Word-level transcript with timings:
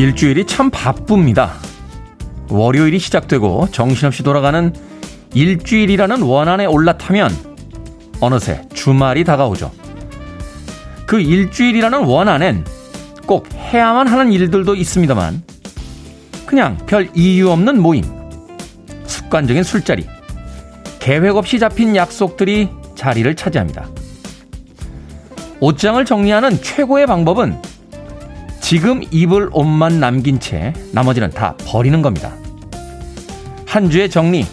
일주일이 0.00 0.46
참 0.46 0.70
바쁩니다. 0.70 1.52
월요일이 2.48 2.98
시작되고 2.98 3.68
정신없이 3.70 4.22
돌아가는 4.22 4.72
일주일이라는 5.34 6.22
원안에 6.22 6.64
올라타면 6.64 7.30
어느새 8.20 8.62
주말이 8.72 9.24
다가오죠. 9.24 9.70
그 11.04 11.20
일주일이라는 11.20 12.04
원안엔 12.04 12.64
꼭 13.26 13.46
해야만 13.52 14.08
하는 14.08 14.32
일들도 14.32 14.74
있습니다만 14.74 15.42
그냥 16.46 16.78
별 16.86 17.10
이유 17.14 17.50
없는 17.50 17.82
모임, 17.82 18.02
습관적인 19.04 19.62
술자리, 19.62 20.06
계획 20.98 21.36
없이 21.36 21.58
잡힌 21.58 21.94
약속들이 21.94 22.70
자리를 22.94 23.36
차지합니다. 23.36 23.86
옷장을 25.60 26.02
정리하는 26.06 26.62
최고의 26.62 27.06
방법은 27.06 27.60
지금 28.70 29.02
입을 29.10 29.50
옷만 29.50 29.98
남긴 29.98 30.38
채 30.38 30.72
나머지는 30.92 31.30
다 31.30 31.56
버리는 31.66 32.02
겁니다. 32.02 32.36
한 33.66 33.90
주의 33.90 34.08
정리, 34.08 34.46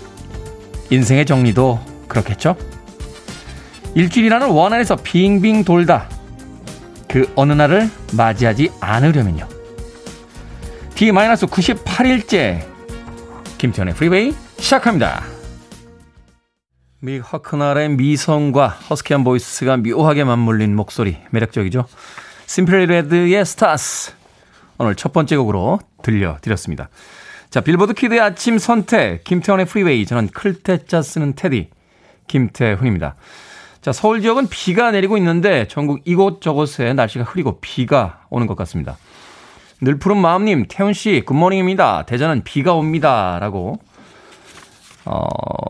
인생의 0.89 1.27
정리도 1.27 1.79
그렇겠죠? 2.07 2.55
일주일이라는 3.93 4.49
원 4.49 4.73
안에서 4.73 4.95
빙빙 4.95 5.65
돌다 5.65 6.09
그 7.07 7.31
어느 7.35 7.53
날을 7.53 7.91
맞이하지 8.13 8.71
않으려면요. 8.79 9.47
D-98일째 10.95 12.65
김태훈의 13.59 13.93
Freeway 13.93 14.33
시작합니다. 14.57 15.21
믹 17.01 17.19
허크널의 17.19 17.89
미성과 17.89 18.69
허스키한 18.89 19.23
voice가 19.23 19.77
묘하게 19.77 20.23
맞물린 20.23 20.75
목소리 20.75 21.17
매력적이죠. 21.29 21.85
Simply 22.47 22.85
Red의 22.85 23.45
Stars 23.45 24.13
오늘 24.77 24.95
첫 24.95 25.11
번째 25.11 25.35
곡으로 25.35 25.79
들려드렸습니다. 26.01 26.87
자 27.49 27.59
빌보드 27.59 27.93
kid의 27.93 28.21
아침 28.21 28.57
선택 28.57 29.25
김태훈의 29.25 29.65
Freeway 29.65 30.05
저는 30.05 30.29
클 30.29 30.61
태 30.61 30.85
자 30.85 31.01
쓰는 31.01 31.35
테디 31.35 31.69
김태훈입니다. 32.27 33.15
자 33.81 33.91
서울 33.91 34.21
지역은 34.21 34.47
비가 34.47 34.91
내리고 34.91 35.17
있는데 35.17 35.67
전국 35.67 35.99
이곳저곳에 36.05 36.93
날씨가 36.93 37.25
흐리고 37.25 37.59
비가 37.59 38.21
오는 38.29 38.47
것 38.47 38.55
같습니다. 38.55 38.97
늘 39.81 39.99
푸른 39.99 40.17
마음님 40.17 40.67
태훈 40.69 40.93
씨 40.93 41.23
good 41.25 41.42
morning입니다. 41.42 42.03
대전은 42.03 42.43
비가 42.45 42.73
옵니다라고 42.73 43.77
어 45.03 45.27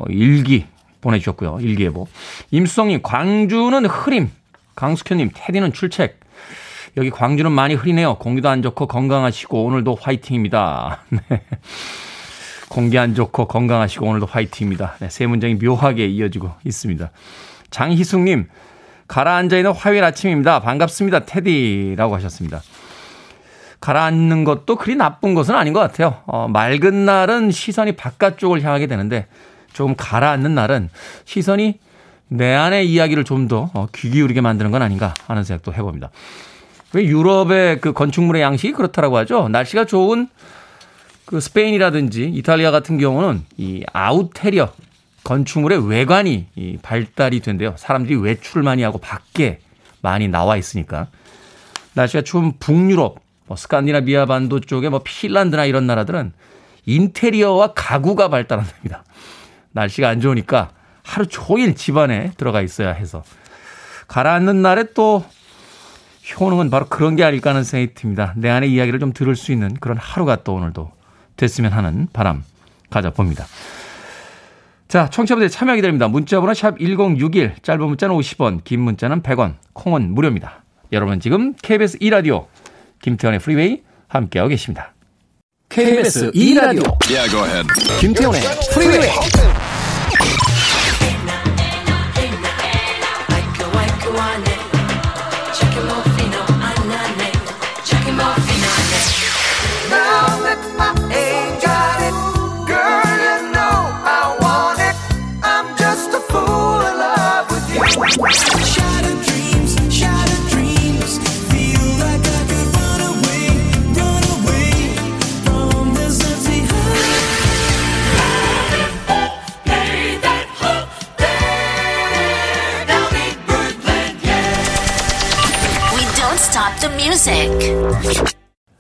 일기 0.09 0.67
보내주셨고요. 1.01 1.57
일기예보. 1.59 2.07
임수성님, 2.51 3.01
광주는 3.01 3.85
흐림. 3.85 4.29
강숙현님, 4.75 5.31
테디는 5.33 5.73
출첵. 5.73 6.26
여기 6.97 7.11
광주는 7.11 7.51
많이 7.51 7.75
흐리네요. 7.75 8.15
공기도 8.15 8.49
안 8.49 8.63
좋고 8.63 8.87
건강하시고 8.87 9.63
오늘도 9.63 9.99
화이팅입니다. 10.01 11.01
네. 11.09 11.41
공기 12.69 12.97
안 12.97 13.13
좋고 13.13 13.47
건강하시고 13.47 14.05
오늘도 14.07 14.25
화이팅입니다. 14.25 14.95
네, 14.99 15.09
세 15.09 15.27
문장이 15.27 15.55
묘하게 15.55 16.07
이어지고 16.07 16.51
있습니다. 16.65 17.11
장희숙님, 17.69 18.47
가라앉아 19.07 19.57
있는 19.57 19.71
화요일 19.73 20.03
아침입니다. 20.03 20.59
반갑습니다. 20.59 21.25
테디라고 21.25 22.15
하셨습니다. 22.15 22.61
가라앉는 23.79 24.43
것도 24.43 24.75
그리 24.75 24.95
나쁜 24.95 25.35
것은 25.35 25.53
아닌 25.53 25.73
것 25.73 25.79
같아요. 25.79 26.23
어, 26.25 26.47
맑은 26.47 27.05
날은 27.05 27.51
시선이 27.51 27.91
바깥쪽을 27.91 28.63
향하게 28.63 28.87
되는데 28.87 29.27
조금 29.71 29.93
가라앉는 29.95 30.55
날은 30.55 30.89
시선이 31.25 31.79
내 32.29 32.53
안의 32.53 32.89
이야기를 32.89 33.23
좀 33.23 33.47
더귀 33.47 33.71
어, 33.75 33.87
기울이게 33.93 34.41
만드는 34.41 34.71
건 34.71 34.81
아닌가 34.81 35.13
하는 35.27 35.43
생각도 35.43 35.73
해봅니다. 35.73 36.09
왜 36.93 37.05
유럽의 37.05 37.81
그 37.81 37.93
건축물의 37.93 38.41
양식이 38.41 38.73
그렇다라고 38.73 39.17
하죠. 39.17 39.49
날씨가 39.49 39.85
좋은 39.85 40.29
그 41.25 41.39
스페인이라든지 41.39 42.29
이탈리아 42.33 42.71
같은 42.71 42.97
경우는 42.97 43.43
이 43.57 43.83
아웃테리어 43.91 44.71
건축물의 45.23 45.89
외관이 45.89 46.47
이 46.55 46.77
발달이 46.81 47.41
된대요. 47.41 47.75
사람들이 47.77 48.15
외출을 48.15 48.63
많이 48.63 48.83
하고 48.83 48.97
밖에 48.97 49.59
많이 50.01 50.29
나와 50.29 50.55
있으니까. 50.55 51.07
날씨가 51.95 52.23
추운 52.23 52.57
북유럽, 52.59 53.19
뭐 53.45 53.57
스칸디나비아 53.57 54.25
반도 54.25 54.61
쪽에 54.61 54.87
뭐 54.87 55.01
핀란드나 55.03 55.65
이런 55.65 55.85
나라들은 55.85 56.31
인테리어와 56.85 57.73
가구가 57.73 58.29
발달한답니다. 58.29 59.03
날씨가 59.73 60.07
안 60.07 60.21
좋으니까 60.21 60.71
하루 61.03 61.27
종일 61.27 61.75
집 61.75 61.97
안에 61.97 62.31
들어가 62.37 62.61
있어야 62.61 62.93
해서 62.93 63.23
가라앉는 64.07 64.61
날에 64.61 64.85
또 64.93 65.25
효능은 66.35 66.69
바로 66.69 66.85
그런 66.87 67.15
게 67.15 67.23
아닐까 67.23 67.51
하는 67.51 67.63
생각이 67.63 67.93
듭니다. 67.93 68.33
내 68.35 68.49
안의 68.49 68.71
이야기를 68.71 68.99
좀 68.99 69.13
들을 69.13 69.35
수 69.35 69.51
있는 69.51 69.73
그런 69.75 69.97
하루가 69.97 70.43
또 70.43 70.55
오늘도 70.55 70.91
됐으면 71.35 71.71
하는 71.71 72.07
바람 72.11 72.43
가져봅니다. 72.89 73.45
자, 74.87 75.09
청취자분들 75.09 75.49
참여 75.49 75.75
기다립니다. 75.75 76.07
문자번호 76.07 76.53
샵 76.53 76.79
1061, 76.79 77.55
짧은 77.61 77.85
문자는 77.85 78.15
50원, 78.15 78.63
긴 78.63 78.81
문자는 78.81 79.21
100원, 79.21 79.55
콩은 79.73 80.13
무료입니다. 80.13 80.63
여러분 80.93 81.19
지금 81.19 81.53
KBS 81.61 81.99
2라디오 81.99 82.45
김태현의 83.01 83.39
프리웨이 83.39 83.83
함께하고 84.07 84.49
계십니다. 84.49 84.93
KBS 85.69 86.31
2라디오 86.31 86.97
yeah, 87.09 87.67
김태현의 87.99 88.41
프리웨이 88.73 89.09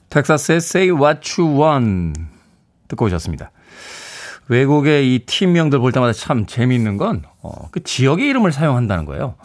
텍사스의 0.09 0.57
Say 0.57 0.89
What 0.89 1.41
You 1.41 1.61
Want 1.61 2.19
듣고 2.87 3.05
오셨습니다. 3.05 3.51
외국의 4.47 5.13
이 5.13 5.19
팀명들 5.19 5.79
볼 5.79 5.91
때마다 5.91 6.13
참 6.13 6.45
재미있는 6.45 6.97
건, 6.97 7.23
어, 7.41 7.69
그 7.71 7.83
지역의 7.83 8.27
이름을 8.29 8.51
사용한다는 8.51 9.05
거예요. 9.05 9.35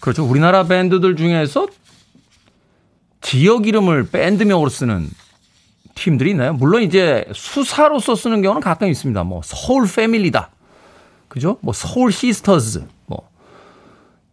그렇죠. 0.00 0.24
우리나라 0.24 0.64
밴드들 0.64 1.16
중에서 1.16 1.68
지역 3.20 3.66
이름을 3.66 4.10
밴드명으로 4.10 4.68
쓰는 4.68 5.08
팀들이 5.94 6.30
있나요? 6.30 6.52
물론 6.52 6.82
이제 6.82 7.24
수사로서 7.32 8.16
쓰는 8.16 8.42
경우는 8.42 8.60
가끔 8.60 8.88
있습니다. 8.88 9.22
뭐, 9.24 9.40
서울 9.44 9.88
패밀리다. 9.88 10.50
그죠? 11.28 11.58
뭐, 11.62 11.72
서울 11.72 12.12
시스터즈. 12.12 12.84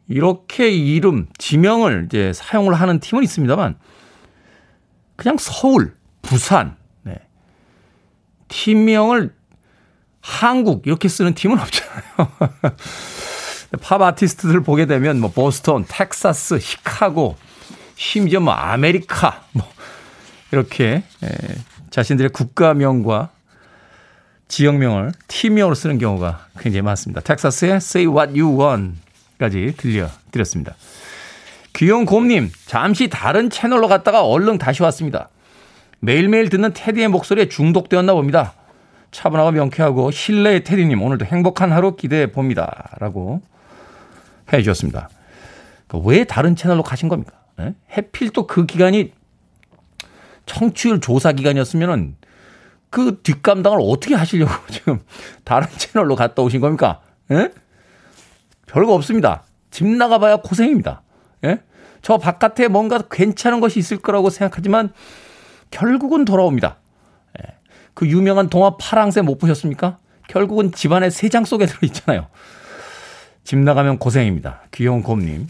뭐, 0.05 0.15
이렇게 0.15 0.69
이름, 0.69 1.27
지명을 1.37 2.05
이제 2.07 2.33
사용을 2.33 2.73
하는 2.73 2.99
팀은 2.99 3.23
있습니다만, 3.23 3.77
그냥 5.15 5.37
서울, 5.39 5.95
부산, 6.21 6.75
네. 7.03 7.17
팀명을 8.47 9.33
한국 10.21 10.87
이렇게 10.87 11.07
쓰는 11.07 11.33
팀은 11.33 11.59
없잖아요. 11.59 12.03
팝 13.81 14.01
아티스트들 14.01 14.61
보게 14.61 14.85
되면 14.85 15.19
뭐 15.19 15.31
보스턴, 15.31 15.85
텍사스, 15.87 16.59
시카고, 16.59 17.37
심지어 17.95 18.39
뭐 18.39 18.53
아메리카 18.53 19.43
뭐 19.53 19.67
이렇게 20.51 21.03
에, 21.23 21.27
자신들의 21.91 22.31
국가명과 22.31 23.29
지역명을 24.47 25.11
팀명으로 25.27 25.75
쓰는 25.75 25.97
경우가 25.97 26.47
굉장히 26.59 26.81
많습니다. 26.81 27.21
텍사스의 27.21 27.75
Say 27.75 28.11
What 28.11 28.39
You 28.39 28.59
Want 28.59 28.99
까지 29.41 29.73
들려드렸습니다. 29.75 30.75
귀여운 31.73 32.05
곰님, 32.05 32.51
잠시 32.67 33.09
다른 33.09 33.49
채널로 33.49 33.87
갔다가 33.87 34.23
얼른 34.23 34.59
다시 34.59 34.83
왔습니다. 34.83 35.29
매일매일 35.99 36.49
듣는 36.49 36.73
테디의 36.73 37.07
목소리에 37.07 37.49
중독되었나 37.49 38.13
봅니다. 38.13 38.53
차분하고 39.09 39.51
명쾌하고 39.51 40.11
실내의 40.11 40.63
테디님, 40.63 41.01
오늘도 41.01 41.25
행복한 41.25 41.71
하루 41.71 41.95
기대해 41.95 42.31
봅니다. 42.31 42.91
라고 42.99 43.41
해 44.53 44.59
주셨습니다. 44.59 45.09
그러니까 45.87 46.09
왜 46.09 46.23
다른 46.23 46.55
채널로 46.55 46.83
가신 46.83 47.09
겁니까? 47.09 47.33
네? 47.57 47.73
해필 47.97 48.29
또 48.29 48.45
그 48.45 48.67
기간이 48.67 49.11
청취율 50.45 51.01
조사 51.01 51.31
기간이었으면은 51.31 52.15
그 52.91 53.21
뒷감당을 53.23 53.79
어떻게 53.81 54.13
하시려고 54.13 54.51
지금 54.69 54.99
다른 55.43 55.67
채널로 55.77 56.15
갔다 56.15 56.43
오신 56.43 56.61
겁니까? 56.61 57.01
예? 57.31 57.49
별거 58.71 58.93
없습니다. 58.93 59.43
집 59.69 59.85
나가봐야 59.85 60.37
고생입니다. 60.37 61.01
예? 61.43 61.59
저 62.01 62.17
바깥에 62.17 62.69
뭔가 62.69 62.99
괜찮은 62.99 63.59
것이 63.59 63.79
있을 63.79 63.97
거라고 63.97 64.29
생각하지만 64.29 64.91
결국은 65.71 66.23
돌아옵니다. 66.23 66.77
예. 67.39 67.53
그 67.93 68.07
유명한 68.07 68.49
동화 68.49 68.77
파랑새 68.77 69.21
못 69.21 69.37
보셨습니까? 69.37 69.97
결국은 70.27 70.71
집안의 70.71 71.11
새장 71.11 71.43
속에 71.43 71.65
들어있잖아요. 71.65 72.27
집 73.43 73.59
나가면 73.59 73.97
고생입니다. 73.97 74.61
귀여운 74.71 75.03
곰님. 75.03 75.47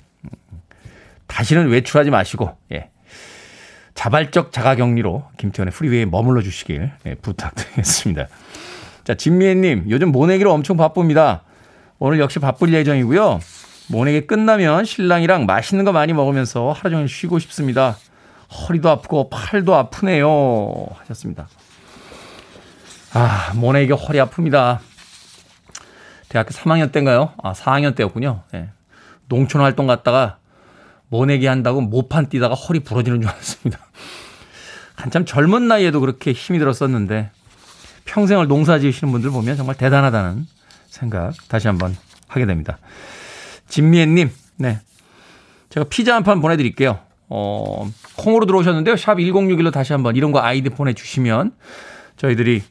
다시는 1.27 1.69
외출하지 1.69 2.09
마시고, 2.09 2.57
예. 2.73 2.89
자발적 3.93 4.51
자가격리로 4.51 5.25
김태현의 5.37 5.71
프리웨이에 5.73 6.05
머물러 6.05 6.41
주시길 6.41 6.91
예, 7.05 7.15
부탁드리겠습니다. 7.15 8.27
자, 9.03 9.13
진미애님, 9.15 9.85
요즘 9.89 10.11
모내기로 10.11 10.51
엄청 10.51 10.77
바쁩니다. 10.77 11.43
오늘 12.03 12.19
역시 12.19 12.39
바쁠 12.39 12.73
예정이고요. 12.73 13.39
모내기 13.89 14.25
끝나면 14.25 14.85
신랑이랑 14.85 15.45
맛있는 15.45 15.85
거 15.85 15.91
많이 15.91 16.13
먹으면서 16.13 16.71
하루 16.71 16.89
종일 16.89 17.07
쉬고 17.07 17.37
싶습니다. 17.37 17.95
허리도 18.49 18.89
아프고 18.89 19.29
팔도 19.29 19.75
아프네요. 19.75 20.87
하셨습니다. 20.97 21.47
아, 23.13 23.51
모내기 23.53 23.93
허리 23.93 24.17
아픕니다. 24.17 24.79
대학교 26.27 26.49
3학년 26.49 26.91
때인가요? 26.91 27.33
아, 27.43 27.53
4학년 27.53 27.95
때였군요. 27.95 28.45
예. 28.55 28.69
농촌 29.27 29.61
활동 29.61 29.85
갔다가 29.85 30.39
모내기 31.09 31.45
한다고 31.45 31.81
모판 31.81 32.29
뛰다가 32.29 32.55
허리 32.55 32.79
부러지는 32.79 33.21
줄 33.21 33.29
알았습니다. 33.29 33.77
한참 34.95 35.23
젊은 35.23 35.67
나이에도 35.67 35.99
그렇게 35.99 36.31
힘이 36.31 36.57
들었었는데 36.57 37.29
평생을 38.05 38.47
농사 38.47 38.79
지으시는 38.79 39.11
분들 39.11 39.29
보면 39.29 39.55
정말 39.55 39.75
대단하다는 39.75 40.47
생각 40.91 41.33
다시 41.47 41.67
한번 41.67 41.95
하게 42.27 42.45
됩니다. 42.45 42.77
진미애님, 43.69 44.29
네. 44.57 44.79
제가 45.69 45.85
피자 45.89 46.15
한 46.15 46.23
판 46.23 46.41
보내드릴게요. 46.41 46.99
어, 47.29 47.89
콩으로 48.17 48.45
들어오셨는데요. 48.45 48.97
샵 48.97 49.15
1061로 49.15 49.71
다시 49.71 49.93
한번 49.93 50.17
이런 50.17 50.33
거 50.33 50.41
아이디 50.41 50.69
보내주시면 50.69 51.53
저희들이 52.17 52.61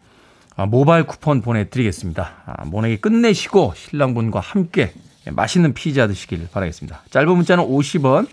아, 0.56 0.66
모바일 0.66 1.04
쿠폰 1.04 1.40
보내드리겠습니다. 1.40 2.32
아, 2.44 2.64
모내기 2.66 2.98
끝내시고 2.98 3.72
신랑분과 3.74 4.40
함께 4.40 4.92
맛있는 5.30 5.72
피자 5.72 6.06
드시길 6.06 6.48
바라겠습니다. 6.52 7.02
짧은 7.10 7.28
문자는 7.34 7.64
50원, 7.64 8.28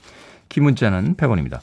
긴 0.49 0.63
문자는 0.63 1.15
100원입니다. 1.15 1.59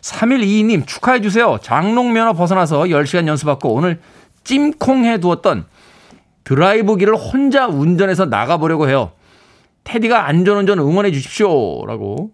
3122님 0.00 0.86
축하해 0.86 1.20
주세요. 1.20 1.58
장롱 1.60 2.12
면허 2.12 2.34
벗어나서 2.34 2.82
10시간 2.84 3.26
연수받고 3.26 3.74
오늘 3.74 4.00
찜콩 4.44 5.04
해 5.04 5.18
두었던 5.18 5.66
드라이브기를 6.48 7.14
혼자 7.14 7.66
운전해서 7.66 8.24
나가보려고 8.24 8.88
해요. 8.88 9.12
테디가 9.84 10.26
안전운전 10.26 10.78
응원해 10.78 11.12
주십시오. 11.12 11.84
라고 11.84 12.30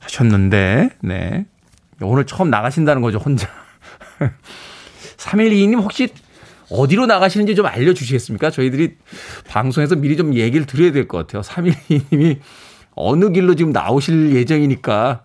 하셨는데, 0.00 0.90
네. 1.00 1.46
오늘 2.02 2.26
처음 2.26 2.50
나가신다는 2.50 3.00
거죠, 3.00 3.16
혼자. 3.16 3.48
3122님 5.16 5.80
혹시 5.80 6.08
어디로 6.70 7.06
나가시는지 7.06 7.54
좀 7.54 7.64
알려주시겠습니까? 7.64 8.50
저희들이 8.50 8.96
방송에서 9.48 9.96
미리 9.96 10.14
좀 10.18 10.34
얘기를 10.34 10.66
드려야 10.66 10.92
될 10.92 11.08
것 11.08 11.26
같아요. 11.26 11.40
3122님이 11.40 12.40
어느 12.94 13.30
길로 13.32 13.54
지금 13.54 13.72
나오실 13.72 14.34
예정이니까 14.36 15.22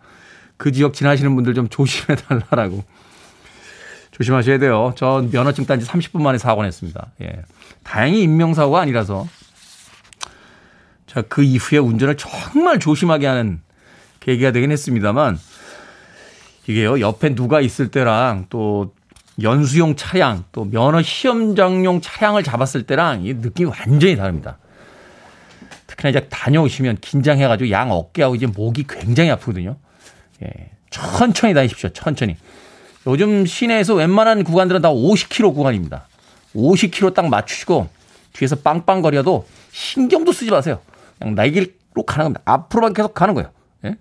그 0.56 0.72
지역 0.72 0.94
지나시는 0.94 1.36
분들 1.36 1.54
좀 1.54 1.68
조심해 1.68 2.15
달라라고. 2.15 2.86
조심하셔야 4.19 4.57
돼요. 4.60 4.94
저 4.98 5.25
면허증 5.31 5.66
딴지 5.66 5.86
30분 5.86 6.21
만에 6.21 6.38
사고 6.38 6.62
냈습니다. 6.62 7.12
예. 7.21 7.42
다행히 7.83 8.21
인명사고가 8.24 8.81
아니라서. 8.81 9.27
자, 11.07 11.21
그 11.21 11.42
이후에 11.42 11.80
운전을 11.80 12.18
정말 12.18 12.80
조심하게 12.80 13.25
하는 13.25 13.62
계기가 14.19 14.51
되긴 14.51 14.71
했습니다만, 14.71 15.39
이게요, 16.68 17.00
옆에 17.00 17.33
누가 17.33 17.62
있을 17.62 17.89
때랑 17.89 18.48
또 18.50 18.94
연수용 19.42 19.95
차량, 19.95 20.44
또 20.51 20.65
면허 20.65 21.01
시험장용 21.01 22.01
차량을 22.01 22.44
잡았을 22.44 22.83
때랑 22.83 23.25
이 23.25 23.33
느낌이 23.33 23.72
완전히 23.72 24.18
다릅니다. 24.18 24.57
특히나 25.88 26.10
이제 26.10 26.27
다녀오시면 26.30 26.98
긴장해가지고 26.98 27.72
양 27.72 27.89
어깨하고 27.89 28.36
이제 28.36 28.45
목이 28.45 28.86
굉장히 28.88 29.31
아프거든요. 29.31 29.77
예. 30.44 30.72
천천히 30.89 31.54
다니십시오. 31.54 31.89
천천히. 31.89 32.36
요즘 33.07 33.46
시내에서 33.46 33.96
웬만한 33.96 34.44
구간들은 34.44 34.81
다 34.81 34.90
50km 34.90 35.54
구간입니다. 35.54 36.07
50km 36.56 37.13
딱 37.13 37.28
맞추시고 37.28 37.88
뒤에서 38.34 38.57
빵빵거려도 38.57 39.48
신경도 39.72 40.31
쓰지 40.31 40.51
마세요. 40.51 40.80
그냥 41.18 41.36
날개로 41.36 41.68
가는 42.06 42.25
겁니다. 42.25 42.42
앞으로만 42.46 42.94
계속 42.94 43.13
가는 43.13 43.34
거예요. 43.34 43.51
예? 43.86 43.96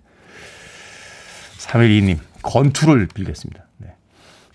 312님, 1.57 2.19
건투를 2.41 3.07
빌겠습니다. 3.13 3.63
네. 3.77 3.89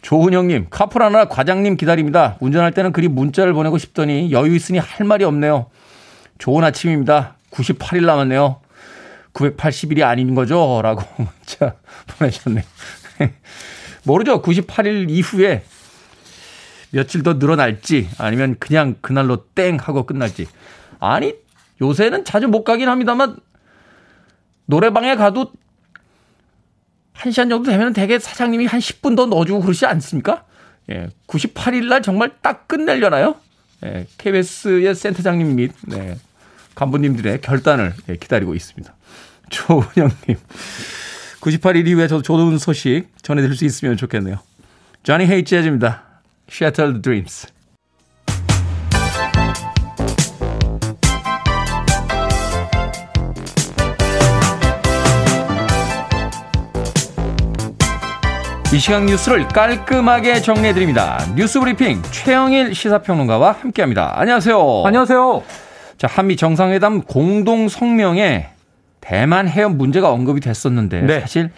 조은영님, 0.02 0.68
카풀 0.70 1.02
하나 1.02 1.26
과장님 1.26 1.76
기다립니다. 1.76 2.36
운전할 2.40 2.72
때는 2.72 2.92
그리 2.92 3.08
문자를 3.08 3.52
보내고 3.52 3.78
싶더니 3.78 4.32
여유 4.32 4.54
있으니 4.54 4.78
할 4.78 5.06
말이 5.06 5.24
없네요. 5.24 5.66
좋은 6.38 6.64
아침입니다. 6.64 7.36
98일 7.50 8.04
남았네요. 8.04 8.60
980일이 9.32 10.02
아닌 10.02 10.34
거죠? 10.34 10.80
라고 10.82 11.02
문자 11.16 11.74
보내셨네요. 12.06 12.64
모르죠. 14.04 14.42
98일 14.42 15.10
이후에 15.10 15.64
며칠 16.90 17.22
더 17.22 17.34
늘어날지 17.34 18.08
아니면 18.18 18.56
그냥 18.58 18.94
그날로 19.00 19.44
땡 19.54 19.78
하고 19.80 20.06
끝날지. 20.06 20.46
아니, 21.00 21.34
요새는 21.80 22.24
자주 22.24 22.46
못 22.46 22.62
가긴 22.64 22.88
합니다만 22.88 23.36
노래방에 24.66 25.16
가도 25.16 25.52
1시간 27.14 27.50
정도 27.50 27.64
되면 27.64 27.92
되게 27.92 28.18
사장님이 28.18 28.66
한 28.66 28.80
10분 28.80 29.16
더 29.16 29.26
넣어주고 29.26 29.60
그러지 29.60 29.86
않습니까? 29.86 30.44
예, 30.90 31.08
98일 31.26 31.86
날 31.88 32.02
정말 32.02 32.32
딱 32.42 32.68
끝내려나요? 32.68 33.36
예, 33.84 34.06
KBS의 34.18 34.94
센터장님 34.94 35.56
및 35.56 35.72
네, 35.82 36.16
간부님들의 36.74 37.40
결단을 37.40 37.94
예, 38.08 38.16
기다리고 38.16 38.54
있습니다. 38.54 38.94
조은영님. 39.50 40.36
98일 41.44 41.86
이후에 41.86 42.08
저도 42.08 42.22
좋은 42.22 42.56
소식 42.56 43.08
전해드릴 43.22 43.54
수 43.54 43.66
있으면 43.66 43.98
좋겠네요. 43.98 44.36
조니 45.02 45.26
헤이 45.26 45.44
재즈입니다. 45.44 46.02
Shattered 46.50 47.02
Dreams. 47.02 47.48
이 58.72 58.78
시간 58.78 59.06
뉴스를 59.06 59.46
깔끔하게 59.48 60.40
정리해드립니다. 60.40 61.24
뉴스 61.36 61.60
브리핑 61.60 62.02
최영일 62.10 62.74
시사평론가와 62.74 63.52
함께합니다. 63.52 64.18
안녕하세요. 64.18 64.82
안녕하세요. 64.84 65.42
자, 65.98 66.08
한미 66.10 66.36
정상회담 66.36 67.02
공동 67.02 67.68
성명에 67.68 68.53
대만 69.04 69.48
해협 69.48 69.76
문제가 69.76 70.10
언급이 70.10 70.40
됐었는데 70.40 71.02
네. 71.02 71.20
사실 71.20 71.50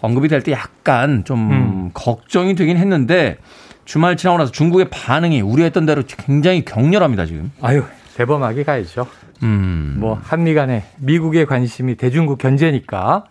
언급이 0.00 0.28
될 0.28 0.42
때 0.42 0.52
약간 0.52 1.24
좀 1.24 1.50
음. 1.50 1.90
걱정이 1.92 2.54
되긴 2.54 2.78
했는데 2.78 3.36
주말 3.84 4.16
지나고 4.16 4.38
나서 4.38 4.50
중국의 4.50 4.88
반응이 4.90 5.42
우려했던 5.42 5.84
대로 5.84 6.02
굉장히 6.06 6.64
격렬합니다 6.64 7.26
지금. 7.26 7.52
아유 7.60 7.84
대범하게 8.16 8.64
가야죠. 8.64 9.06
음. 9.42 9.96
뭐 9.98 10.18
한미 10.22 10.54
간에 10.54 10.84
미국의 10.98 11.44
관심이 11.46 11.96
대중국 11.96 12.38
견제니까 12.38 13.24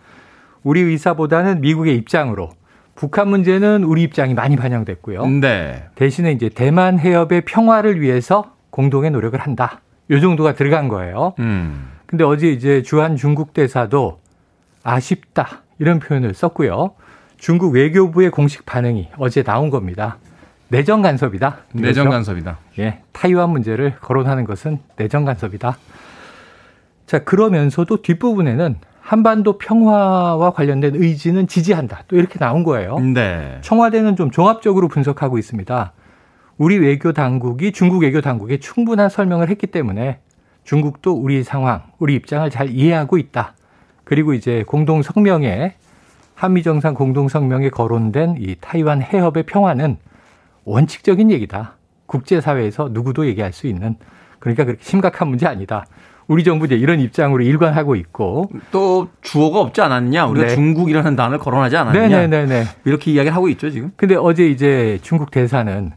우리 0.62 0.80
의사보다는 0.80 1.60
미국의 1.60 1.96
입장으로 1.96 2.50
북한 2.94 3.28
문제는 3.28 3.82
우리 3.84 4.02
입장이 4.02 4.34
많이 4.34 4.56
반영됐고요. 4.56 5.26
네. 5.26 5.84
대신에 5.94 6.32
이제 6.32 6.48
대만 6.50 6.98
해협의 6.98 7.42
평화를 7.46 8.00
위해서 8.00 8.52
공동의 8.70 9.10
노력을 9.10 9.38
한다. 9.40 9.80
요 10.10 10.20
정도가 10.20 10.54
들어간 10.54 10.88
거예요. 10.88 11.34
음. 11.38 11.88
근데 12.10 12.24
어제 12.24 12.50
이제 12.50 12.82
주한 12.82 13.14
중국 13.14 13.54
대사도 13.54 14.18
아쉽다 14.82 15.62
이런 15.78 16.00
표현을 16.00 16.34
썼고요. 16.34 16.94
중국 17.36 17.72
외교부의 17.72 18.32
공식 18.32 18.66
반응이 18.66 19.10
어제 19.16 19.44
나온 19.44 19.70
겁니다. 19.70 20.18
내정 20.70 21.02
간섭이다. 21.02 21.58
내정 21.72 22.06
그렇죠? 22.06 22.10
간섭이다. 22.10 22.58
예, 22.80 22.98
타이완 23.12 23.50
문제를 23.50 23.94
거론하는 24.00 24.44
것은 24.44 24.80
내정 24.96 25.24
간섭이다. 25.24 25.78
자, 27.06 27.18
그러면서도 27.20 28.02
뒷부분에는 28.02 28.80
한반도 29.00 29.58
평화와 29.58 30.50
관련된 30.50 30.96
의지는 30.96 31.46
지지한다. 31.46 32.02
또 32.08 32.16
이렇게 32.16 32.40
나온 32.40 32.64
거예요. 32.64 32.98
네. 32.98 33.58
청와대는 33.60 34.16
좀 34.16 34.32
종합적으로 34.32 34.88
분석하고 34.88 35.38
있습니다. 35.38 35.92
우리 36.58 36.76
외교 36.76 37.12
당국이 37.12 37.70
중국 37.70 38.02
외교 38.02 38.20
당국에 38.20 38.58
충분한 38.58 39.10
설명을 39.10 39.48
했기 39.48 39.68
때문에 39.68 40.18
중국도 40.70 41.14
우리 41.14 41.42
상황, 41.42 41.82
우리 41.98 42.14
입장을 42.14 42.48
잘 42.48 42.70
이해하고 42.70 43.18
있다. 43.18 43.54
그리고 44.04 44.34
이제 44.34 44.62
공동 44.68 45.02
성명에 45.02 45.74
한미 46.36 46.62
정상 46.62 46.94
공동 46.94 47.26
성명에 47.26 47.70
거론된 47.70 48.36
이 48.38 48.54
타이완 48.60 49.02
해협의 49.02 49.46
평화는 49.46 49.96
원칙적인 50.64 51.32
얘기다. 51.32 51.74
국제사회에서 52.06 52.90
누구도 52.92 53.26
얘기할 53.26 53.52
수 53.52 53.66
있는 53.66 53.96
그러니까 54.38 54.64
그렇게 54.64 54.80
심각한 54.84 55.26
문제 55.26 55.48
아니다. 55.48 55.86
우리 56.28 56.44
정부 56.44 56.66
이제 56.66 56.76
이런 56.76 57.00
입장으로 57.00 57.42
일관하고 57.42 57.96
있고 57.96 58.48
또 58.70 59.08
주어가 59.22 59.58
없지 59.58 59.80
않았냐 59.80 60.26
우리가 60.26 60.46
네. 60.46 60.54
중국이라는 60.54 61.16
단어를 61.16 61.40
거론하지 61.40 61.76
않았냐 61.78 62.06
네네네 62.06 62.64
이렇게 62.84 63.10
이야기를 63.10 63.34
하고 63.34 63.48
있죠 63.48 63.70
지금. 63.70 63.90
근데 63.96 64.14
어제 64.14 64.46
이제 64.46 65.00
중국 65.02 65.32
대사는 65.32 65.90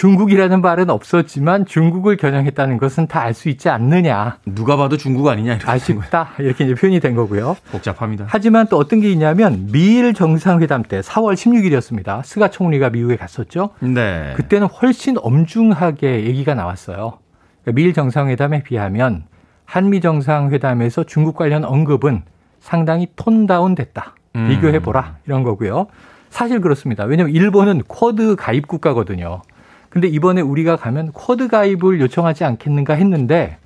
중국이라는 0.00 0.62
말은 0.62 0.88
없었지만 0.88 1.66
중국을 1.66 2.16
겨냥했다는 2.16 2.78
것은 2.78 3.06
다 3.06 3.20
알 3.20 3.34
수 3.34 3.50
있지 3.50 3.68
않느냐. 3.68 4.38
누가 4.46 4.78
봐도 4.78 4.96
중국 4.96 5.28
아니냐. 5.28 5.58
아쉽다. 5.62 6.30
이렇게 6.38 6.64
이제 6.64 6.74
표현이 6.74 7.00
된 7.00 7.14
거고요. 7.14 7.54
복잡합니다. 7.70 8.24
하지만 8.26 8.66
또 8.68 8.78
어떤 8.78 9.00
게 9.00 9.12
있냐면 9.12 9.68
미일 9.70 10.14
정상회담 10.14 10.84
때 10.84 11.00
4월 11.02 11.34
16일이었습니다. 11.34 12.24
스가 12.24 12.48
총리가 12.48 12.88
미국에 12.88 13.16
갔었죠. 13.16 13.70
네. 13.80 14.32
그때는 14.36 14.68
훨씬 14.68 15.16
엄중하게 15.20 16.24
얘기가 16.24 16.54
나왔어요. 16.54 17.18
그러니까 17.62 17.76
미일 17.76 17.92
정상회담에 17.92 18.62
비하면 18.62 19.24
한미 19.66 20.00
정상회담에서 20.00 21.04
중국 21.04 21.36
관련 21.36 21.62
언급은 21.62 22.22
상당히 22.58 23.06
톤 23.16 23.46
다운 23.46 23.74
됐다. 23.74 24.14
음. 24.36 24.48
비교해 24.48 24.78
보라 24.78 25.16
이런 25.26 25.42
거고요. 25.42 25.88
사실 26.30 26.60
그렇습니다. 26.62 27.04
왜냐하면 27.04 27.34
일본은 27.34 27.82
쿼드 27.86 28.36
가입 28.36 28.66
국가거든요. 28.66 29.42
근데 29.90 30.08
이번에 30.08 30.40
우리가 30.40 30.76
가면 30.76 31.12
쿼드 31.12 31.48
가입을 31.48 32.00
요청하지 32.00 32.44
않겠는가 32.44 32.94
했는데 32.94 33.58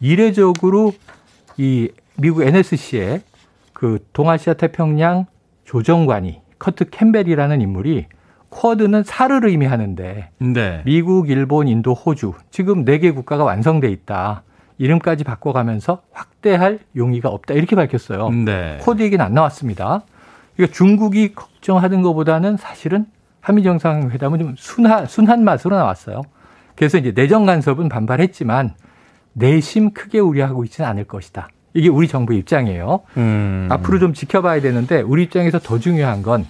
이례적으로 0.00 0.92
이 1.56 1.88
미국 2.16 2.42
NSC의 2.42 3.22
그 3.72 3.98
동아시아 4.12 4.54
태평양 4.54 5.26
조정관이 5.64 6.40
커트 6.58 6.90
캠벨이라는 6.90 7.60
인물이 7.60 8.06
쿼드는 8.50 9.02
사를 9.04 9.46
의미하는데 9.46 10.28
네. 10.38 10.82
미국, 10.84 11.30
일본, 11.30 11.68
인도, 11.68 11.94
호주 11.94 12.34
지금 12.50 12.84
네 12.84 12.98
개 12.98 13.10
국가가 13.10 13.44
완성돼 13.44 13.88
있다. 13.90 14.42
이름까지 14.76 15.24
바꿔가면서 15.24 16.02
확대할 16.12 16.80
용의가 16.94 17.30
없다 17.30 17.54
이렇게 17.54 17.76
밝혔어요. 17.76 18.28
네. 18.30 18.78
쿼드 18.82 19.02
얘기는 19.02 19.24
안 19.24 19.32
나왔습니다. 19.32 20.02
그러니까 20.54 20.76
중국이 20.76 21.34
걱정하는 21.34 22.02
것보다는 22.02 22.58
사실은 22.58 23.06
한미 23.42 23.64
정상회담은 23.64 24.38
좀 24.38 24.54
순한 24.56 25.06
순한 25.06 25.44
맛으로 25.44 25.76
나왔어요. 25.76 26.22
그래서 26.76 26.96
이제 26.96 27.12
내정 27.12 27.44
간섭은 27.44 27.88
반발했지만 27.88 28.74
내심 29.34 29.92
크게 29.92 30.20
우려하고 30.20 30.64
있지는 30.64 30.88
않을 30.88 31.04
것이다. 31.04 31.48
이게 31.74 31.88
우리 31.88 32.06
정부 32.06 32.34
입장이에요. 32.34 33.00
음. 33.16 33.68
앞으로 33.70 33.98
좀 33.98 34.14
지켜봐야 34.14 34.60
되는데 34.60 35.00
우리 35.00 35.24
입장에서 35.24 35.58
더 35.58 35.78
중요한 35.78 36.22
건 36.22 36.46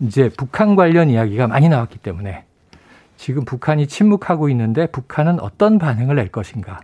이제 0.00 0.30
북한 0.36 0.76
관련 0.76 1.10
이야기가 1.10 1.48
많이 1.48 1.68
나왔기 1.68 1.98
때문에 1.98 2.44
지금 3.16 3.44
북한이 3.44 3.88
침묵하고 3.88 4.48
있는데 4.50 4.86
북한은 4.86 5.40
어떤 5.40 5.78
반응을 5.78 6.14
낼 6.14 6.28
것인가. 6.28 6.80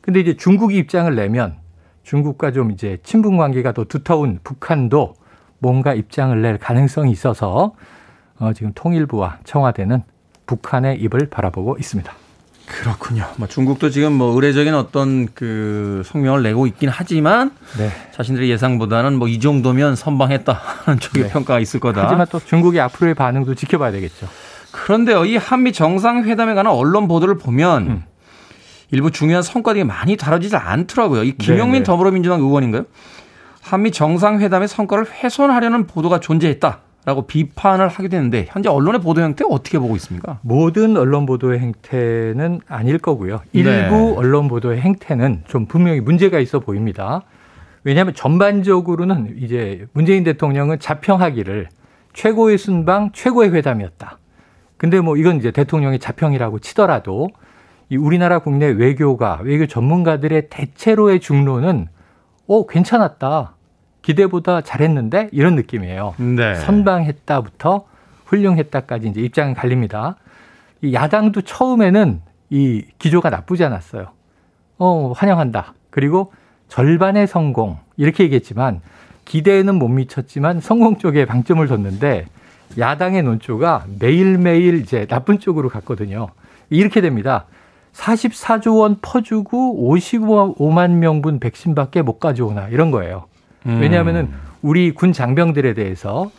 근데 0.00 0.20
이제 0.20 0.36
중국이 0.36 0.76
입장을 0.78 1.12
내면 1.14 1.56
중국과 2.04 2.52
좀 2.52 2.70
이제 2.70 2.98
친분 3.02 3.36
관계가 3.36 3.72
더 3.72 3.84
두터운 3.84 4.38
북한도 4.44 5.14
뭔가 5.58 5.92
입장을 5.92 6.40
낼 6.40 6.58
가능성이 6.58 7.10
있어서 7.10 7.74
어, 8.42 8.52
지금 8.52 8.72
통일부와 8.74 9.38
청와대는 9.44 10.02
북한의 10.46 11.00
입을 11.00 11.28
바라보고 11.30 11.76
있습니다. 11.78 12.12
그렇군요. 12.66 13.24
뭐 13.36 13.46
중국도 13.46 13.90
지금 13.90 14.12
뭐 14.14 14.34
의례적인 14.34 14.74
어떤 14.74 15.28
그 15.32 16.02
성명을 16.04 16.42
내고 16.42 16.66
있긴 16.66 16.88
하지만 16.88 17.52
네. 17.78 17.90
자신들의 18.12 18.50
예상보다는 18.50 19.18
뭐 19.18 19.28
이 19.28 19.38
정도면 19.38 19.94
선방했다 19.94 20.52
하는 20.84 20.98
쪽의 20.98 21.24
네. 21.24 21.28
평가가 21.30 21.60
있을 21.60 21.78
거다. 21.78 22.04
하지만 22.04 22.26
또 22.30 22.40
중국의 22.40 22.80
앞으로의 22.80 23.14
반응도 23.14 23.54
지켜봐야 23.54 23.92
되겠죠. 23.92 24.26
그런데요, 24.72 25.24
이 25.24 25.36
한미 25.36 25.72
정상회담에 25.72 26.54
관한 26.54 26.72
언론 26.72 27.06
보도를 27.06 27.38
보면 27.38 27.86
음. 27.86 28.02
일부 28.90 29.10
중요한 29.12 29.42
성과들이 29.44 29.84
많이 29.84 30.16
다뤄지지 30.16 30.56
않더라고요. 30.56 31.22
이 31.22 31.36
김용민 31.36 31.72
네네. 31.74 31.84
더불어민주당 31.84 32.40
의원인가요? 32.40 32.86
한미 33.60 33.92
정상회담의 33.92 34.66
성과를 34.66 35.06
훼손하려는 35.10 35.86
보도가 35.86 36.18
존재했다. 36.20 36.80
라고 37.04 37.26
비판을 37.26 37.88
하게 37.88 38.08
되는데 38.08 38.46
현재 38.48 38.68
언론의 38.68 39.00
보도 39.00 39.20
형태 39.20 39.44
어떻게 39.48 39.78
보고 39.78 39.96
있습니까? 39.96 40.38
모든 40.42 40.96
언론 40.96 41.26
보도의 41.26 41.58
행태는 41.58 42.60
아닐 42.68 42.98
거고요. 42.98 43.40
일부 43.52 43.70
네. 43.70 44.14
언론 44.16 44.46
보도의 44.46 44.80
행태는 44.80 45.42
좀 45.48 45.66
분명히 45.66 46.00
문제가 46.00 46.38
있어 46.38 46.60
보입니다. 46.60 47.22
왜냐하면 47.82 48.14
전반적으로는 48.14 49.38
이제 49.40 49.86
문재인 49.92 50.22
대통령은 50.22 50.78
자평하기를 50.78 51.68
최고의 52.12 52.58
순방, 52.58 53.10
최고의 53.12 53.52
회담이었다. 53.52 54.18
근데 54.76 55.00
뭐 55.00 55.16
이건 55.16 55.36
이제 55.36 55.50
대통령의 55.50 55.98
자평이라고 55.98 56.60
치더라도 56.60 57.30
이 57.88 57.96
우리나라 57.96 58.38
국내 58.38 58.66
외교가 58.66 59.40
외교 59.42 59.66
전문가들의 59.66 60.48
대체로의 60.50 61.20
중론은 61.20 61.88
어 62.46 62.66
괜찮았다. 62.66 63.56
기대보다 64.02 64.60
잘했는데 64.60 65.28
이런 65.32 65.54
느낌이에요. 65.54 66.14
네. 66.18 66.54
선방했다부터 66.56 67.84
훌륭했다까지 68.26 69.08
이제 69.08 69.20
입장은 69.20 69.54
갈립니다. 69.54 70.16
이 70.82 70.92
야당도 70.92 71.42
처음에는 71.42 72.20
이 72.50 72.84
기조가 72.98 73.30
나쁘지 73.30 73.64
않았어요. 73.64 74.08
어, 74.78 75.12
환영한다. 75.16 75.74
그리고 75.90 76.32
절반의 76.68 77.26
성공. 77.26 77.78
이렇게 77.96 78.24
얘기했지만 78.24 78.80
기대에는 79.24 79.76
못 79.76 79.88
미쳤지만 79.88 80.60
성공 80.60 80.98
쪽에 80.98 81.24
방점을 81.24 81.64
뒀는데 81.66 82.26
야당의 82.78 83.22
논조가 83.22 83.86
매일매일 84.00 84.80
이제 84.80 85.06
나쁜 85.06 85.38
쪽으로 85.38 85.68
갔거든요. 85.68 86.28
이렇게 86.70 87.00
됩니다. 87.00 87.44
44조 87.92 88.78
원 88.80 88.96
퍼주고 89.02 89.94
55만 89.94 90.92
명분 90.92 91.38
백신밖에 91.38 92.02
못 92.02 92.18
가져오나 92.18 92.68
이런 92.68 92.90
거예요. 92.90 93.26
음. 93.66 93.80
왜냐하면은 93.80 94.30
우리 94.62 94.92
군 94.92 95.12
장병들에 95.12 95.74
대해서 95.74 96.30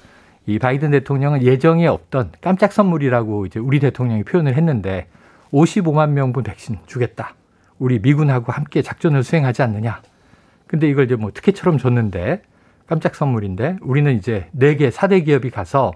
이 0.46 0.60
바이든 0.60 0.92
대통령은 0.92 1.44
예정에 1.44 1.88
없던 1.88 2.32
깜짝 2.42 2.74
선물이라고 2.74 3.46
이제 3.46 3.60
우리 3.60 3.80
대통령이 3.80 4.24
표현을 4.24 4.56
했는데 4.56 5.08
55만 5.52 6.10
명분 6.10 6.44
백신 6.44 6.78
주겠다. 6.86 7.36
우리 7.80 8.00
미군하고 8.00 8.52
함께 8.52 8.82
작전을 8.82 9.24
수행하지 9.24 9.62
않느냐. 9.62 10.02
근데 10.68 10.90
이걸 10.90 11.06
이제 11.06 11.16
뭐 11.16 11.32
특혜처럼 11.32 11.78
줬는데 11.78 12.42
깜짝 12.88 13.16
선물인데 13.16 13.78
우리는 13.82 14.14
이제 14.18 14.50
4개 14.58 14.92
4대 14.92 15.26
기업이 15.26 15.50
가서 15.50 15.94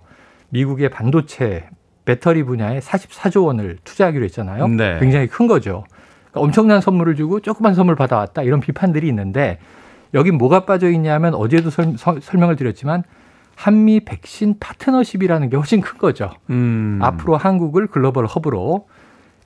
미국의 0.49 0.89
반도체 0.89 1.67
배터리 2.05 2.43
분야에 2.43 2.79
44조 2.79 3.45
원을 3.45 3.77
투자하기로 3.83 4.23
했잖아요. 4.25 4.67
네. 4.69 4.97
굉장히 4.99 5.27
큰 5.27 5.47
거죠. 5.47 5.83
그러니까 6.31 6.41
엄청난 6.41 6.79
선물을 6.79 7.15
주고 7.15 7.41
조그만 7.41 7.73
선물 7.73 7.95
받아왔다 7.95 8.43
이런 8.43 8.61
비판들이 8.61 9.07
있는데 9.09 9.59
여기 10.13 10.31
뭐가 10.31 10.65
빠져 10.65 10.89
있냐면 10.89 11.33
어제도 11.33 11.69
설, 11.69 11.95
명을 12.37 12.55
드렸지만 12.55 13.03
한미 13.55 14.01
백신 14.01 14.57
파트너십이라는 14.59 15.49
게 15.49 15.57
훨씬 15.57 15.81
큰 15.81 15.97
거죠. 15.97 16.31
음. 16.49 16.99
앞으로 17.01 17.37
한국을 17.37 17.87
글로벌 17.87 18.25
허브로 18.25 18.87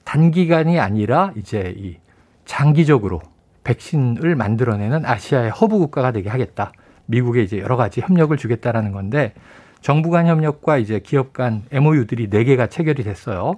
단기간이 0.04 0.80
아니라 0.80 1.32
이제 1.38 1.74
이 1.78 1.98
장기적으로 2.46 3.22
백신을 3.64 4.36
만들어내는 4.36 5.06
아시아의 5.06 5.52
허브 5.52 5.78
국가가 5.78 6.12
되게 6.12 6.30
하겠다. 6.30 6.72
미국에 7.06 7.42
이제 7.44 7.60
여러 7.60 7.78
가지 7.78 8.02
협력을 8.02 8.36
주겠다라는 8.36 8.92
건데 8.92 9.34
정부 9.82 10.10
간 10.10 10.28
협력과 10.28 10.78
이제 10.78 11.00
기업 11.00 11.34
간 11.34 11.64
MOU들이 11.72 12.30
네 12.30 12.44
개가 12.44 12.68
체결이 12.68 13.04
됐어요. 13.04 13.56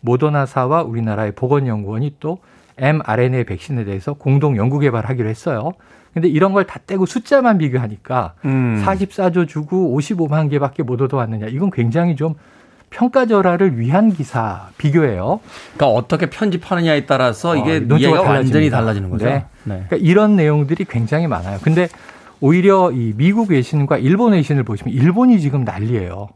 모더나사와 0.00 0.82
우리나라의 0.82 1.32
보건연구원이 1.32 2.16
또 2.20 2.38
mRNA 2.78 3.44
백신에 3.44 3.84
대해서 3.84 4.14
공동 4.14 4.56
연구 4.56 4.78
개발하기로 4.78 5.28
했어요. 5.28 5.72
근데 6.14 6.28
이런 6.28 6.52
걸 6.52 6.64
다 6.64 6.78
떼고 6.86 7.06
숫자만 7.06 7.58
비교하니까 7.58 8.34
음. 8.44 8.82
44조 8.84 9.46
주고 9.48 9.96
55만 9.98 10.50
개밖에 10.50 10.82
못 10.82 11.00
얻어왔느냐. 11.00 11.46
이건 11.48 11.70
굉장히 11.70 12.16
좀 12.16 12.34
평가절하를 12.90 13.78
위한 13.78 14.10
기사 14.12 14.68
비교예요. 14.78 15.40
그러니까 15.76 15.86
어떻게 15.98 16.30
편집하느냐에 16.30 17.06
따라서 17.06 17.56
이게 17.56 17.76
어, 17.92 17.96
이해가 17.96 18.22
완전히 18.22 18.70
달라지는 18.70 19.10
거죠. 19.10 19.26
네. 19.26 19.44
네. 19.64 19.84
그러니까 19.86 19.96
이런 19.96 20.36
내용들이 20.36 20.84
굉장히 20.86 21.26
많아요. 21.26 21.58
근데 21.62 21.88
오히려 22.40 22.90
이 22.92 23.12
미국 23.16 23.50
외신과 23.50 23.98
일본 23.98 24.32
외신을 24.32 24.62
보시면 24.62 24.94
일본이 24.94 25.40
지금 25.40 25.64
난리예요. 25.64 26.28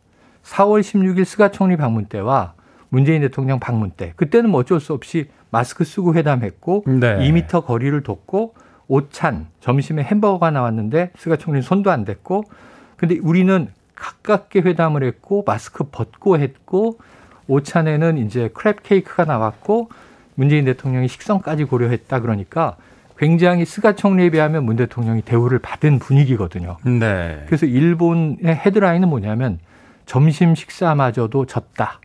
4월 0.45 0.81
16일 0.81 1.25
스가 1.25 1.51
총리 1.51 1.77
방문 1.77 2.05
때와 2.07 2.55
문재인 2.91 3.23
대통령 3.23 3.59
방문 3.59 3.91
때 3.91 4.13
그때는 4.17 4.51
뭐 4.51 4.61
어쩔 4.61 4.81
수 4.81 4.93
없이 4.93 5.29
마스크 5.51 5.85
쓰고 5.85 6.15
회담했고 6.15 6.85
네. 6.87 7.19
2미터 7.19 7.65
거리를 7.65 8.03
뒀고 8.03 8.55
오찬 8.93 9.47
점심에 9.61 10.03
햄버거가 10.03 10.51
나왔는데 10.51 11.13
스가 11.17 11.37
총리는 11.37 11.63
손도 11.63 11.91
안 11.91 12.05
댔고 12.05 12.45
근데 12.99 13.19
우리는 13.23 13.69
가깝게 13.95 14.61
회담을 14.61 15.03
했고 15.03 15.45
마스크 15.47 15.85
벗고 15.85 16.39
했고 16.39 16.99
오찬에는 17.49 18.19
이제 18.19 18.49
크랩 18.49 18.83
케이크가 18.83 19.25
나왔고 19.25 19.89
문재인 20.35 20.67
대통령이 20.67 21.09
식성까지 21.09 21.65
고려했다 21.65 22.21
그러니까 22.21 22.77
굉장히 23.17 23.65
스가 23.65 23.95
총리에 23.95 24.29
비하면 24.29 24.65
문 24.65 24.77
대통령이 24.77 25.23
대우를 25.23 25.59
받은 25.61 25.99
분위기거든요. 25.99 26.77
네. 26.85 27.45
그래서 27.47 27.65
일본의 27.65 28.45
헤드라인은 28.45 29.09
뭐냐면 29.09 29.59
점심 30.05 30.55
식사마저도 30.55 31.47
졌다. 31.47 32.01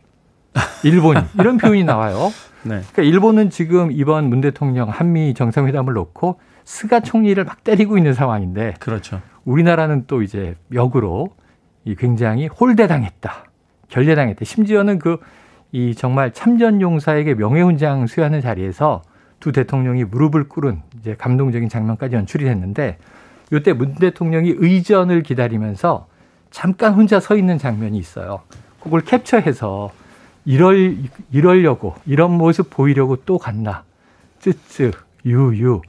일본이 0.84 1.20
이런 1.38 1.58
표현이 1.58 1.84
나와요. 1.84 2.32
네. 2.62 2.80
그러니까 2.92 3.02
일본은 3.02 3.50
지금 3.50 3.92
이번 3.92 4.30
문 4.30 4.40
대통령 4.40 4.88
한미 4.88 5.34
정상회담을 5.34 5.92
놓고 5.92 6.38
스가 6.68 7.00
총리를 7.00 7.42
막 7.44 7.64
때리고 7.64 7.96
있는 7.96 8.14
상황인데 8.14 8.74
그렇죠. 8.78 9.20
우리나라는 9.44 10.04
또 10.06 10.22
이제 10.22 10.54
역으로 10.72 11.30
이 11.84 11.94
굉장히 11.94 12.46
홀대당했다. 12.46 13.44
결례당했다. 13.88 14.44
심지어는 14.44 14.98
그 14.98 15.18
이 15.72 15.94
정말 15.94 16.32
참전 16.32 16.80
용사에게 16.80 17.34
명예훈장 17.34 18.06
수여하는 18.06 18.40
자리에서 18.40 19.02
두 19.38 19.52
대통령이 19.52 20.04
무릎을 20.04 20.48
꿇은 20.48 20.80
이제 20.98 21.14
감동적인 21.16 21.68
장면까지 21.68 22.16
연출이 22.16 22.44
됐는데 22.44 22.98
이때 23.52 23.72
문 23.72 23.94
대통령이 23.94 24.54
의전을 24.56 25.22
기다리면서 25.22 26.08
잠깐 26.50 26.94
혼자 26.94 27.20
서 27.20 27.36
있는 27.36 27.58
장면이 27.58 27.98
있어요. 27.98 28.40
그걸 28.80 29.02
캡처해서 29.02 29.90
이럴 30.44 30.96
이러려고 31.30 31.94
이런 32.06 32.32
모습 32.32 32.70
보이려고 32.70 33.16
또 33.16 33.38
갔나. 33.38 33.84
쯔쯔 34.40 34.92
유유. 35.26 35.82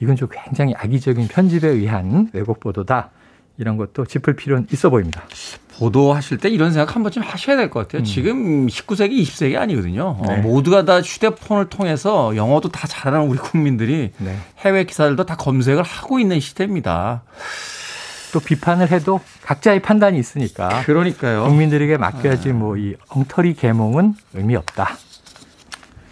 이건 0.00 0.16
좀 0.16 0.28
굉장히 0.30 0.74
악의적인 0.76 1.28
편집에 1.28 1.68
의한 1.68 2.30
왜곡 2.32 2.60
보도다. 2.60 3.10
이런 3.60 3.76
것도 3.76 4.06
짚을 4.06 4.36
필요는 4.36 4.68
있어 4.72 4.88
보입니다. 4.88 5.24
보도하실 5.78 6.38
때 6.38 6.48
이런 6.48 6.72
생각 6.72 6.94
한 6.94 7.02
번쯤 7.02 7.22
하셔야 7.22 7.56
될 7.56 7.70
것 7.70 7.80
같아요. 7.80 8.02
음. 8.02 8.04
지금 8.04 8.66
19세기, 8.68 9.20
20세기 9.22 9.56
아니거든요. 9.56 10.16
어, 10.20 10.22
네. 10.28 10.34
어, 10.34 10.42
모두가 10.42 10.84
다 10.84 11.00
휴대폰을 11.00 11.68
통해서 11.68 12.36
영어도 12.36 12.68
다 12.68 12.86
잘하는 12.86 13.26
우리 13.26 13.38
국민들이 13.38 14.12
네. 14.18 14.36
해외 14.58 14.84
기사들도 14.84 15.26
다 15.26 15.34
검색을 15.36 15.82
하고 15.82 16.20
있는 16.20 16.38
시대입니다. 16.38 17.22
또 18.32 18.40
비판을 18.40 18.92
해도 18.92 19.20
각자의 19.42 19.80
판단이 19.82 20.18
있으니까. 20.18 20.82
그러니까요. 20.84 21.44
국민들에게 21.44 21.96
맡겨야지 21.96 22.48
네. 22.48 22.52
뭐이 22.52 22.94
엉터리 23.08 23.54
계몽은 23.54 24.14
의미 24.34 24.54
없다. 24.54 24.96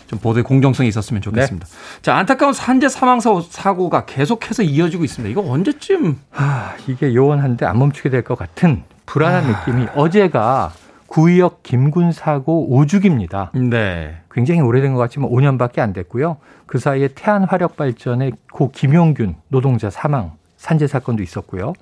좀 0.06 0.18
보도의 0.18 0.44
공정성이 0.44 0.88
있었으면 0.88 1.22
좋겠습니다. 1.22 1.66
네. 1.66 2.02
자, 2.02 2.16
안타까운 2.16 2.52
산재 2.52 2.88
사망 2.88 3.20
사고가 3.20 4.04
계속해서 4.04 4.62
이어지고 4.62 5.04
있습니다. 5.04 5.30
이거 5.30 5.50
언제쯤? 5.50 6.18
아, 6.34 6.74
이게 6.86 7.14
요원한데 7.14 7.66
안 7.66 7.78
멈추게 7.78 8.10
될 8.10 8.22
것 8.22 8.36
같은 8.36 8.82
불안한 9.06 9.44
아... 9.44 9.60
느낌이 9.60 9.86
어제가 9.94 10.72
구의역 11.06 11.62
김군 11.62 12.12
사고 12.12 12.68
5주기입니다. 12.70 13.50
네. 13.56 14.16
굉장히 14.32 14.60
오래된 14.60 14.92
것 14.92 14.98
같지만 15.00 15.30
5년밖에 15.30 15.78
안 15.78 15.92
됐고요. 15.92 16.38
그 16.66 16.78
사이에 16.78 17.08
태안 17.14 17.44
화력 17.44 17.76
발전의 17.76 18.32
고 18.52 18.70
김용균 18.72 19.36
노동자 19.48 19.88
사망 19.88 20.32
산재 20.56 20.88
사건도 20.88 21.22
있었고요. 21.22 21.74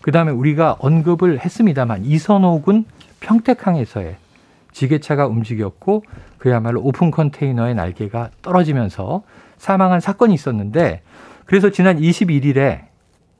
그다음에 0.00 0.32
우리가 0.32 0.76
언급을 0.78 1.44
했습니다만 1.44 2.04
이선호 2.04 2.62
군 2.62 2.86
평택항에서의 3.20 4.16
지게차가 4.72 5.26
움직였고 5.26 6.04
그야말로 6.40 6.80
오픈 6.80 7.10
컨테이너의 7.10 7.74
날개가 7.74 8.30
떨어지면서 8.42 9.22
사망한 9.58 10.00
사건이 10.00 10.34
있었는데 10.34 11.02
그래서 11.44 11.70
지난 11.70 12.00
21일에 12.00 12.86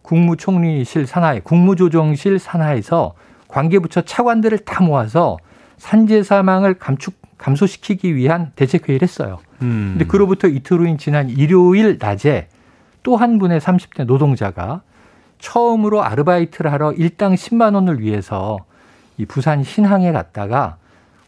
국무총리실 0.02 1.06
산하에 1.06 1.40
국무조정실 1.40 2.38
산하에서 2.38 3.14
관계부처 3.48 4.02
차관들을 4.02 4.58
다 4.58 4.84
모아서 4.84 5.38
산재 5.78 6.22
사망을 6.22 6.74
감축 6.74 7.14
감소시키기 7.38 8.14
위한 8.14 8.52
대책 8.54 8.86
회의를 8.88 9.08
했어요. 9.08 9.38
음. 9.62 9.94
근데 9.96 10.04
그로부터 10.04 10.46
이틀 10.46 10.80
후인 10.80 10.98
지난 10.98 11.30
일요일 11.30 11.96
낮에 11.98 12.48
또 13.02 13.16
한 13.16 13.38
분의 13.38 13.60
30대 13.60 14.04
노동자가 14.04 14.82
처음으로 15.38 16.04
아르바이트를 16.04 16.70
하러 16.70 16.92
일당 16.92 17.34
10만 17.34 17.74
원을 17.74 18.00
위해서 18.00 18.58
이 19.16 19.24
부산 19.24 19.64
신항에 19.64 20.12
갔다가 20.12 20.76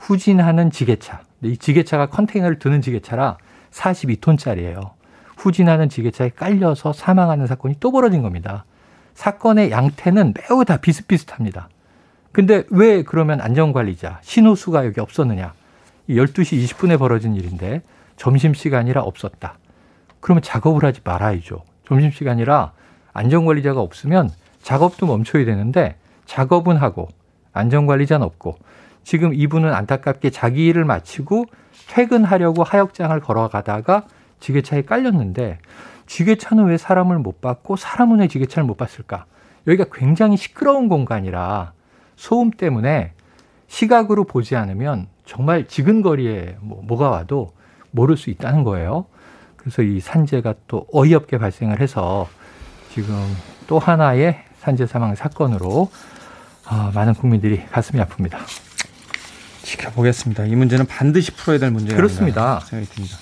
후진하는 0.00 0.70
지게차. 0.70 1.22
이 1.42 1.56
지게차가 1.56 2.06
컨테이너를 2.06 2.58
드는 2.58 2.80
지게차라 2.82 3.38
42톤짜리예요. 3.70 4.90
후진하는 5.36 5.88
지게차에 5.88 6.30
깔려서 6.30 6.92
사망하는 6.92 7.46
사건이 7.46 7.76
또 7.80 7.90
벌어진 7.90 8.22
겁니다. 8.22 8.64
사건의 9.14 9.70
양태는 9.70 10.34
매우 10.34 10.64
다 10.64 10.76
비슷비슷합니다. 10.76 11.68
근데 12.30 12.64
왜 12.70 13.02
그러면 13.02 13.40
안전관리자, 13.40 14.20
신호수가 14.22 14.86
여기 14.86 15.00
없었느냐? 15.00 15.52
12시 16.08 16.64
20분에 16.64 16.98
벌어진 16.98 17.34
일인데 17.34 17.82
점심시간이라 18.16 19.02
없었다. 19.02 19.58
그러면 20.20 20.42
작업을 20.42 20.84
하지 20.84 21.00
말아야죠. 21.04 21.62
점심시간이라 21.86 22.72
안전관리자가 23.12 23.80
없으면 23.80 24.30
작업도 24.62 25.06
멈춰야 25.06 25.44
되는데 25.44 25.96
작업은 26.26 26.76
하고 26.76 27.08
안전관리자는 27.52 28.24
없고 28.24 28.58
지금 29.04 29.34
이분은 29.34 29.72
안타깝게 29.72 30.30
자기 30.30 30.66
일을 30.66 30.84
마치고 30.84 31.46
퇴근하려고 31.88 32.62
하역장을 32.62 33.18
걸어가다가 33.20 34.04
지게차에 34.40 34.82
깔렸는데 34.82 35.58
지게차는 36.06 36.66
왜 36.66 36.76
사람을 36.76 37.18
못 37.18 37.40
봤고 37.40 37.76
사람은 37.76 38.20
왜 38.20 38.28
지게차를 38.28 38.66
못 38.66 38.76
봤을까? 38.76 39.26
여기가 39.66 39.86
굉장히 39.92 40.36
시끄러운 40.36 40.88
공간이라 40.88 41.72
소음 42.16 42.50
때문에 42.50 43.12
시각으로 43.68 44.24
보지 44.24 44.56
않으면 44.56 45.06
정말 45.24 45.66
지근거리에 45.66 46.56
뭐, 46.60 46.82
뭐가 46.82 47.08
와도 47.08 47.52
모를 47.90 48.16
수 48.16 48.30
있다는 48.30 48.64
거예요. 48.64 49.06
그래서 49.56 49.82
이 49.82 50.00
산재가 50.00 50.54
또 50.66 50.86
어이없게 50.92 51.38
발생을 51.38 51.80
해서 51.80 52.28
지금 52.92 53.14
또 53.66 53.78
하나의 53.78 54.42
산재 54.58 54.86
사망 54.86 55.14
사건으로 55.14 55.90
어, 56.70 56.90
많은 56.94 57.14
국민들이 57.14 57.64
가슴이 57.66 58.02
아픕니다. 58.02 58.38
지켜보겠습니다. 59.62 60.46
이 60.46 60.54
문제는 60.54 60.86
반드시 60.86 61.30
풀어야 61.32 61.58
될 61.58 61.70
문제가 61.70 61.96
그렇습니다. 61.96 62.60
생각이 62.60 62.90
듭니다. 62.90 63.16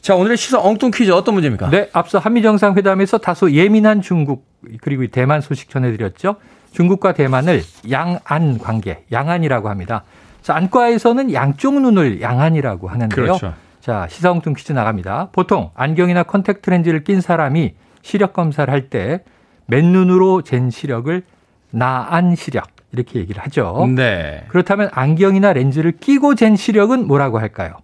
자, 0.00 0.14
오늘의 0.14 0.36
시사 0.36 0.60
엉뚱 0.60 0.90
퀴즈 0.90 1.10
어떤 1.10 1.34
문제입니까? 1.34 1.70
네, 1.70 1.90
앞서 1.92 2.18
한미 2.18 2.40
정상회담에서 2.42 3.18
다소 3.18 3.50
예민한 3.52 4.00
중국 4.00 4.46
그리고 4.80 5.06
대만 5.08 5.40
소식 5.40 5.68
전해드렸죠. 5.70 6.36
중국과 6.72 7.12
대만을 7.14 7.62
양안 7.90 8.58
관계, 8.58 9.04
양안이라고 9.12 9.68
합니다. 9.68 10.04
자, 10.42 10.54
안과에서는 10.54 11.32
양쪽 11.32 11.80
눈을 11.80 12.20
양안이라고 12.22 12.88
하는데요. 12.88 13.24
그렇죠. 13.24 13.54
자, 13.80 14.06
시사 14.10 14.30
엉뚱 14.30 14.54
퀴즈 14.54 14.72
나갑니다. 14.72 15.28
보통 15.32 15.70
안경이나 15.74 16.22
컨택트 16.22 16.70
렌즈를 16.70 17.04
낀 17.04 17.20
사람이 17.20 17.74
시력 18.02 18.32
검사를 18.32 18.72
할 18.72 18.88
때 18.88 19.22
맨눈으로 19.66 20.42
잰 20.42 20.70
시력을 20.70 21.22
나안 21.70 22.34
시력 22.36 22.68
이렇게 22.92 23.18
얘기를 23.18 23.42
하죠. 23.44 23.86
네. 23.94 24.44
그렇다면 24.48 24.88
안경이나 24.92 25.52
렌즈를 25.52 25.92
끼고 25.92 26.34
잰 26.34 26.56
시력은 26.56 27.06
뭐라고 27.06 27.38
할까요? 27.38 27.74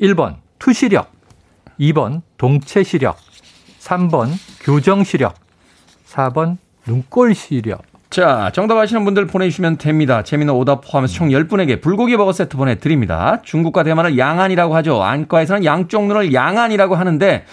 1번 0.00 0.36
투시력, 0.58 1.10
2번 1.78 2.22
동체 2.38 2.82
시력, 2.82 3.16
3번 3.80 4.30
교정 4.62 5.04
시력, 5.04 5.34
4번 6.06 6.56
눈꼴 6.86 7.34
시력. 7.34 7.82
자, 8.10 8.50
정답 8.54 8.78
아시는 8.78 9.04
분들 9.04 9.26
보내주시면 9.26 9.78
됩니다. 9.78 10.22
재미난 10.22 10.54
오답 10.54 10.82
포함해서 10.88 11.14
총 11.14 11.30
10분에게 11.30 11.80
불고기 11.80 12.16
버거 12.16 12.32
세트 12.32 12.56
보내드립니다. 12.56 13.42
중국과 13.42 13.82
대만을 13.82 14.16
양안이라고 14.16 14.76
하죠. 14.76 15.02
안과에서는 15.02 15.64
양쪽 15.64 16.06
눈을 16.06 16.32
양안이라고 16.32 16.94
하는데 16.94 17.44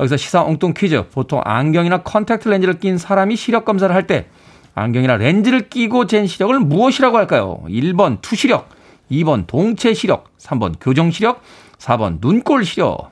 여기서 0.00 0.16
시사 0.16 0.42
엉뚱 0.42 0.74
퀴즈. 0.74 1.06
보통 1.10 1.40
안경이나 1.44 1.98
컨택트 1.98 2.48
렌즈를 2.48 2.80
낀 2.80 2.98
사람이 2.98 3.36
시력 3.36 3.64
검사를 3.64 3.94
할때 3.94 4.26
안경이나 4.74 5.16
렌즈를 5.16 5.68
끼고 5.68 6.06
잰 6.06 6.26
시력을 6.26 6.58
무엇이라고 6.60 7.16
할까요? 7.18 7.62
1번 7.68 8.20
투시력, 8.22 8.68
2번 9.10 9.46
동체 9.46 9.92
시력, 9.94 10.36
3번 10.38 10.74
교정 10.80 11.10
시력, 11.10 11.42
4번 11.78 12.18
눈꼴 12.20 12.64
시력. 12.64 13.10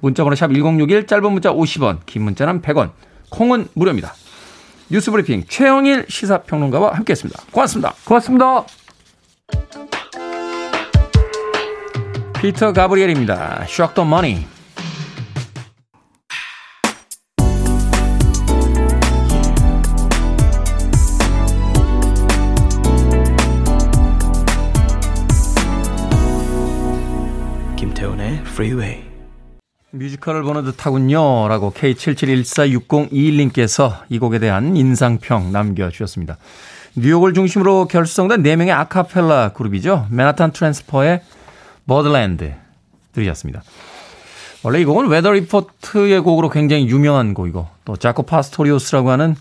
문자번호 0.00 0.36
샵 0.36 0.52
1061, 0.52 1.06
짧은 1.06 1.32
문자 1.32 1.52
50원, 1.52 1.98
긴 2.06 2.22
문자는 2.22 2.62
100원, 2.62 2.90
콩은 3.30 3.68
무료입니다. 3.74 4.14
뉴스 4.88 5.10
브리핑 5.10 5.44
최영일 5.48 6.06
시사평론가와 6.08 6.94
함께했습니다. 6.94 7.42
고맙습니다. 7.50 7.94
고맙습니다. 8.04 8.64
피터 12.40 12.72
가브리엘입니다. 12.72 13.64
Shock 13.64 13.94
the 13.94 14.06
Money. 14.06 14.55
Freeway. 28.48 29.04
뮤지컬을 29.90 30.42
보는 30.42 30.64
듯하군요. 30.64 31.46
라고 31.48 31.72
K77146021님께서 31.72 33.98
이 34.08 34.18
곡에 34.18 34.38
대한 34.38 34.74
인상평 34.76 35.52
남겨주셨습니다. 35.52 36.38
뉴욕을 36.96 37.34
중심으로 37.34 37.88
결성된 37.88 38.42
4명의 38.42 38.70
아카펠라 38.70 39.52
그룹이죠. 39.52 40.06
Manhattan 40.10 40.52
Transfer의 40.52 41.20
Birdland 41.86 42.54
들으셨습니다. 43.12 43.62
원래 44.62 44.80
이 44.80 44.84
곡은 44.84 45.08
Weather 45.08 45.32
Report의 45.32 46.20
곡으로 46.20 46.50
굉장히 46.50 46.88
유명한 46.88 47.34
곡이고 47.34 47.66
또 47.84 47.96
자코 47.96 48.22
파스토리우스라고 48.24 49.10
하는 49.10 49.34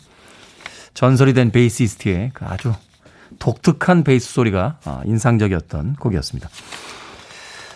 전설이 0.94 1.34
된 1.34 1.52
베이시스트의 1.52 2.32
그 2.34 2.46
아주 2.46 2.74
독특한 3.40 4.04
베이스 4.04 4.32
소리가 4.34 4.78
아, 4.86 5.02
인상적이었던 5.06 5.96
곡이었습니다. 5.96 6.50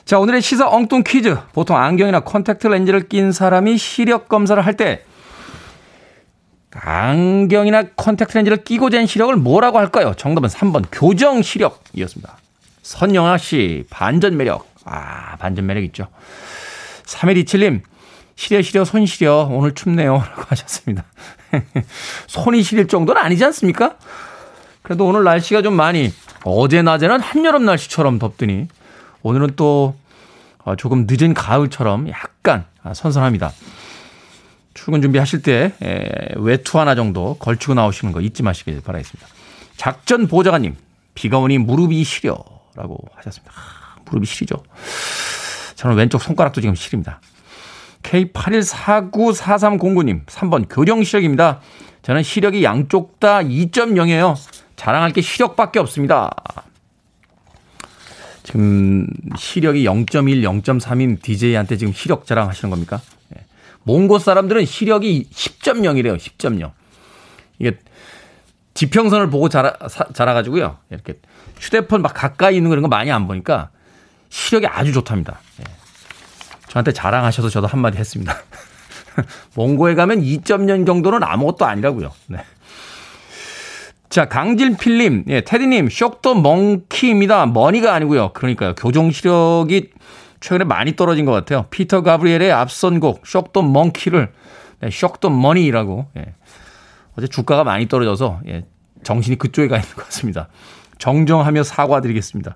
자, 0.10 0.18
오늘의 0.18 0.42
시사 0.42 0.68
엉뚱 0.68 1.04
퀴즈. 1.06 1.38
보통 1.54 1.78
안경이나 1.78 2.22
컨택트 2.22 2.66
렌즈를 2.66 3.08
낀 3.08 3.32
사람이 3.32 3.78
시력 3.78 4.28
검사를 4.28 4.60
할 4.66 4.74
때 4.74 5.04
안경이나 6.72 7.90
컨택트 7.96 8.36
렌즈를 8.36 8.64
끼고 8.64 8.90
잰 8.90 9.06
시력을 9.06 9.36
뭐라고 9.36 9.78
할까요? 9.78 10.16
정답은 10.18 10.50
3번 10.50 10.86
교정 10.92 11.44
시력이었습니다. 11.44 12.38
선영아 12.82 13.38
씨, 13.38 13.86
반전 13.92 14.36
매력. 14.36 14.68
아, 14.84 15.36
반전 15.38 15.68
매력 15.68 15.84
있죠. 15.84 16.08
3127님, 17.06 17.82
시려 18.36 18.64
시려 18.64 18.86
손 18.86 19.06
시려 19.06 19.48
오늘 19.52 19.76
춥네요 19.76 20.14
라고 20.28 20.42
하셨습니다. 20.48 21.06
손이 22.26 22.64
시릴 22.64 22.88
정도는 22.88 23.22
아니지 23.22 23.46
않습니까? 23.46 23.98
그래도 24.82 25.06
오늘 25.06 25.24
날씨가 25.24 25.62
좀 25.62 25.76
많이 25.76 26.12
어제 26.46 26.82
낮에는 26.82 27.20
한여름 27.20 27.64
날씨처럼 27.66 28.18
덥더니 28.18 28.70
오늘은 29.22 29.52
또 29.56 29.96
어, 30.64 30.76
조금 30.76 31.08
늦은 31.10 31.34
가을처럼 31.34 32.10
약간 32.10 32.66
선선합니다. 32.94 33.52
출근 34.74 35.02
준비하실 35.02 35.42
때 35.42 35.74
외투 36.38 36.80
하나 36.80 36.96
정도 36.96 37.36
걸치고 37.36 37.74
나오시는 37.74 38.14
거 38.14 38.22
잊지 38.22 38.44
마시길 38.44 38.82
바라겠습니다. 38.82 39.28
작전 39.76 40.28
보좌관님, 40.28 40.78
비가 41.16 41.40
오니 41.40 41.58
무릎이 41.58 42.02
시려라고 42.04 42.98
하셨습니다. 43.16 43.54
아, 43.56 43.96
무릎이 44.06 44.26
시리죠. 44.26 44.56
저는 45.76 45.98
왼쪽 45.98 46.22
손가락도 46.22 46.62
지금 46.62 46.76
시립니다. 46.76 47.20
K81494309님, 48.04 50.26
3번 50.26 50.68
교정 50.70 51.04
시력입니다. 51.04 51.60
저는 52.02 52.24
시력이 52.24 52.64
양쪽 52.64 53.20
다 53.20 53.40
2.0이에요. 53.40 54.36
자랑할 54.76 55.12
게 55.12 55.22
시력밖에 55.22 55.80
없습니다. 55.80 56.32
지금 58.50 59.06
시력이 59.38 59.84
0.1, 59.84 60.42
0.3인 60.64 61.22
DJ한테 61.22 61.78
지금 61.78 61.94
시력 61.94 62.26
자랑하시는 62.26 62.72
겁니까? 62.72 63.00
네. 63.30 63.46
몽고 63.84 64.18
사람들은 64.18 64.66
시력이 64.66 65.30
10.0이래요. 65.32 66.18
10.0. 66.18 66.72
이게 67.60 67.78
지평선을 68.74 69.30
보고 69.30 69.50
자라, 69.50 69.76
사, 69.88 70.06
자라가지고요. 70.12 70.80
이렇게 70.90 71.20
휴대폰 71.60 72.02
막 72.02 72.16
가까이 72.16 72.56
있는 72.56 72.70
거 72.70 72.74
이런 72.74 72.82
거 72.82 72.88
많이 72.88 73.12
안 73.12 73.28
보니까 73.28 73.70
시력이 74.30 74.66
아주 74.66 74.94
좋답니다. 74.94 75.40
네. 75.58 75.66
저한테 76.70 76.92
자랑하셔서 76.92 77.50
저도 77.50 77.68
한마디 77.68 78.00
했습니다. 78.00 78.36
몽고에 79.54 79.94
가면 79.94 80.22
2.0 80.22 80.88
정도는 80.88 81.22
아무것도 81.22 81.66
아니라고요. 81.66 82.12
네. 82.28 82.40
자, 84.10 84.26
강질필님, 84.26 85.26
예, 85.28 85.42
테디님, 85.42 85.90
Shock 85.90 86.22
the 86.22 86.42
Monkey입니다. 86.42 87.46
Money가 87.46 87.94
아니고요. 87.94 88.34
그러니까요. 88.34 88.74
교정 88.76 89.12
시력이 89.12 89.92
최근에 90.40 90.64
많이 90.64 90.96
떨어진 90.96 91.26
것 91.26 91.32
같아요. 91.32 91.68
피터 91.70 92.02
가브리엘의 92.02 92.52
앞선 92.52 93.00
곡, 93.00 93.28
Shock 93.28 93.49
the 93.49 93.62
Monkey를, 93.62 94.32
네, 94.80 94.90
Shock 94.90 95.15
the 95.15 95.30
Money라고, 95.30 96.08
예. 96.18 96.34
어제 97.18 97.28
주가가 97.28 97.64
많이 97.64 97.88
떨어져서, 97.88 98.42
예, 98.48 98.66
정신이 99.04 99.38
그쪽에 99.38 99.68
가 99.68 99.78
있는 99.78 99.94
것 99.94 100.06
같습니다. 100.06 100.50
정정하며 100.98 101.64
사과드리겠습니다. 101.64 102.56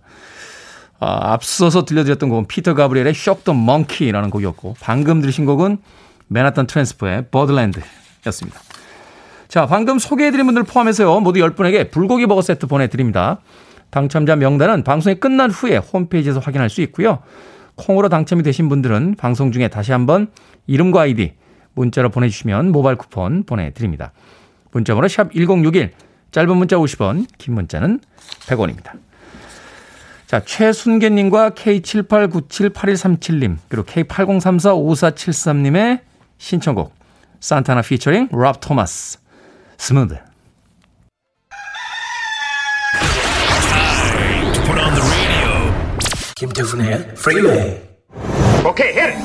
아, 0.99 1.33
앞서서 1.33 1.85
들려드렸던 1.85 2.29
곡은 2.29 2.47
피터 2.47 2.73
가브리엘의 2.75 3.13
더 3.43 3.53
멍키라는 3.53 4.29
곡이었고 4.29 4.75
방금 4.79 5.21
들으신 5.21 5.45
곡은 5.45 5.77
맨하탄 6.27 6.65
트랜스퍼의 6.67 7.25
버드랜드였습니다. 7.29 8.62
자, 9.47 9.65
방금 9.65 9.97
소개해드린 9.99 10.45
분들 10.45 10.63
포함해서요. 10.63 11.19
모두 11.19 11.39
10분에게 11.39 11.91
불고기 11.91 12.25
버거 12.27 12.41
세트 12.41 12.67
보내드립니다. 12.67 13.39
당첨자 13.89 14.35
명단은 14.35 14.83
방송이 14.83 15.15
끝난 15.15 15.51
후에 15.51 15.77
홈페이지에서 15.77 16.39
확인할 16.39 16.69
수 16.69 16.81
있고요. 16.81 17.19
콩으로 17.75 18.09
당첨이 18.09 18.43
되신 18.43 18.69
분들은 18.69 19.15
방송 19.17 19.51
중에 19.51 19.67
다시 19.67 19.91
한번 19.91 20.27
이름과 20.67 21.01
아이디 21.01 21.33
문자로 21.75 22.09
보내주시면 22.09 22.71
모바일 22.71 22.97
쿠폰 22.97 23.43
보내드립니다. 23.43 24.11
문자번호 24.71 25.07
샵 25.07 25.31
1061, 25.33 25.91
짧은 26.31 26.57
문자 26.57 26.77
50원, 26.77 27.27
긴 27.37 27.53
문자는 27.53 27.99
100원입니다. 28.47 28.93
자, 30.25 30.43
최순계님과 30.43 31.51
K78978137님, 31.51 33.57
그리고 33.69 33.85
K80345473님의 33.85 35.99
신청곡, 36.39 36.95
산타나 37.39 37.83
피처링 37.83 38.29
랍 38.31 38.59
토마스, 38.59 39.19
스무드. 39.82 40.18
김태훈의 46.36 47.14
프리웨이 47.16 47.80
오케이, 48.64 48.92
hit 48.92 49.10
it! 49.10 49.18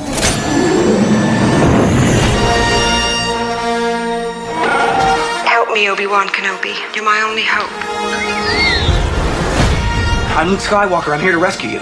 Help 5.46 5.70
me, 5.72 5.88
Obi-Wan 5.88 6.28
Kenobi. 6.28 6.74
You're 6.94 7.04
my 7.04 7.22
only 7.22 7.44
hope. 7.44 7.70
I'm 10.36 10.48
Luke 10.48 10.58
Skywalker. 10.58 11.14
I'm 11.14 11.20
here 11.20 11.30
to 11.30 11.38
rescue 11.38 11.70
you. 11.70 11.80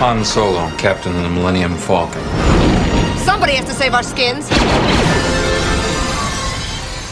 Han 0.00 0.24
Solo, 0.24 0.68
Captain 0.76 1.14
of 1.14 1.22
the 1.22 1.28
Millennium 1.28 1.76
Falcon. 1.76 2.20
Somebody 3.18 3.54
has 3.54 3.66
to 3.66 3.74
save 3.74 3.94
our 3.94 4.02
skins. 4.02 4.48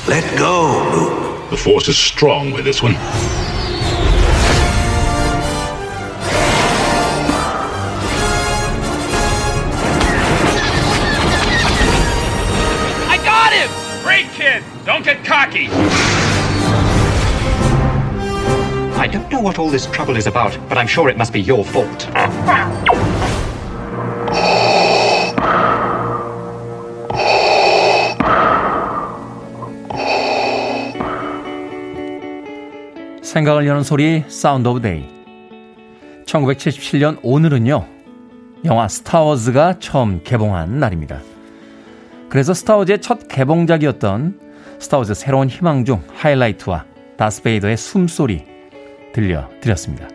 Let 0.10 0.26
go, 0.40 0.90
Luke. 0.92 1.52
The 1.52 1.58
Force 1.58 1.88
is 1.88 1.96
strong 1.96 2.50
with 2.50 2.66
this 2.66 2.82
one. 2.82 2.96
I 13.06 13.18
got 13.24 13.54
him! 13.54 13.70
Great 14.04 14.26
kid! 14.32 14.64
Don't 14.84 15.06
get 15.06 15.24
cocky! 15.24 15.68
I 18.98 19.06
don't 19.06 19.30
know 19.32 19.42
what 19.42 19.60
all 19.60 19.70
this 19.70 19.86
trouble 19.86 20.18
is 20.18 20.26
about, 20.26 20.58
but 20.68 20.80
I'm 20.80 20.88
sure 20.88 21.08
it 21.10 21.18
must 21.18 21.34
be 21.34 21.40
your 21.40 21.64
fault. 21.64 22.10
생각을 33.40 33.68
여는 33.68 33.84
소리 33.84 34.26
사운드 34.28 34.68
오브 34.68 34.82
데이 34.82 35.06
1977년 36.26 37.20
오늘은요 37.22 37.86
영화 38.66 38.88
스타워즈가 38.88 39.80
처음 39.80 40.22
개봉한 40.24 40.80
날입니다 40.80 41.22
그래서 42.28 42.54
스타워즈의 42.54 43.00
첫 43.02 43.28
개봉작이었던 43.30 44.40
스타워즈 44.80 45.14
새로운 45.14 45.48
희망 45.48 45.86
중 45.86 46.04
하이라이트와 46.14 46.86
다스베이더의 47.18 47.76
숨소리 47.76 48.46
들려드렸습니다. 49.14 50.08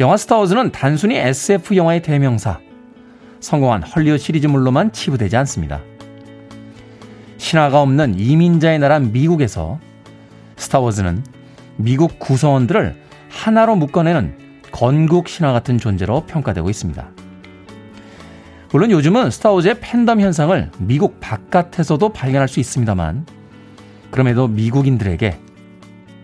영화 0.00 0.16
스타워즈는 0.16 0.70
단순히 0.70 1.16
SF 1.16 1.74
영화의 1.74 2.02
대명사, 2.02 2.60
성공한 3.40 3.82
헐리우드 3.82 4.22
시리즈물로만 4.22 4.92
치부되지 4.92 5.36
않습니다. 5.38 5.80
신화가 7.38 7.80
없는 7.80 8.18
이민자의 8.18 8.78
나라 8.78 8.98
미국에서 8.98 9.80
스타워즈는 10.56 11.24
미국 11.76 12.18
구성원들을 12.18 12.96
하나로 13.30 13.76
묶어내는 13.76 14.36
건국 14.72 15.28
신화 15.28 15.52
같은 15.52 15.78
존재로 15.78 16.26
평가되고 16.26 16.68
있습니다. 16.70 17.10
물론 18.72 18.90
요즘은 18.90 19.30
스타워즈의 19.30 19.80
팬덤 19.80 20.20
현상을 20.20 20.70
미국 20.78 21.20
바깥에서도 21.20 22.08
발견할 22.10 22.48
수 22.48 22.58
있습니다만, 22.60 23.26
그럼에도 24.10 24.48
미국인들에게 24.48 25.38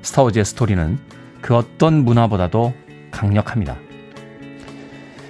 스타워즈의 0.03 0.45
스토리는 0.45 0.99
그 1.41 1.55
어떤 1.55 2.05
문화보다도 2.05 2.73
강력합니다. 3.11 3.77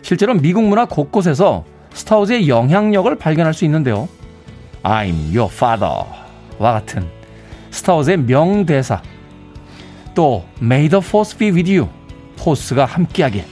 실제로 0.03 0.35
미국 0.35 0.65
문화 0.65 0.87
곳곳에서 0.87 1.65
스타워즈의 1.93 2.49
영향력을 2.49 3.13
발견할 3.17 3.53
수 3.53 3.65
있는데요. 3.65 4.09
I'm 4.83 5.37
your 5.37 5.53
father 5.53 6.05
와 6.59 6.73
같은 6.73 7.07
스타워즈의 7.71 8.19
명대사 8.19 9.03
또 10.19 10.45
May 10.61 10.89
the 10.89 11.01
force 11.01 11.39
be 11.39 11.53
with 11.53 11.71
you 11.71 11.89
포스가 12.37 12.87
함께하길 12.87 13.45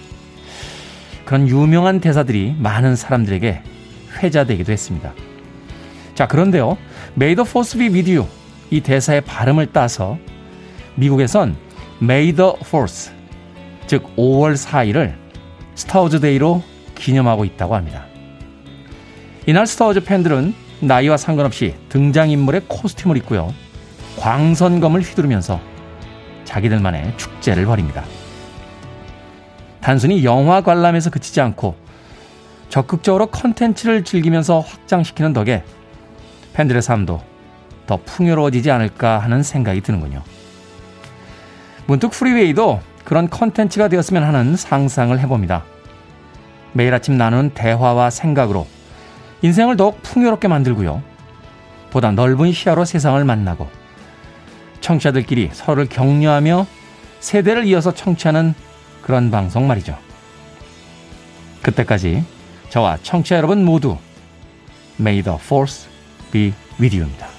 그런 1.25 1.47
유명한 1.47 2.01
대사들이 2.01 2.57
많은 2.59 2.97
사람들에게 2.97 3.63
회자되기도 4.17 4.73
했습니다. 4.73 5.13
자 6.17 6.27
그런데요 6.27 6.77
May 7.17 7.37
the 7.37 7.49
force 7.49 7.79
be 7.79 7.89
with 7.89 8.11
you 8.11 8.27
이 8.71 8.81
대사의 8.81 9.21
발음을 9.21 9.67
따서 9.67 10.19
미국에선 10.97 11.55
May 12.03 12.33
the 12.33 12.55
Fourth, 12.63 13.13
즉 13.87 14.03
5월 14.17 14.57
4일을 14.57 15.15
스타워즈 15.77 16.19
데이로 16.19 16.65
기념하고 16.97 17.45
있다고 17.45 17.77
합니다. 17.77 18.07
이날 19.47 19.69
스타워즈 19.69 20.03
팬들은 20.03 20.53
나이와 20.81 21.17
상관없이 21.17 21.77
등장인물의 21.91 22.63
코스튬을 22.67 23.17
입고요. 23.19 23.55
광선검을 24.19 25.03
휘두르면서 25.03 25.61
자기들만의 26.47 27.19
축제를 27.19 27.67
벌입니다. 27.67 28.05
단순히 29.81 30.25
영화 30.25 30.63
관람에서 30.63 31.11
그치지 31.11 31.41
않고 31.43 31.77
적극적으로 32.71 33.27
컨텐츠를 33.27 34.05
즐기면서 34.05 34.61
확장시키는 34.61 35.33
덕에 35.33 35.63
팬들의 36.55 36.81
삶도 36.81 37.21
더 37.87 37.99
풍요로워지지 38.05 38.71
않을까 38.71 39.19
하는 39.19 39.43
생각이 39.43 39.83
드는군요. 39.83 40.23
문득 41.87 42.11
프리웨이도 42.11 42.81
그런 43.05 43.31
컨텐츠가 43.31 43.89
되었으면 43.89 44.25
하는 44.25 44.57
상상을 44.57 45.17
해봅니다. 45.21 45.65
매일 46.73 46.93
아침 46.93 47.17
나누는 47.17 47.51
대화와 47.51 48.11
생각으로 48.11 48.67
인생을 49.43 49.77
더욱 49.77 50.03
풍요롭게 50.03 50.49
만들고요. 50.49 51.03
보다 51.91 52.11
넓은 52.11 52.53
시야로 52.53 52.85
세상을 52.85 53.23
만나고 53.25 53.69
청취자들끼리 54.81 55.51
서로를 55.53 55.87
격려하며 55.89 56.67
세대를 57.21 57.67
이어서 57.67 57.93
청취하는 57.93 58.55
그런 59.03 59.31
방송 59.31 59.67
말이죠. 59.67 59.97
그때까지 61.63 62.25
저와 62.71 62.99
청취자 63.03 63.37
여러분 63.37 63.65
모두 63.65 63.99
May 65.01 65.23
the 65.23 65.39
Force 65.41 65.89
be 66.31 66.53
with 66.81 66.97
you입니다. 66.97 67.36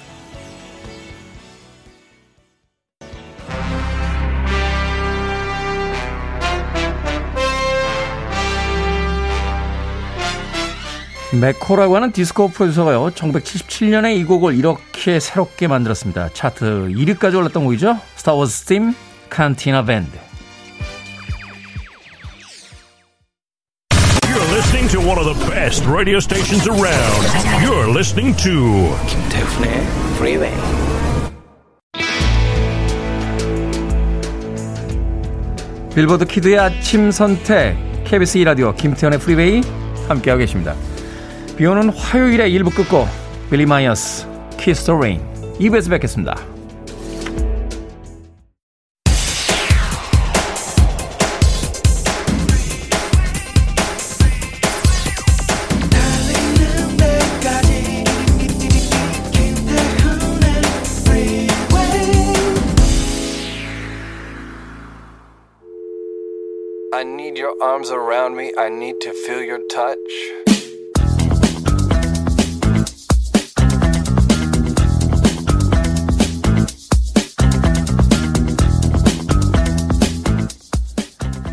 맥코라고 11.32 11.94
하는 11.96 12.10
디스코 12.10 12.48
프로듀서가요, 12.48 13.10
1977년에 13.10 14.16
이 14.16 14.24
곡을 14.24 14.56
이렇게 14.56 15.20
새롭게 15.20 15.68
만들었습니다. 15.68 16.30
차트 16.32 16.88
1위까지 16.90 17.36
올랐던 17.36 17.64
곡이죠. 17.64 17.98
Star 18.16 18.40
Wars 18.40 18.64
Theme 18.64 18.94
Cantina 19.28 19.84
Band. 19.84 20.10
You're 24.22 24.54
listening 24.54 24.88
to 24.90 25.00
one 25.00 25.18
of 25.18 25.26
the 25.26 25.50
best 25.50 25.86
radio 25.86 26.16
stations 26.16 26.66
around. 26.66 27.26
You're 27.62 27.90
listening 27.90 28.34
to 28.42 28.96
김태훈의 29.06 29.86
Freeway. 30.16 30.54
빌보드 35.94 36.24
키드의 36.26 36.58
아침 36.58 37.10
선택 37.10 37.76
KBS 38.04 38.38
2라디오 38.38 38.74
김태훈의 38.76 39.18
프리웨이 39.18 39.62
함께하고 40.08 40.38
계십니다. 40.38 40.74
비 41.58 41.66
오는 41.66 41.88
화요일에 41.90 42.48
1부 42.50 42.70
끝곡 42.70 43.04
빌리 43.50 43.66
마이어스 43.66 44.28
Kiss 44.58 44.84
the 44.84 44.96
Rain 45.00 45.20
2부에서 45.58 45.90
뵙겠습니다. 45.90 46.36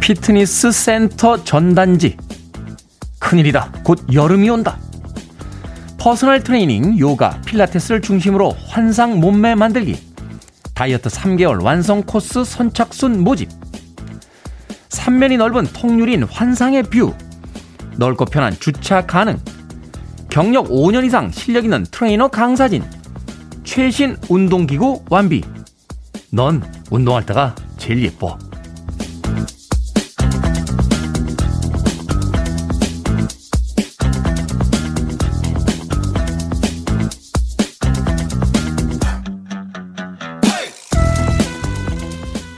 피트니스 0.06 0.72
센터 0.72 1.44
전단지. 1.44 2.16
큰일이다. 3.18 3.72
곧 3.84 4.06
여름이 4.14 4.48
온다. 4.52 4.78
personal 5.98 6.44
training, 6.44 7.00
요가, 7.00 7.42
필라테스를 7.44 8.02
중심으로 8.04 8.56
환상 8.68 9.20
몸매 9.20 9.56
만들기. 9.56 9.98
다이어트 10.76 11.10
3개월 11.10 11.64
완성 11.64 12.04
코스 12.04 12.44
선착순 12.44 13.24
모집. 13.24 13.50
삼면이 14.90 15.38
넓은 15.38 15.66
통유리 15.74 16.22
환상의 16.22 16.84
view. 16.84 17.12
넓고 17.98 18.26
편한 18.26 18.56
주차 18.60 19.08
가능. 19.08 19.40
경력 20.30 20.68
5년 20.68 21.04
이상 21.04 21.32
실력 21.32 21.64
있는 21.64 21.84
트레이너 21.90 22.28
강사진. 22.28 22.84
최신 23.64 24.18
운동기구 24.30 25.06
완비. 25.10 25.42
넌 26.32 26.62
운동할 26.92 27.26
때가 27.26 27.56
제일 27.80 28.04
예뻐. 28.04 28.38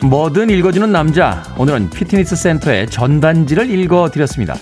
뭐든 0.10 0.50
읽어주는 0.50 0.90
남자. 0.90 1.44
오늘은 1.58 1.90
피트니스 1.90 2.38
센터의 2.38 2.88
전단지를 2.88 3.70
읽어드렸습니다. 3.70 4.56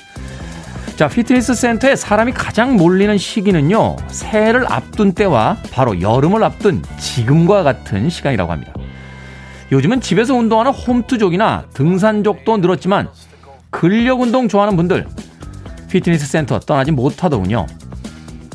자, 0.96 1.08
피트니스 1.08 1.54
센터에 1.54 1.96
사람이 1.96 2.32
가장 2.32 2.78
몰리는 2.78 3.16
시기는요, 3.18 3.96
새해를 4.08 4.66
앞둔 4.72 5.12
때와 5.12 5.58
바로 5.72 6.02
여름을 6.02 6.44
앞둔 6.44 6.82
지금과 7.00 7.62
같은 7.62 8.10
시간이라고 8.10 8.52
합니다. 8.52 8.74
요즘은 9.72 10.02
집에서 10.02 10.34
운동하는 10.34 10.72
홈트족이나 10.72 11.66
등산족도 11.74 12.58
늘었지만 12.58 13.10
근력 13.70 14.22
운동 14.22 14.48
좋아하는 14.48 14.76
분들 14.76 15.06
피트니스 15.90 16.26
센터 16.26 16.60
떠나지 16.60 16.92
못하더군요. 16.92 17.68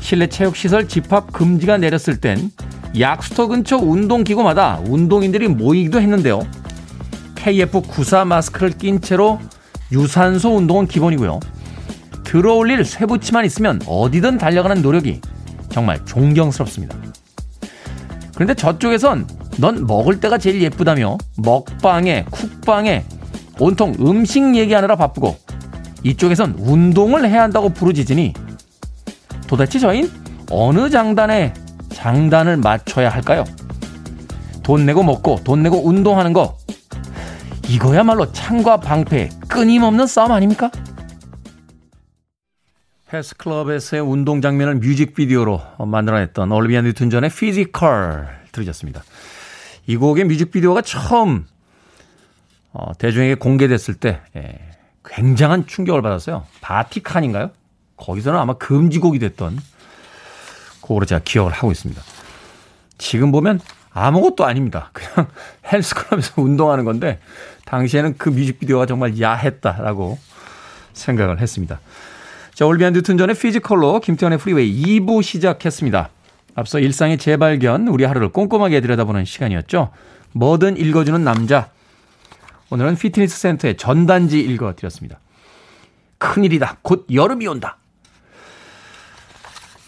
실내 0.00 0.26
체육 0.26 0.56
시설 0.56 0.88
집합 0.88 1.32
금지가 1.32 1.78
내렸을 1.78 2.20
땐 2.20 2.50
약수터 2.98 3.46
근처 3.46 3.76
운동기구마다 3.76 4.80
운동인들이 4.84 5.46
모이기도 5.46 6.00
했는데요. 6.00 6.59
KF94 7.42 8.26
마스크를 8.26 8.70
낀 8.70 9.00
채로 9.00 9.38
유산소 9.92 10.56
운동은 10.56 10.86
기본이고요. 10.86 11.40
들어올릴 12.24 12.84
쇠붙이만 12.84 13.44
있으면 13.44 13.80
어디든 13.86 14.38
달려가는 14.38 14.82
노력이 14.82 15.20
정말 15.70 16.04
존경스럽습니다. 16.04 16.96
그런데 18.34 18.54
저쪽에선 18.54 19.26
넌 19.58 19.86
먹을 19.86 20.20
때가 20.20 20.38
제일 20.38 20.62
예쁘다며 20.62 21.18
먹방에 21.36 22.24
쿡방에 22.30 23.04
온통 23.58 23.94
음식 24.00 24.54
얘기하느라 24.54 24.96
바쁘고 24.96 25.36
이쪽에선 26.02 26.56
운동을 26.58 27.28
해야 27.28 27.42
한다고 27.42 27.68
부르짖으니 27.70 28.32
도대체 29.46 29.78
저흰 29.78 30.10
어느 30.50 30.88
장단에 30.88 31.52
장단을 31.92 32.56
맞춰야 32.56 33.08
할까요? 33.10 33.44
돈 34.62 34.86
내고 34.86 35.02
먹고 35.02 35.40
돈 35.44 35.62
내고 35.62 35.86
운동하는 35.86 36.32
거 36.32 36.56
이거야말로 37.70 38.32
창과 38.32 38.78
방패 38.78 39.28
끊임없는 39.48 40.08
싸움 40.08 40.32
아닙니까? 40.32 40.72
헬스클럽에서의 43.12 44.02
운동 44.02 44.40
장면을 44.40 44.76
뮤직비디오로 44.76 45.60
만들어냈던 45.78 46.50
올리비아 46.50 46.82
뉴튼 46.82 47.10
존의 47.10 47.30
Physical 47.30 48.40
들으셨습니다. 48.50 49.04
이 49.86 49.96
곡의 49.96 50.24
뮤직비디오가 50.24 50.82
처음 50.82 51.46
어, 52.72 52.92
대중에게 52.98 53.36
공개됐을 53.36 53.94
때 53.94 54.20
예, 54.34 54.58
굉장한 55.04 55.68
충격을 55.68 56.02
받았어요. 56.02 56.46
바티칸인가요? 56.60 57.52
거기서는 57.96 58.38
아마 58.38 58.54
금지곡이 58.54 59.20
됐던 59.20 59.58
곡으로 60.80 61.06
제가 61.06 61.20
기억을 61.24 61.52
하고 61.52 61.70
있습니다. 61.70 62.02
지금 62.98 63.30
보면 63.30 63.60
아무것도 63.92 64.44
아닙니다. 64.44 64.90
그냥 64.92 65.28
헬스클럽에서 65.70 66.40
운동하는 66.42 66.84
건데 66.84 67.20
당시에는 67.70 68.18
그 68.18 68.28
뮤직비디오가 68.30 68.84
정말 68.84 69.20
야했다라고 69.20 70.18
생각을 70.92 71.40
했습니다. 71.40 71.80
자, 72.52 72.66
올리비아 72.66 72.92
뉴튼 72.92 73.16
존의 73.16 73.36
Physical로 73.36 74.00
김태훈의 74.00 74.38
프리웨이 74.38 75.00
2부 75.00 75.22
시작했습니다. 75.22 76.10
앞서 76.56 76.80
일상의 76.80 77.16
재발견, 77.16 77.86
우리 77.88 78.04
하루를 78.04 78.30
꼼꼼하게 78.30 78.80
들여다보는 78.80 79.24
시간이었죠. 79.24 79.92
뭐든 80.32 80.76
읽어주는 80.76 81.22
남자. 81.22 81.70
오늘은 82.70 82.96
피트니스 82.96 83.38
센터의 83.38 83.76
전단지 83.76 84.40
읽어드렸습니다. 84.40 85.20
큰일이다. 86.18 86.78
곧 86.82 87.06
여름이 87.12 87.46
온다. 87.46 87.78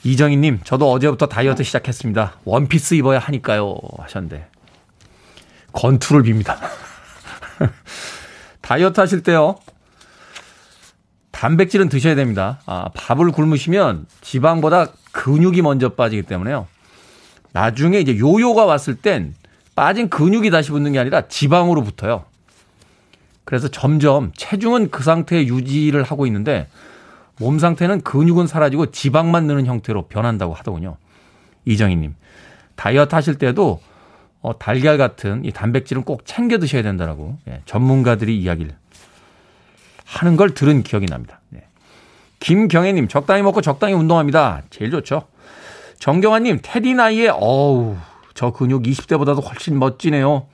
이정희님, 0.04 0.60
저도 0.64 0.90
어제부터 0.90 1.26
다이어트 1.26 1.62
시작했습니다. 1.62 2.38
원피스 2.44 2.94
입어야 2.94 3.18
하니까요. 3.18 3.76
하셨는데. 3.98 4.46
건투를 5.72 6.22
빕니다. 6.22 6.56
다이어트 8.60 9.00
하실 9.00 9.22
때요. 9.22 9.56
단백질은 11.30 11.88
드셔야 11.88 12.14
됩니다. 12.14 12.60
아, 12.66 12.90
밥을 12.94 13.32
굶으시면 13.32 14.06
지방보다 14.20 14.86
근육이 15.12 15.62
먼저 15.62 15.90
빠지기 15.90 16.22
때문에요. 16.22 16.68
나중에 17.52 17.98
이제 18.00 18.18
요요가 18.18 18.64
왔을 18.64 18.94
땐 18.94 19.34
빠진 19.74 20.08
근육이 20.08 20.50
다시 20.50 20.70
붙는 20.70 20.92
게 20.92 20.98
아니라 20.98 21.28
지방으로 21.28 21.82
붙어요. 21.82 22.24
그래서 23.44 23.68
점점 23.68 24.30
체중은 24.36 24.90
그 24.90 25.02
상태에 25.02 25.46
유지를 25.46 26.02
하고 26.04 26.26
있는데 26.26 26.68
몸 27.38 27.58
상태는 27.58 28.02
근육은 28.02 28.46
사라지고 28.46 28.92
지방만 28.92 29.46
느는 29.46 29.66
형태로 29.66 30.06
변한다고 30.08 30.54
하더군요. 30.54 30.96
이정희님. 31.64 32.14
다이어트 32.76 33.14
하실 33.14 33.36
때도 33.36 33.80
어, 34.42 34.58
달걀 34.58 34.98
같은 34.98 35.44
이 35.44 35.52
단백질은 35.52 36.02
꼭 36.02 36.26
챙겨 36.26 36.58
드셔야 36.58 36.82
된다라고 36.82 37.38
예, 37.48 37.62
전문가들이 37.64 38.36
이야기를 38.38 38.74
하는 40.04 40.36
걸 40.36 40.52
들은 40.52 40.82
기억이 40.82 41.06
납니다. 41.06 41.40
예. 41.54 41.64
김경애님, 42.40 43.06
적당히 43.08 43.42
먹고 43.42 43.60
적당히 43.60 43.94
운동합니다. 43.94 44.62
제일 44.70 44.90
좋죠. 44.90 45.28
정경환님, 46.00 46.58
테디 46.60 46.94
나이에, 46.94 47.28
어우, 47.28 47.96
저 48.34 48.50
근육 48.50 48.82
20대보다도 48.82 49.48
훨씬 49.48 49.78
멋지네요. 49.78 50.48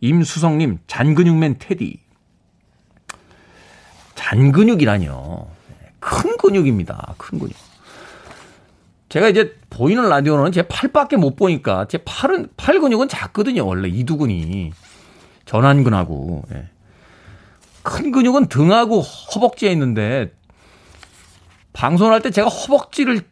임수성님, 0.00 0.78
잔근육맨 0.86 1.56
테디. 1.58 1.98
잔근육이라뇨. 4.14 5.48
큰 5.98 6.36
근육입니다. 6.36 7.14
큰 7.18 7.40
근육. 7.40 7.54
제가 9.16 9.30
이제 9.30 9.56
보이는 9.70 10.06
라디오는 10.06 10.52
제 10.52 10.60
팔밖에 10.60 11.16
못 11.16 11.36
보니까 11.36 11.86
제 11.88 11.96
팔은, 12.04 12.50
팔 12.58 12.80
근육은 12.80 13.08
작거든요. 13.08 13.66
원래 13.66 13.88
이두근이. 13.88 14.72
전완근하고. 15.46 16.42
예. 16.52 16.68
큰 17.82 18.12
근육은 18.12 18.48
등하고 18.48 19.00
허벅지에 19.00 19.72
있는데 19.72 20.34
방송을 21.72 22.12
할때 22.12 22.30
제가 22.30 22.48
허벅지를 22.48 23.22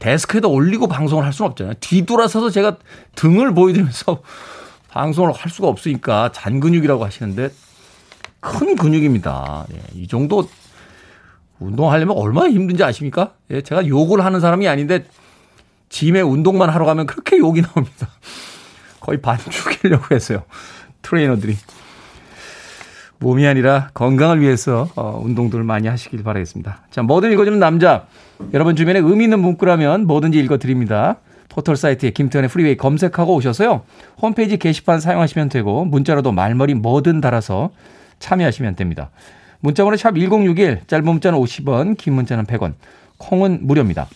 데스크에다 0.00 0.48
올리고 0.48 0.88
방송을 0.88 1.24
할 1.24 1.32
수는 1.32 1.52
없잖아요. 1.52 1.74
뒤돌아서서 1.78 2.50
제가 2.50 2.78
등을 3.14 3.54
보여드리면서 3.54 4.20
방송을 4.90 5.30
할 5.30 5.48
수가 5.48 5.68
없으니까 5.68 6.32
잔근육이라고 6.32 7.04
하시는데 7.04 7.50
큰 8.40 8.74
근육입니다. 8.74 9.66
예, 9.74 9.80
이 9.94 10.08
정도 10.08 10.48
운동하려면 11.64 12.16
얼마나 12.16 12.50
힘든지 12.50 12.84
아십니까? 12.84 13.32
예, 13.50 13.62
제가 13.62 13.86
욕을 13.86 14.24
하는 14.24 14.40
사람이 14.40 14.68
아닌데 14.68 15.04
짐에 15.88 16.20
운동만 16.20 16.70
하러 16.70 16.84
가면 16.84 17.06
그렇게 17.06 17.38
욕이 17.38 17.62
나옵니다. 17.62 18.08
거의 19.00 19.20
반 19.20 19.38
죽이려고 19.38 20.14
했어요. 20.14 20.42
트레이너들이. 21.02 21.56
몸이 23.18 23.46
아니라 23.46 23.90
건강을 23.94 24.40
위해서 24.40 24.88
어, 24.96 25.20
운동들을 25.24 25.64
많이 25.64 25.88
하시길 25.88 26.22
바라겠습니다. 26.22 26.78
자, 26.90 27.02
뭐든 27.02 27.32
읽어주는 27.32 27.58
남자. 27.58 28.06
여러분 28.52 28.76
주변에 28.76 28.98
의미 28.98 29.24
있는 29.24 29.40
문구라면 29.40 30.06
뭐든지 30.06 30.38
읽어드립니다. 30.40 31.16
포털 31.48 31.76
사이트에 31.76 32.10
김태훈의 32.10 32.48
프리웨이 32.48 32.76
검색하고 32.76 33.34
오셔서요. 33.34 33.82
홈페이지 34.20 34.56
게시판 34.56 35.00
사용하시면 35.00 35.48
되고 35.48 35.84
문자로도 35.84 36.32
말머리 36.32 36.74
뭐든 36.74 37.20
달아서 37.20 37.70
참여하시면 38.18 38.74
됩니다. 38.74 39.10
문자번호 39.64 39.96
샵 39.96 40.14
1061, 40.14 40.82
짧은 40.86 41.06
문자는 41.06 41.38
50원, 41.38 41.96
긴 41.96 42.12
문자는 42.12 42.44
100원, 42.44 42.74
콩은 43.16 43.60
무료입니다. 43.62 44.08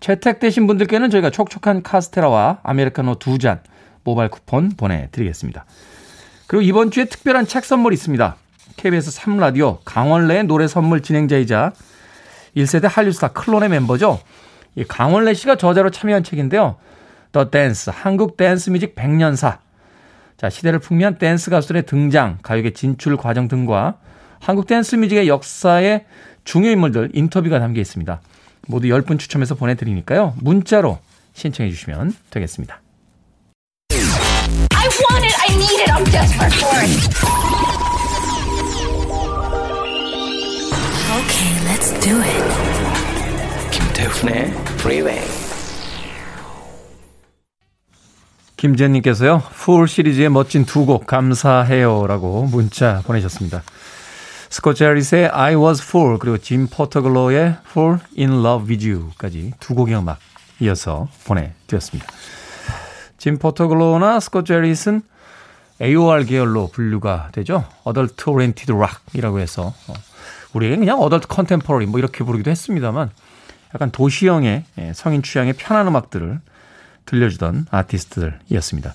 채택되신 0.00 0.66
분들께는 0.66 1.10
저희가 1.10 1.28
촉촉한 1.28 1.82
카스테라와 1.82 2.60
아메리카노 2.62 3.16
두 3.16 3.36
잔 3.36 3.60
모바일 4.04 4.30
쿠폰 4.30 4.70
보내드리겠습니다. 4.70 5.66
그리고 6.46 6.62
이번 6.62 6.90
주에 6.90 7.04
특별한 7.04 7.46
책 7.46 7.66
선물이 7.66 7.92
있습니다. 7.92 8.36
KBS 8.78 9.20
3라디오 9.20 9.80
강원래의 9.84 10.44
노래 10.44 10.66
선물 10.66 11.02
진행자이자 11.02 11.72
1세대 12.56 12.88
한류스타 12.90 13.28
클론의 13.32 13.68
멤버죠. 13.68 14.18
이 14.76 14.84
강원래 14.84 15.34
씨가 15.34 15.56
저자로 15.56 15.90
참여한 15.90 16.24
책인데요. 16.24 16.76
The 17.32 17.50
Dance, 17.50 17.90
한국 17.92 18.38
댄스 18.38 18.70
뮤직 18.70 18.94
100년사. 18.94 19.58
자, 20.38 20.48
시대를 20.48 20.78
풍미한 20.78 21.18
댄스 21.18 21.50
가수들의 21.50 21.84
등장, 21.84 22.38
가요계 22.42 22.72
진출 22.72 23.18
과정 23.18 23.48
등과 23.48 23.98
한국 24.46 24.68
댄스 24.68 24.94
뮤직의 24.94 25.26
역사의 25.26 26.04
중요 26.44 26.70
인물들 26.70 27.10
인터뷰가 27.14 27.58
담겨 27.58 27.80
있습니다. 27.80 28.20
모두 28.68 28.86
10분 28.86 29.18
추첨해서 29.18 29.56
보내드리니까요. 29.56 30.34
문자로 30.40 31.00
신청해 31.34 31.68
주시면 31.72 32.14
되겠습니다. 32.30 32.80
I 33.90 34.86
want 34.86 35.26
it, 35.26 35.34
I 35.40 35.54
need 35.56 35.82
it, 35.82 35.90
I'm 35.90 36.04
desperate 36.04 36.54
for 36.58 36.78
it. 36.78 36.94
Okay, 41.18 41.50
let's 41.66 41.90
do 42.00 42.14
it. 42.22 42.44
김태훈의 43.72 44.52
Freeway. 44.78 45.20
김재님께서요, 48.56 49.42
fool 49.54 49.88
시리즈의 49.88 50.30
멋진 50.30 50.64
두 50.64 50.86
곡 50.86 51.08
감사해요라고 51.08 52.44
문자 52.44 53.02
보내셨습니다. 53.04 53.64
스코치 54.50 54.84
해리스의 54.84 55.28
I 55.28 55.56
was 55.56 55.82
fool 55.82 56.18
그리고 56.18 56.38
짐 56.38 56.68
포터글로의 56.68 57.56
Fool 57.68 57.98
in 58.18 58.30
Love 58.44 58.68
with 58.68 58.88
You까지 58.88 59.54
두 59.58 59.74
곡의 59.74 59.96
음악 59.96 60.18
이어서 60.60 61.08
보내드렸습니다. 61.24 62.06
짐 63.18 63.38
포터글로나 63.38 64.20
스코치 64.20 64.52
해리스는 64.52 65.02
AOR 65.82 66.24
계열로 66.24 66.68
분류가 66.68 67.30
되죠. 67.32 67.64
Adult 67.86 68.30
Oriented 68.30 68.72
Rock이라고 68.72 69.40
해서 69.40 69.74
어, 69.88 69.94
우리에게 70.52 70.76
그냥 70.76 71.02
Adult 71.02 71.26
Contemporary 71.30 71.86
뭐 71.86 71.98
이렇게 71.98 72.24
부르기도 72.24 72.50
했습니다만 72.50 73.10
약간 73.74 73.90
도시형의 73.90 74.64
예, 74.78 74.92
성인 74.94 75.22
취향의 75.22 75.54
편한 75.54 75.86
음악들을 75.88 76.40
들려주던 77.04 77.66
아티스트들이었습니다. 77.70 78.94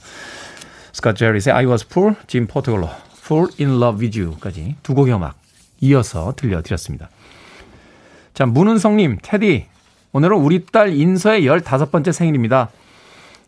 스코치 0.93 1.19
제리스의 1.19 1.55
I 1.55 1.65
Was 1.65 1.87
Poor, 1.87 2.15
짐 2.27 2.47
포터글로 2.47 2.89
Fall 3.23 3.47
in 3.59 3.81
Love 3.81 4.01
with 4.01 4.19
You까지 4.19 4.77
두 4.81 4.95
곡의 4.95 5.13
음악 5.13 5.40
이어서 5.81 6.33
들려드렸습니다. 6.35 7.09
자, 8.33 8.45
문은성님, 8.45 9.17
테디. 9.21 9.67
오늘은 10.13 10.37
우리 10.37 10.65
딸 10.65 10.93
인서의 10.93 11.43
15번째 11.43 12.11
생일입니다. 12.13 12.69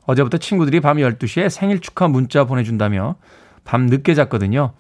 어제부터 0.06 0.38
친구들이 0.38 0.82
밤 0.82 0.98
12시에 0.98 1.50
생일 1.50 1.80
축하 1.80 2.08
문자 2.08 2.43
보내준다며 2.43 3.15
밤 3.63 3.86
늦게 3.86 4.13
잤거든요. 4.15 4.74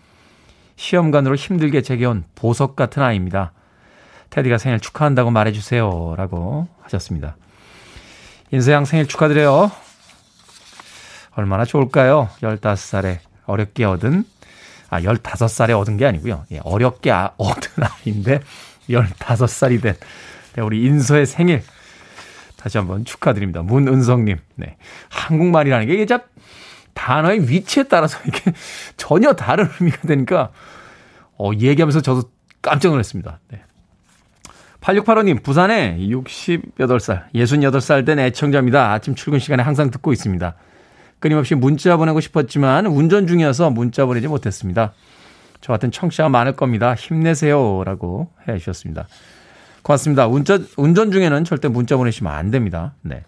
시험관으로 0.75 1.35
힘들게 1.35 1.81
제게온 1.81 2.25
보석 2.35 2.75
같은 2.75 3.01
아이입니다. 3.01 3.53
테디가 4.31 4.57
생일 4.57 4.79
축하한다고 4.79 5.31
말해주세요. 5.31 6.15
라고 6.17 6.67
하셨습니다. 6.81 7.37
인서양 8.51 8.85
생일 8.85 9.07
축하드려요. 9.07 9.71
얼마나 11.35 11.65
좋을까요? 11.65 12.29
15살에 12.41 13.19
어렵게 13.45 13.85
얻은 13.85 14.25
아, 14.93 15.01
15살에 15.01 15.77
얻은 15.79 15.97
게 15.97 16.05
아니고요. 16.05 16.45
예, 16.51 16.59
어렵게 16.63 17.11
아, 17.11 17.31
얻은 17.37 17.83
아이인데 18.05 18.39
15살이 18.89 19.81
된 19.81 19.95
네, 20.55 20.61
우리 20.61 20.83
인서의 20.83 21.25
생일 21.25 21.63
다시 22.57 22.77
한번 22.77 23.03
축하드립니다. 23.03 23.61
문은성님. 23.61 24.37
네. 24.55 24.77
한국말이라는 25.09 25.87
게 25.87 25.93
이게 25.95 26.05
참 26.05 26.21
단어의 26.93 27.49
위치에 27.49 27.83
따라서 27.83 28.19
이게 28.25 28.53
전혀 28.95 29.33
다른 29.33 29.67
의미가 29.79 30.07
되니까 30.07 30.51
어, 31.37 31.51
얘기하면서 31.53 32.01
저도 32.01 32.29
깜짝 32.61 32.89
놀랐습니다. 32.89 33.39
네. 33.49 33.61
8685님, 34.79 35.43
부산에 35.43 35.97
68살, 35.97 37.31
68살 37.33 38.05
된 38.05 38.19
애청자입니다. 38.19 38.91
아침 38.91 39.15
출근 39.15 39.39
시간에 39.39 39.63
항상 39.63 39.89
듣고 39.91 40.11
있습니다. 40.11 40.55
끊임없이 41.23 41.55
문자 41.55 41.95
보내고 41.95 42.19
싶었지만 42.19 42.85
운전 42.85 43.27
중이어서 43.27 43.69
문자 43.69 44.05
보내지 44.05 44.27
못했습니다. 44.27 44.91
저 45.61 45.71
같은 45.71 45.89
청취자가 45.89 46.27
많을 46.27 46.57
겁니다. 46.57 46.95
힘내세요. 46.95 47.85
라고 47.85 48.27
해 48.45 48.57
주셨습니다. 48.57 49.07
고맙습니다. 49.83 50.27
운전, 50.27 50.67
운전 50.75 51.13
중에는 51.13 51.45
절대 51.45 51.69
문자 51.69 51.95
보내시면 51.95 52.33
안 52.33 52.51
됩니다. 52.51 52.95
네. 53.03 53.23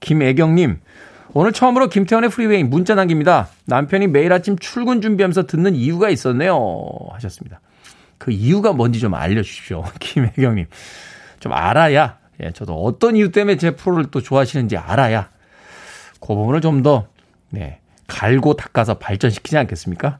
김애경님, 0.00 0.80
오늘 1.34 1.52
처음으로 1.52 1.90
김태훈의 1.90 2.30
프리웨이 2.30 2.64
문자 2.64 2.94
남깁니다. 2.94 3.48
남편이 3.66 4.06
매일 4.06 4.32
아침 4.32 4.56
출근 4.58 5.02
준비하면서 5.02 5.46
듣는 5.46 5.74
이유가 5.74 6.08
있었네요. 6.08 6.58
하셨습니다. 7.12 7.60
그 8.16 8.30
이유가 8.30 8.72
뭔지 8.72 8.98
좀 8.98 9.12
알려주십시오. 9.12 9.84
김혜경님. 10.00 10.68
좀 11.38 11.52
알아야, 11.52 12.16
예, 12.42 12.52
저도 12.52 12.82
어떤 12.82 13.14
이유 13.14 13.30
때문에 13.30 13.58
제 13.58 13.72
프로를 13.72 14.06
또 14.10 14.22
좋아하시는지 14.22 14.78
알아야 14.78 15.28
그 16.20 16.34
부분을 16.34 16.60
좀 16.60 16.82
더, 16.82 17.06
네, 17.50 17.80
갈고 18.06 18.54
닦아서 18.54 18.94
발전시키지 18.94 19.56
않겠습니까? 19.58 20.18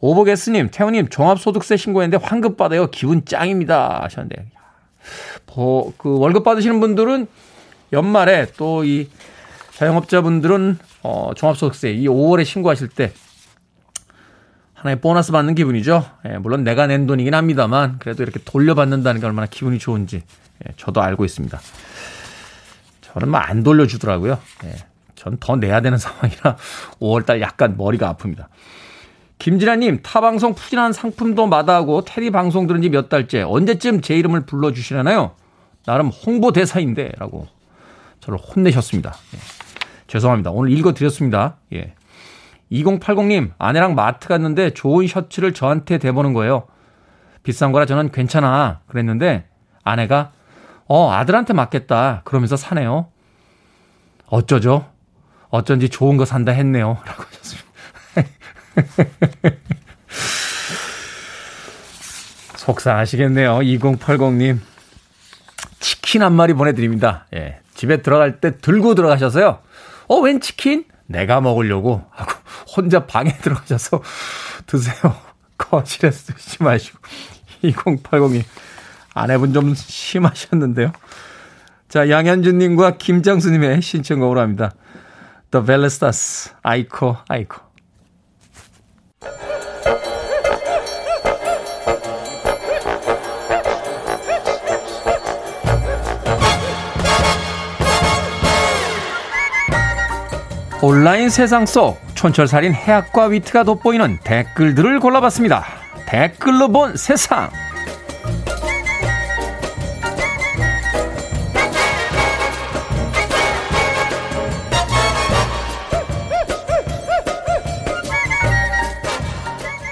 오버게스님, 0.00 0.70
태훈님, 0.70 1.08
종합소득세 1.08 1.76
신고했는데 1.76 2.24
환급 2.24 2.56
받아요. 2.56 2.86
기분 2.90 3.24
짱입니다. 3.24 4.02
하셨는데. 4.04 4.46
뭐, 5.54 5.92
그 5.98 6.18
월급 6.18 6.42
받으시는 6.44 6.80
분들은 6.80 7.26
연말에 7.92 8.46
또 8.56 8.84
이 8.84 9.08
자영업자분들은 9.74 10.78
어, 11.02 11.30
종합소득세 11.34 11.92
이 11.92 12.06
5월에 12.06 12.44
신고하실 12.44 12.88
때 12.88 13.12
하나의 14.74 15.00
보너스 15.00 15.32
받는 15.32 15.54
기분이죠. 15.54 16.04
예, 16.28 16.36
물론 16.38 16.64
내가 16.64 16.86
낸 16.86 17.06
돈이긴 17.06 17.34
합니다만 17.34 17.98
그래도 17.98 18.22
이렇게 18.22 18.40
돌려받는다는 18.44 19.20
게 19.22 19.26
얼마나 19.26 19.46
기분이 19.46 19.78
좋은지 19.78 20.22
예, 20.66 20.72
저도 20.76 21.00
알고 21.00 21.24
있습니다. 21.24 21.58
저는 23.00 23.30
뭐 23.30 23.40
안 23.40 23.62
돌려주더라고요. 23.62 24.38
예, 24.64 24.74
전 25.20 25.36
더 25.38 25.56
내야 25.56 25.80
되는 25.82 25.98
상황이라 25.98 26.56
5월달 27.00 27.40
약간 27.42 27.76
머리가 27.76 28.14
아픕니다. 28.14 28.46
김진아님, 29.38 30.00
타방송 30.02 30.54
푸진한 30.54 30.92
상품도 30.92 31.46
마다하고 31.46 32.04
테디 32.04 32.30
방송 32.30 32.66
들은 32.66 32.82
지 32.82 32.88
몇 32.90 33.08
달째 33.08 33.42
언제쯤 33.42 34.00
제 34.00 34.16
이름을 34.18 34.46
불러주시려나요? 34.46 35.32
나름 35.86 36.08
홍보 36.08 36.52
대사인데 36.52 37.12
라고 37.18 37.46
저를 38.20 38.38
혼내셨습니다. 38.38 39.14
예. 39.34 39.38
죄송합니다. 40.06 40.50
오늘 40.50 40.72
읽어드렸습니다. 40.72 41.56
예. 41.72 41.94
2080님, 42.72 43.52
아내랑 43.58 43.94
마트 43.94 44.28
갔는데 44.28 44.70
좋은 44.70 45.06
셔츠를 45.06 45.54
저한테 45.54 45.98
대보는 45.98 46.34
거예요. 46.34 46.64
비싼 47.42 47.72
거라 47.72 47.86
저는 47.86 48.10
괜찮아. 48.12 48.80
그랬는데 48.88 49.46
아내가 49.84 50.32
어, 50.86 51.10
아들한테 51.12 51.52
맞겠다. 51.54 52.22
그러면서 52.24 52.56
사네요. 52.56 53.08
어쩌죠? 54.26 54.89
어쩐지 55.50 55.88
좋은 55.88 56.16
거 56.16 56.24
산다 56.24 56.52
했네요. 56.52 56.98
라고 57.06 57.24
하셨습니다. 57.24 57.68
속상하시겠네요. 62.56 63.58
2080님. 63.58 64.60
치킨 65.80 66.22
한 66.22 66.32
마리 66.34 66.52
보내드립니다. 66.52 67.26
예. 67.34 67.60
집에 67.74 68.02
들어갈 68.02 68.40
때 68.40 68.58
들고 68.58 68.94
들어가셔서요. 68.94 69.58
어, 70.08 70.16
웬 70.16 70.40
치킨? 70.40 70.84
내가 71.06 71.40
먹으려고 71.40 72.04
하고 72.10 72.32
혼자 72.76 73.06
방에 73.06 73.36
들어가셔서 73.38 74.02
드세요. 74.66 75.16
거실에서 75.58 76.32
드시지 76.32 76.62
마시고. 76.62 76.98
2080님. 77.64 78.44
아내분 79.14 79.52
좀 79.52 79.74
심하셨는데요. 79.74 80.92
자, 81.88 82.08
양현준님과 82.08 82.98
김장수님의 82.98 83.82
신청곡으로 83.82 84.40
합니다. 84.40 84.72
The 85.52 85.66
Velestas, 85.66 86.54
아이코, 86.62 87.16
아이코. 87.28 87.60
온라인 100.82 101.28
세상 101.28 101.66
속 101.66 101.98
촌철살인 102.14 102.72
해학과 102.72 103.26
위트가 103.26 103.64
돋보이는 103.64 104.20
댓글들을 104.22 105.00
골라봤습니다. 105.00 105.64
댓글로 106.06 106.68
본 106.68 106.96
세상. 106.96 107.50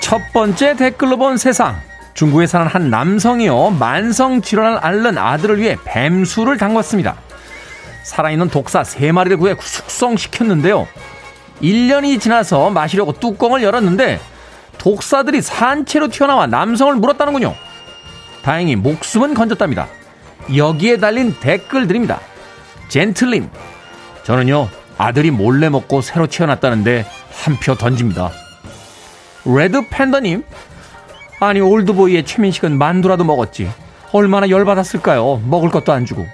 첫 0.09 0.33
번째 0.33 0.75
댓글로 0.75 1.19
본 1.19 1.37
세상. 1.37 1.77
중국에 2.15 2.47
사는 2.47 2.67
한 2.67 2.89
남성이요. 2.89 3.73
만성 3.79 4.41
질환을 4.41 4.79
앓는 4.79 5.19
아들을 5.19 5.59
위해 5.61 5.77
뱀수를 5.85 6.57
담궜습니다. 6.57 7.15
살아있는 8.05 8.49
독사 8.49 8.81
3마리를 8.83 9.39
구해 9.39 9.55
숙성시켰는데요. 9.61 10.89
1년이 11.61 12.23
지나서 12.23 12.71
마시려고 12.71 13.13
뚜껑을 13.13 13.63
열었는데 13.63 14.19
독사들이 14.79 15.43
산채로 15.43 16.09
튀어나와 16.09 16.47
남성을 16.47 16.95
물었다는군요. 16.95 17.55
다행히 18.43 18.77
목숨은 18.77 19.35
건졌답니다. 19.35 19.89
여기에 20.57 20.97
달린 20.97 21.35
댓글들입니다. 21.39 22.19
젠틀님, 22.89 23.51
저는요, 24.23 24.71
아들이 24.97 25.31
몰래 25.31 25.69
먹고 25.69 26.01
새로 26.01 26.27
태어났다는데 26.27 27.05
한 27.45 27.59
표 27.61 27.75
던집니다. 27.75 28.31
레드 29.45 29.89
팬더님, 29.89 30.45
아니, 31.41 31.61
올드보이의 31.61 32.25
최민식은 32.25 32.77
만두라도 32.77 33.25
먹었지. 33.25 33.71
얼마나 34.13 34.49
열받았을까요? 34.49 35.43
먹을 35.47 35.71
것도 35.71 35.93
안 35.93 36.05
주고. 36.05 36.27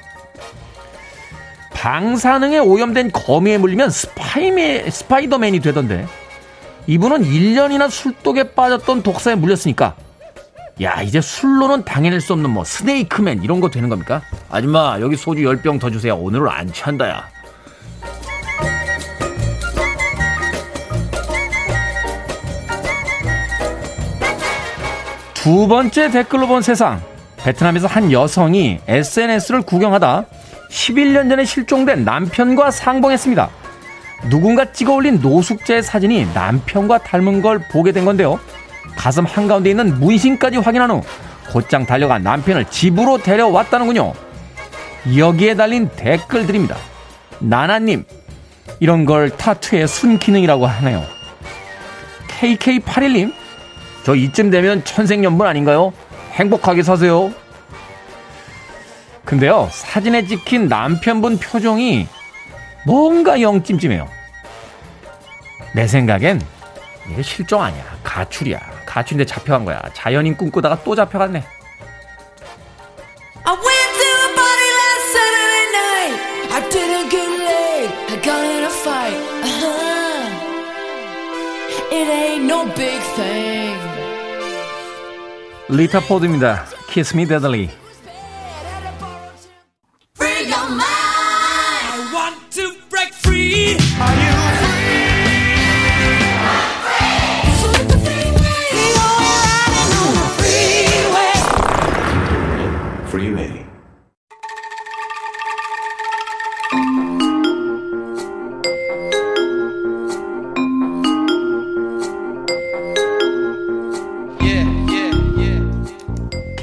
방사능에 1.72 2.60
오염된 2.60 3.12
거미에 3.12 3.58
물리면 3.58 3.90
스파이메, 3.90 4.88
스파이더맨이 4.90 5.60
되던데. 5.60 6.06
이분은 6.86 7.22
1년이나 7.22 7.90
술독에 7.90 8.54
빠졌던 8.54 9.02
독사에 9.02 9.34
물렸으니까. 9.34 9.94
야, 10.82 11.02
이제 11.02 11.20
술로는 11.20 11.84
당해낼 11.84 12.20
수 12.20 12.32
없는 12.32 12.50
뭐 12.50 12.64
스네이크맨 12.64 13.42
이런 13.42 13.60
거 13.60 13.70
되는 13.70 13.88
겁니까? 13.88 14.22
아줌마, 14.50 14.98
여기 15.00 15.16
소주 15.16 15.42
10병 15.42 15.78
더 15.78 15.90
주세요. 15.90 16.16
오늘은 16.16 16.48
안 16.48 16.72
취한다, 16.72 17.08
야. 17.08 17.33
두 25.44 25.68
번째 25.68 26.10
댓글로 26.10 26.46
본 26.46 26.62
세상. 26.62 27.02
베트남에서 27.36 27.86
한 27.86 28.10
여성이 28.10 28.80
SNS를 28.88 29.60
구경하다 29.60 30.24
11년 30.70 31.28
전에 31.28 31.44
실종된 31.44 32.02
남편과 32.02 32.70
상봉했습니다. 32.70 33.50
누군가 34.30 34.72
찍어 34.72 34.94
올린 34.94 35.20
노숙자의 35.20 35.82
사진이 35.82 36.28
남편과 36.32 36.96
닮은 36.96 37.42
걸 37.42 37.58
보게 37.70 37.92
된 37.92 38.06
건데요. 38.06 38.40
가슴 38.96 39.26
한가운데 39.26 39.68
있는 39.68 40.00
문신까지 40.00 40.56
확인한 40.56 40.90
후 40.90 41.02
곧장 41.52 41.84
달려가 41.84 42.18
남편을 42.18 42.64
집으로 42.70 43.18
데려왔다는군요. 43.18 44.14
여기에 45.14 45.56
달린 45.56 45.90
댓글들입니다. 45.94 46.74
나나님, 47.40 48.06
이런 48.80 49.04
걸 49.04 49.28
타투의 49.28 49.88
순기능이라고 49.88 50.66
하네요. 50.66 51.04
KK81님, 52.28 53.43
저 54.04 54.14
이쯤 54.14 54.50
되면 54.50 54.84
천생연분 54.84 55.46
아닌가요? 55.46 55.92
행복하게 56.32 56.82
사세요. 56.82 57.32
근데요, 59.24 59.68
사진에 59.72 60.26
찍힌 60.26 60.68
남편분 60.68 61.38
표정이 61.38 62.06
뭔가 62.86 63.40
영 63.40 63.62
찜찜해요. 63.62 64.06
내 65.74 65.86
생각엔 65.86 66.40
이게 67.10 67.22
실종 67.22 67.62
아니야. 67.62 67.82
가출이야. 68.04 68.60
가출인데 68.84 69.24
잡혀간 69.24 69.64
거야. 69.64 69.80
자연인 69.94 70.36
꿈꾸다가 70.36 70.82
또 70.84 70.94
잡혀갔네. 70.94 71.42
리타 85.76 86.00
포드입니다. 86.00 86.66
Kiss 86.88 87.16
Me 87.16 87.26
Deadly. 87.26 87.68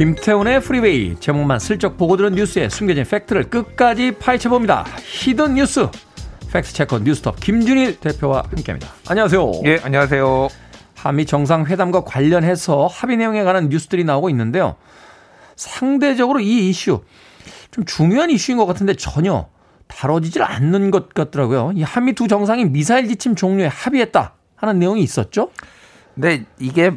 김태훈의 0.01 0.61
프리웨이 0.61 1.15
제목만 1.19 1.59
슬쩍 1.59 1.95
보고 1.95 2.17
들은 2.17 2.33
뉴스에 2.33 2.69
숨겨진 2.69 3.03
팩트를 3.03 3.51
끝까지 3.51 4.13
파헤쳐봅니다. 4.17 4.83
hidden 4.97 5.53
뉴스 5.53 5.89
fact 6.51 6.70
checker 6.70 7.01
뉴스톱 7.03 7.39
김준일 7.39 7.99
대표와 7.99 8.45
함께합니다. 8.49 8.91
안녕하세요. 9.07 9.51
예, 9.65 9.79
안녕하세요. 9.83 10.47
한미 10.95 11.27
정상회담과 11.27 12.03
관련해서 12.03 12.87
합의 12.87 13.17
내용에 13.17 13.43
관한 13.43 13.69
뉴스들이 13.69 14.03
나오고 14.03 14.31
있는데요. 14.31 14.75
상대적으로 15.55 16.39
이 16.39 16.67
이슈 16.69 17.03
좀 17.69 17.85
중요한 17.85 18.31
이슈인 18.31 18.57
것 18.57 18.65
같은데 18.65 18.95
전혀 18.95 19.49
다뤄지질 19.85 20.41
않는 20.41 20.89
것 20.89 21.13
같더라고요. 21.13 21.73
이 21.75 21.83
한미 21.83 22.13
두 22.13 22.27
정상이 22.27 22.65
미사일 22.65 23.07
지침 23.07 23.35
종료에 23.35 23.67
합의했다 23.67 24.33
하는 24.55 24.79
내용이 24.79 25.03
있었죠. 25.03 25.51
네, 26.15 26.45
이게 26.57 26.89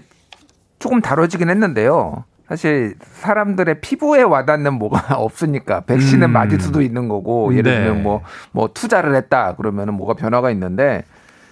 조금 0.78 1.02
다뤄지긴 1.02 1.50
했는데요. 1.50 2.24
사실 2.48 2.94
사람들의 3.00 3.80
피부에 3.80 4.22
와닿는 4.22 4.74
뭐가 4.74 5.16
없으니까 5.18 5.80
백신은 5.82 6.28
음. 6.28 6.32
맞을 6.32 6.60
수도 6.60 6.82
있는 6.82 7.08
거고 7.08 7.54
예를 7.56 7.72
네. 7.72 7.84
들면 7.84 8.02
뭐뭐 8.02 8.22
뭐 8.52 8.70
투자를 8.72 9.14
했다 9.14 9.54
그러면은 9.56 9.94
뭐가 9.94 10.14
변화가 10.14 10.50
있는데 10.50 11.04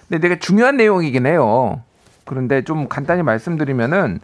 근데 0.07 0.19
되게 0.19 0.37
중요한 0.39 0.77
내용이긴 0.77 1.25
해요. 1.25 1.81
그런데 2.25 2.63
좀 2.63 2.87
간단히 2.87 3.23
말씀드리면은 3.23 4.19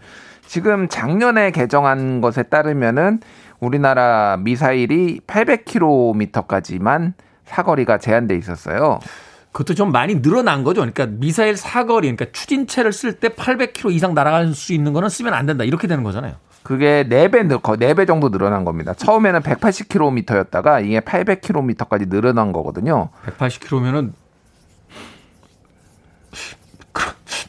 지금 0.45 0.87
작년에 0.87 1.51
개정한 1.51 2.21
것에 2.21 2.43
따르면은 2.43 3.19
우리나라 3.59 4.37
미사일이 4.37 5.19
800km까지만 5.27 7.13
사거리가 7.45 7.97
제한돼 7.97 8.35
있었어요. 8.35 8.99
그것도 9.51 9.73
좀 9.73 9.91
많이 9.91 10.21
늘어난 10.21 10.63
거죠. 10.63 10.81
그러니까 10.81 11.07
미사일 11.07 11.57
사거리, 11.57 12.07
그러니까 12.15 12.31
추진체를 12.31 12.93
쓸 12.93 13.13
때 13.13 13.29
800km 13.29 13.91
이상 13.91 14.13
날아갈 14.13 14.53
수 14.53 14.73
있는 14.73 14.93
거는 14.93 15.09
쓰면 15.09 15.33
안 15.33 15.45
된다. 15.45 15.63
이렇게 15.63 15.87
되는 15.87 16.03
거잖아요. 16.03 16.35
그게 16.69 17.03
4배, 17.09 17.49
4배 17.49 18.05
정도 18.05 18.29
늘어난 18.29 18.63
겁니다. 18.63 18.93
처음에는 18.93 19.39
180km였다가 19.39 20.85
이게 20.85 20.99
800km까지 20.99 22.07
늘어난 22.11 22.51
거거든요. 22.51 23.09
180km면은 23.25 24.11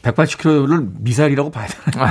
180km를 0.01 0.87
미사일이라고 1.01 1.51
봐야 1.51 1.67
되나요? 1.67 2.09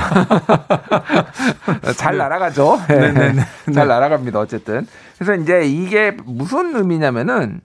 잘 1.97 2.15
날아가죠. 2.15 2.79
네. 2.87 3.11
네, 3.11 3.33
네, 3.33 3.73
잘 3.73 3.89
날아갑니다. 3.89 4.39
어쨌든. 4.39 4.87
그래서 5.17 5.35
이제 5.35 5.65
이게 5.65 6.11
무슨 6.23 6.73
의미냐면은 6.77 7.59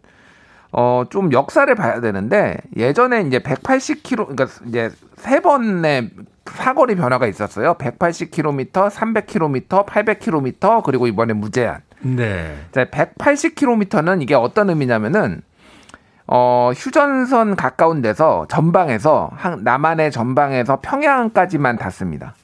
어, 0.73 1.05
좀 1.09 1.33
역사를 1.33 1.73
봐야 1.77 2.01
되는데 2.01 2.57
예전에 2.77 3.21
이제 3.21 3.39
180km, 3.39 4.17
그러니까 4.27 4.49
이제 4.67 4.91
세 5.19 5.39
번의 5.39 6.11
사거리 6.51 6.95
변화가 6.95 7.27
있었어요. 7.27 7.75
180km, 7.75 8.91
300km, 8.91 9.87
800km, 9.87 10.83
그리고 10.83 11.07
이번에 11.07 11.33
무제한. 11.33 11.81
네. 12.01 12.57
자, 12.73 12.85
180km는 12.85 14.23
이게 14.23 14.35
어떤 14.35 14.71
의미냐면은 14.71 15.43
어, 16.29 16.73
휴전선 16.75 17.57
가까운 17.57 18.03
데서 18.03 18.47
전방에서 18.49 19.31
남한의 19.61 20.11
전방에서 20.11 20.81
평양까지만 20.83 21.77
닿습니다. 21.77 22.35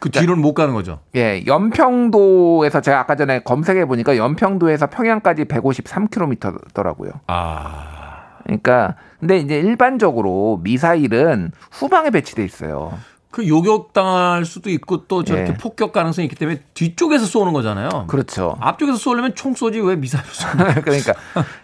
그 0.00 0.10
뒤로는 0.10 0.40
못 0.40 0.54
가는 0.54 0.72
거죠. 0.72 1.00
예, 1.14 1.44
연평도에서 1.46 2.80
제가 2.80 3.00
아까 3.00 3.16
전에 3.16 3.40
검색해 3.40 3.84
보니까 3.84 4.16
연평도에서 4.16 4.86
평양까지 4.86 5.44
153km더라고요. 5.44 7.12
아. 7.26 8.00
그러니까 8.44 8.94
근데 9.20 9.36
이제 9.36 9.58
일반적으로 9.58 10.60
미사일은 10.62 11.52
후방에 11.70 12.10
배치돼 12.10 12.42
있어요. 12.42 12.92
그 13.30 13.46
요격당할 13.46 14.44
수도 14.44 14.70
있고 14.70 15.06
또 15.06 15.22
저렇게 15.22 15.52
네. 15.52 15.56
폭격 15.56 15.92
가능성이 15.92 16.26
있기 16.26 16.34
때문에 16.34 16.62
뒤쪽에서 16.74 17.26
쏘는 17.26 17.52
거잖아요. 17.52 18.06
그렇죠. 18.08 18.56
앞쪽에서 18.60 18.98
쏘려면 18.98 19.36
총 19.36 19.54
쏘지 19.54 19.78
왜 19.80 19.94
미사일을 19.94 20.28
쏘는 20.32 20.74
그러니까 20.82 21.14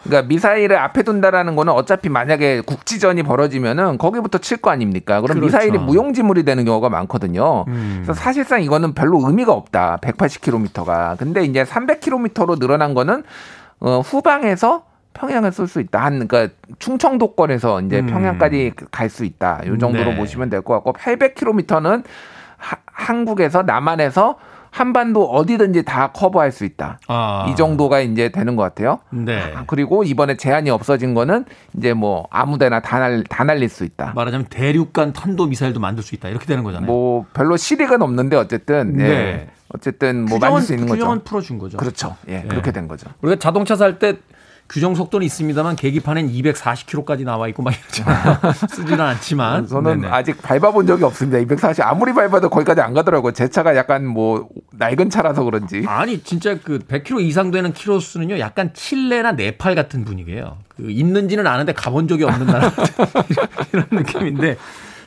그러니까 0.04 0.28
미사일을 0.28 0.76
앞에 0.78 1.02
둔다라는 1.02 1.56
거는 1.56 1.72
어차피 1.72 2.08
만약에 2.08 2.60
국지전이 2.60 3.24
벌어지면은 3.24 3.98
거기부터 3.98 4.38
칠 4.38 4.56
거 4.58 4.70
아닙니까? 4.70 5.20
그럼 5.20 5.40
그렇죠. 5.40 5.44
미사일이 5.56 5.78
무용지물이 5.78 6.44
되는 6.44 6.64
경우가 6.64 6.88
많거든요. 6.88 7.64
음. 7.66 8.02
그래서 8.04 8.14
사실상 8.14 8.62
이거는 8.62 8.94
별로 8.94 9.20
의미가 9.26 9.52
없다. 9.52 9.98
180km가. 10.02 11.18
근데 11.18 11.44
이제 11.44 11.64
300km로 11.64 12.58
늘어난 12.60 12.94
거는 12.94 13.24
어 13.80 14.00
후방에서 14.00 14.84
평양을 15.16 15.50
쏠 15.52 15.66
수 15.66 15.80
있다. 15.80 16.04
한 16.04 16.28
그러니까 16.28 16.54
충청도권에서 16.78 17.80
이제 17.82 18.00
음. 18.00 18.06
평양까지 18.06 18.72
갈 18.90 19.08
수 19.08 19.24
있다. 19.24 19.60
요 19.66 19.78
정도로 19.78 20.10
네. 20.10 20.16
보시면 20.16 20.50
될 20.50 20.60
것 20.62 20.74
같고 20.74 20.92
800km는 20.94 22.04
하, 22.58 22.76
한국에서 22.86 23.62
남한에서 23.62 24.36
한반도 24.70 25.24
어디든지 25.30 25.84
다 25.84 26.08
커버할 26.12 26.52
수 26.52 26.64
있다. 26.66 26.98
아. 27.08 27.46
이 27.48 27.56
정도가 27.56 28.00
이제 28.00 28.28
되는 28.28 28.56
것 28.56 28.62
같아요. 28.62 28.98
네. 29.10 29.54
아, 29.56 29.64
그리고 29.66 30.02
이번에 30.04 30.36
제한이 30.36 30.68
없어진 30.68 31.14
거는 31.14 31.46
이제 31.78 31.94
뭐 31.94 32.26
아무데나 32.30 32.80
다, 32.80 32.98
날, 32.98 33.24
다 33.24 33.44
날릴 33.44 33.70
수 33.70 33.84
있다. 33.84 34.12
말하자면 34.14 34.48
대륙간 34.50 35.14
탄도 35.14 35.46
미사일도 35.46 35.80
만들 35.80 36.02
수 36.02 36.14
있다. 36.14 36.28
이렇게 36.28 36.44
되는 36.44 36.62
거잖아요. 36.62 36.86
뭐 36.86 37.24
별로 37.32 37.56
실익은 37.56 38.02
없는데 38.02 38.36
어쨌든 38.36 38.96
네. 38.96 39.08
네. 39.08 39.48
어쨌든 39.74 40.26
뭐 40.26 40.38
만들 40.38 40.60
수 40.60 40.74
있는 40.74 40.86
거죠. 40.88 40.98
규정은 40.98 41.24
풀어준 41.24 41.58
거죠. 41.58 41.78
그렇죠. 41.78 42.16
예, 42.28 42.40
네. 42.42 42.48
그렇게 42.48 42.70
된 42.72 42.86
거죠. 42.86 43.08
우리가 43.22 43.38
자동차 43.38 43.76
살 43.76 43.98
때 43.98 44.16
규정 44.68 44.94
속도는 44.94 45.24
있습니다만 45.26 45.76
계기판엔 45.76 46.30
240km까지 46.30 47.24
나와 47.24 47.48
있고 47.48 47.62
막 47.62 47.74
이러지만 47.74 48.38
쓰지는 48.68 49.00
않지만 49.00 49.66
저는 49.66 50.00
네네. 50.00 50.12
아직 50.12 50.40
밟아본 50.42 50.86
적이 50.86 51.04
없습니다. 51.04 51.38
240 51.38 51.84
아무리 51.86 52.12
밟아도 52.12 52.50
거기까지 52.50 52.80
안 52.80 52.92
가더라고요. 52.94 53.32
제 53.32 53.48
차가 53.48 53.76
약간 53.76 54.06
뭐 54.06 54.48
낡은 54.72 55.10
차라서 55.10 55.44
그런지. 55.44 55.84
아니 55.86 56.22
진짜 56.22 56.58
그 56.58 56.78
100km 56.80 57.22
이상 57.22 57.50
되는 57.50 57.72
키로수는요. 57.72 58.38
약간 58.38 58.72
칠레나 58.74 59.32
네팔 59.32 59.74
같은 59.74 60.04
분위기예요. 60.04 60.58
그 60.68 60.90
있는지는 60.90 61.46
아는데 61.46 61.72
가본 61.72 62.08
적이 62.08 62.24
없는 62.24 62.46
나라 62.46 62.72
이런 63.72 63.86
느낌인데 63.90 64.56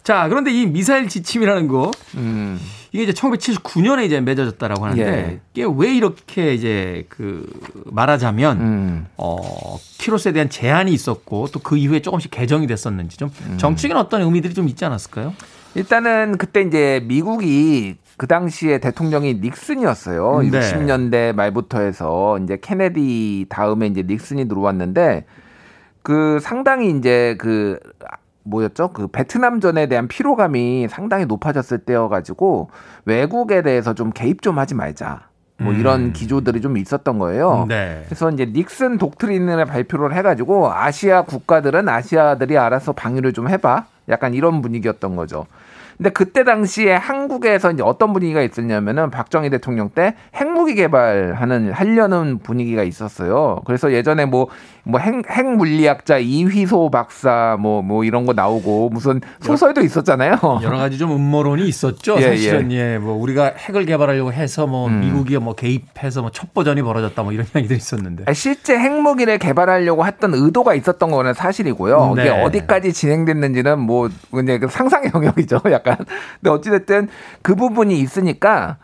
자, 0.03 0.28
그런데 0.28 0.51
이 0.51 0.66
미사일 0.66 1.07
지침이라는 1.07 1.68
거, 1.68 1.91
음. 2.16 2.60
이게 2.92 3.04
이제 3.04 3.14
1979년에 3.14 4.06
이제 4.06 4.20
맺어졌다라고 4.20 4.86
하는데, 4.86 5.04
예. 5.04 5.40
이게 5.54 5.68
왜 5.78 5.94
이렇게 5.94 6.54
이제 6.54 7.06
그 7.10 7.46
말하자면, 7.86 8.62
음. 8.62 9.08
어, 9.18 9.78
키로수에 10.00 10.32
대한 10.32 10.50
제한이 10.50 10.92
있었고, 10.92 11.48
또 11.48 11.60
그 11.60 11.78
이후에 11.78 12.02
조금씩 12.02 12.32
개정이 12.32 12.66
됐었는지 12.68 13.18
좀 13.18 13.30
음. 13.48 13.58
정치적인 13.58 13.96
어떤 13.96 14.22
의미들이 14.22 14.54
좀 14.54 14.68
있지 14.70 14.86
않았을까요? 14.86 15.34
일단은 15.76 16.38
그때 16.38 16.62
이제 16.62 17.04
미국이 17.06 17.96
그 18.18 18.26
당시에 18.26 18.80
대통령이 18.80 19.36
닉슨이었어요. 19.36 20.42
네. 20.50 20.60
60년대 20.60 21.34
말부터 21.34 21.82
해서 21.82 22.40
이제 22.40 22.58
케네디 22.60 23.46
다음에 23.50 23.88
이제 23.88 24.04
닉슨이 24.04 24.48
들어왔는데, 24.48 25.26
그 26.02 26.40
상당히 26.42 26.90
이제 26.98 27.36
그 27.38 27.78
뭐였죠? 28.50 28.89
그 28.93 29.08
베트남전에 29.08 29.88
대한 29.88 30.08
피로감이 30.08 30.88
상당히 30.89 31.26
높아졌을 31.26 31.80
때여가지고 31.80 32.70
외국에 33.06 33.62
대해서 33.62 33.93
좀 33.93 34.12
개입 34.12 34.41
좀 34.41 34.60
하지 34.60 34.76
말자. 34.76 35.30
뭐 35.62 35.74
이런 35.74 36.06
음. 36.06 36.14
기조들이 36.14 36.62
좀 36.62 36.78
있었던 36.78 37.20
거예요. 37.20 37.66
네. 37.68 38.04
그래서 38.06 38.30
이제 38.32 38.45
닉슨 38.45 38.97
독트린을 38.97 39.66
발표를 39.66 40.16
해가지고 40.16 40.72
아시아 40.72 41.24
국가들은 41.24 41.89
아시아들이 41.89 42.58
알아서 42.58 42.93
방위를 42.93 43.34
좀 43.34 43.50
해봐. 43.50 43.86
약간 44.08 44.34
이런 44.34 44.62
분위기였던 44.62 45.16
거죠. 45.16 45.45
근데 46.00 46.12
그때 46.12 46.45
당시에 46.45 46.93
한국에서 46.93 47.72
이제 47.72 47.84
어떤 47.84 48.14
분위기가 48.14 48.41
있었냐면은 48.41 49.12
박정희 49.12 49.50
대통령 49.50 49.89
때 49.89 50.16
핵무기 50.34 50.76
개발하는 50.76 51.74
하려는 51.74 52.39
분위기가 52.39 52.84
있었어요. 52.84 53.60
그래서 53.66 53.91
예전에 53.91 54.24
뭐뭐 54.24 54.97
핵, 55.02 55.30
핵물리학자 55.30 56.20
이휘소 56.20 56.89
박사 56.89 57.58
뭐뭐 57.60 57.82
뭐 57.82 58.04
이런 58.06 58.26
거 58.26 58.32
나오고 58.32 58.91
무슨 58.93 59.20
소설도 59.41 59.82
있었잖아요. 59.82 60.38
여러 60.64 60.78
가지 60.78 60.97
좀 60.97 61.12
음모론이 61.12 61.68
있었죠. 61.68 62.16
예, 62.20 62.30
사실은 62.30 62.72
예. 62.72 62.93
예. 62.93 62.97
뭐 62.97 63.22
우리가 63.22 63.56
핵을 63.58 63.86
개발하려고 63.86 64.32
해서 64.32 64.68
뭐 64.68 64.88
음. 64.88 65.02
미국이 65.02 65.38
뭐 65.38 65.54
개입해서 65.54 66.22
뭐 66.22 66.32
첩보전이 66.32 66.82
벌어졌다 66.82 67.22
뭐 67.24 67.34
이런 67.34 67.45
이야기도 67.54 67.74
있었는데. 67.74 68.34
실제 68.34 68.78
핵무기를 68.78 69.38
개발하려고 69.38 70.06
했던 70.06 70.34
의도가 70.34 70.76
있었던 70.76 71.12
거는 71.12 71.34
사실이고요. 71.34 72.14
네. 72.16 72.22
이게 72.22 72.30
어디까지 72.30 72.93
진행됐는지는 72.93 73.80
뭐 73.80 74.10
그냥 74.32 74.62
그 74.62 74.70
상상의 74.70 75.12
영역이죠. 75.14 75.60
약간 75.72 75.89
약간. 75.90 76.06
근데 76.36 76.50
어찌됐든 76.50 77.10
그 77.42 77.56
부분이 77.56 78.00
있으니까 78.00 78.78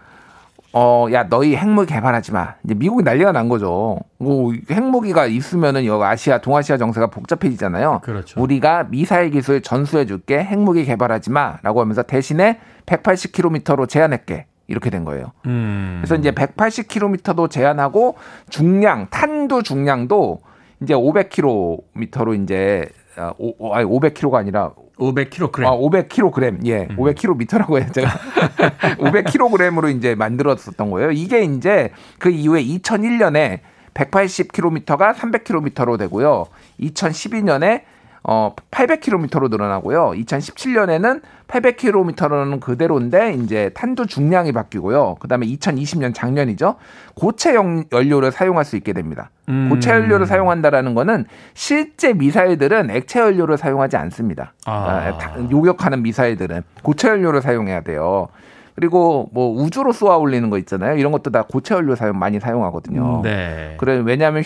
어, 0.77 1.07
야, 1.13 1.29
너희 1.29 1.55
핵무기 1.55 1.93
개발하지 1.93 2.33
마. 2.33 2.55
이제 2.65 2.73
미국이 2.73 3.01
난리가 3.01 3.31
난 3.31 3.47
거죠. 3.47 3.97
뭐, 4.17 4.51
핵무기가 4.69 5.25
있으면은 5.25 5.85
여기 5.85 6.03
아시아, 6.03 6.39
동아시아 6.39 6.75
정세가 6.75 7.07
복잡해지잖아요. 7.07 8.01
그렇죠. 8.03 8.41
우리가 8.41 8.87
미사일 8.89 9.29
기술 9.29 9.61
전수해 9.61 10.05
줄게. 10.05 10.37
핵무기 10.37 10.83
개발하지 10.83 11.31
마. 11.31 11.59
라고 11.63 11.79
하면서 11.79 12.03
대신에 12.03 12.59
180km로 12.87 13.87
제한할게. 13.87 14.47
이렇게 14.67 14.89
된 14.89 15.05
거예요. 15.05 15.31
음. 15.45 16.01
그래서 16.01 16.15
이제 16.15 16.31
180km도 16.31 17.49
제한하고 17.49 18.15
중량, 18.49 19.07
탄두 19.11 19.63
중량도 19.63 20.41
이제 20.81 20.93
500km로 20.93 22.43
이제 22.43 22.85
아, 23.15 23.31
오, 23.37 23.73
아니 23.73 23.85
500kg가 23.85 24.33
아니라 24.35 24.71
500kg. 24.97 25.65
아, 25.65 25.71
500kg. 25.77 26.65
예. 26.65 26.87
음. 26.89 26.95
500kg라고 26.97 27.79
해요. 27.79 27.87
제가 27.93 28.09
500kg으로 28.99 29.95
이제 29.95 30.15
만들었었던 30.15 30.89
거예요. 30.89 31.11
이게 31.11 31.43
이제 31.43 31.91
그 32.19 32.29
이후에 32.29 32.63
2001년에 32.63 33.59
180km가 33.93 35.13
300km로 35.15 35.97
되고요. 35.97 36.45
2012년에 36.79 37.81
어 38.27 38.55
800km로 38.71 39.51
늘어나고요. 39.51 40.13
2017년에는 40.15 41.21
800km로는 41.47 42.59
그대로인데 42.59 43.33
이제 43.33 43.69
탄두 43.75 44.07
중량이 44.07 44.51
바뀌고요. 44.51 45.17
그다음에 45.19 45.45
2020년 45.45 46.13
작년이죠. 46.13 46.75
고체 47.13 47.53
연료를 47.53 48.31
사용할 48.31 48.65
수 48.65 48.77
있게 48.77 48.93
됩니다. 48.93 49.29
음. 49.49 49.69
고체 49.69 49.91
연료를 49.91 50.25
사용한다라는 50.25 50.95
거는 50.95 51.25
실제 51.53 52.13
미사일들은 52.13 52.89
액체 52.89 53.19
연료를 53.19 53.57
사용하지 53.57 53.95
않습니다. 53.97 54.53
아. 54.65 54.71
아 54.73 55.49
요격하는 55.51 56.01
미사일들은 56.01 56.63
고체 56.81 57.09
연료를 57.09 57.41
사용해야 57.41 57.81
돼요. 57.81 58.29
그리고 58.75 59.29
뭐 59.31 59.49
우주로 59.55 59.93
쏘아 59.93 60.17
올리는 60.17 60.49
거 60.49 60.57
있잖아요. 60.57 60.97
이런 60.97 61.11
것도 61.13 61.31
다 61.31 61.43
고체 61.49 61.73
연료 61.75 61.95
사용 61.95 62.19
많이 62.19 62.39
사용하거든요. 62.41 63.17
음, 63.17 63.21
네. 63.21 63.75
그래 63.77 64.01
왜냐하면 64.03 64.43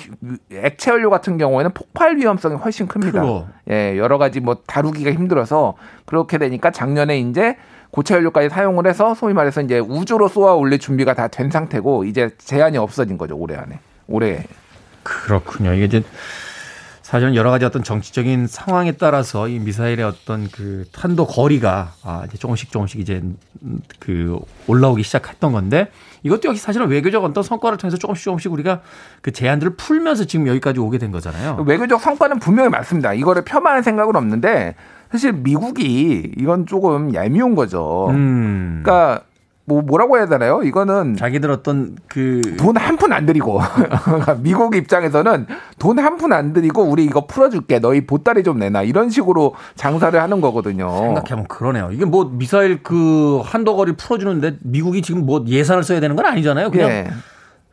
액체 0.52 0.92
연료 0.92 1.10
같은 1.10 1.38
경우에는 1.40 1.72
폭발 1.74 2.16
위험성이 2.18 2.56
훨씬 2.56 2.88
큽니다. 2.88 3.22
크고. 3.22 3.48
예, 3.72 3.98
여러 3.98 4.18
가지 4.20 4.40
뭐 4.40 4.58
다루기가 4.68 5.12
힘들어서 5.12 5.74
그렇게 6.06 6.38
되니까 6.38 6.70
작년에 6.70 7.20
이제 7.20 7.58
고체 7.92 8.14
연료까지 8.14 8.50
사용을 8.50 8.86
해서 8.86 9.16
소위 9.16 9.34
말해서 9.34 9.62
이제 9.62 9.80
우주로 9.80 10.28
쏘아 10.28 10.54
올릴 10.54 10.78
준비가 10.78 11.16
다 11.16 11.28
된 11.28 11.50
상태고 11.50 12.04
이제 12.04 12.30
제한이 12.38 12.78
없어진 12.78 13.18
거죠 13.18 13.36
올해 13.36 13.56
안에 13.56 13.80
올해. 14.08 14.44
그렇군요. 15.02 15.74
이게 15.74 15.86
이제 15.86 16.04
사실은 17.10 17.34
여러 17.34 17.50
가지 17.50 17.66
어떤 17.66 17.84
정치적인 17.84 18.46
상황에 18.46 18.92
따라서 18.92 19.48
이 19.48 19.58
미사일의 19.58 20.06
어떤 20.06 20.48
그 20.48 20.86
탄도 20.92 21.26
거리가 21.26 21.94
아 22.04 22.24
이제 22.28 22.38
조금씩 22.38 22.72
조금씩 22.72 23.00
이제 23.00 23.24
그 23.98 24.38
올라오기 24.68 25.02
시작했던 25.02 25.52
건데 25.52 25.90
이것도 26.22 26.50
역시 26.50 26.62
사실은 26.62 26.88
외교적 26.88 27.24
어떤 27.24 27.42
성과를 27.42 27.80
통해서 27.80 27.98
조금씩 27.98 28.26
조금씩 28.26 28.54
우리가 28.54 28.82
그 29.24 29.32
제한들을 29.32 29.76
풀면서 29.76 30.26
지금 30.26 30.46
여기까지 30.46 30.80
오게 30.80 31.00
된 31.00 31.10
거잖아요. 31.10 31.64
외교적 31.66 32.00
성과는 32.00 32.38
분명히 32.38 32.70
맞습니다. 32.70 33.16
이거를 33.16 33.44
폄하할 33.44 33.82
생각은 33.82 34.16
없는데 34.16 34.76
사실 35.12 35.34
미국이 35.34 36.32
이건 36.38 36.68
조금 36.68 37.16
얄미운 37.16 37.56
거죠. 37.56 38.10
음. 38.12 38.84
그러니까 38.84 39.24
뭐 39.70 39.82
뭐라고 39.84 40.18
해야 40.18 40.26
되나요? 40.28 40.64
이거는 40.64 41.16
자기들 41.16 41.52
어떤 41.52 41.96
그 42.08 42.42
돈 42.58 42.76
한 42.76 42.98
푼 42.98 43.14
안 43.14 43.26
들이고 43.28 43.62
미국 44.42 44.76
입장에서는 44.76 45.46
돈 45.78 46.00
한 46.00 46.18
푼 46.18 46.34
안 46.34 46.54
들이고 46.54 46.82
우리 46.84 47.06
이거 47.06 47.28
풀어줄게 47.28 47.78
너희 47.80 48.06
보따리 48.08 48.44
좀 48.44 48.58
내놔 48.58 48.82
이런 48.84 49.10
식으로 49.12 49.54
장사를 49.76 50.20
하는 50.20 50.42
거거든요. 50.42 50.90
생각해보면 50.90 51.48
그러네요. 51.48 51.90
이게 51.92 52.04
뭐 52.06 52.26
미사일 52.34 52.82
그 52.82 53.42
한도거리 53.46 53.94
풀어주는데 53.94 54.58
미국이 54.64 55.04
지금 55.04 55.26
뭐 55.28 55.46
예산을 55.48 55.84
써야 55.84 56.00
되는 56.00 56.16
건 56.16 56.26
아니잖아요. 56.26 56.72
그냥 56.72 56.90
네. 56.90 57.10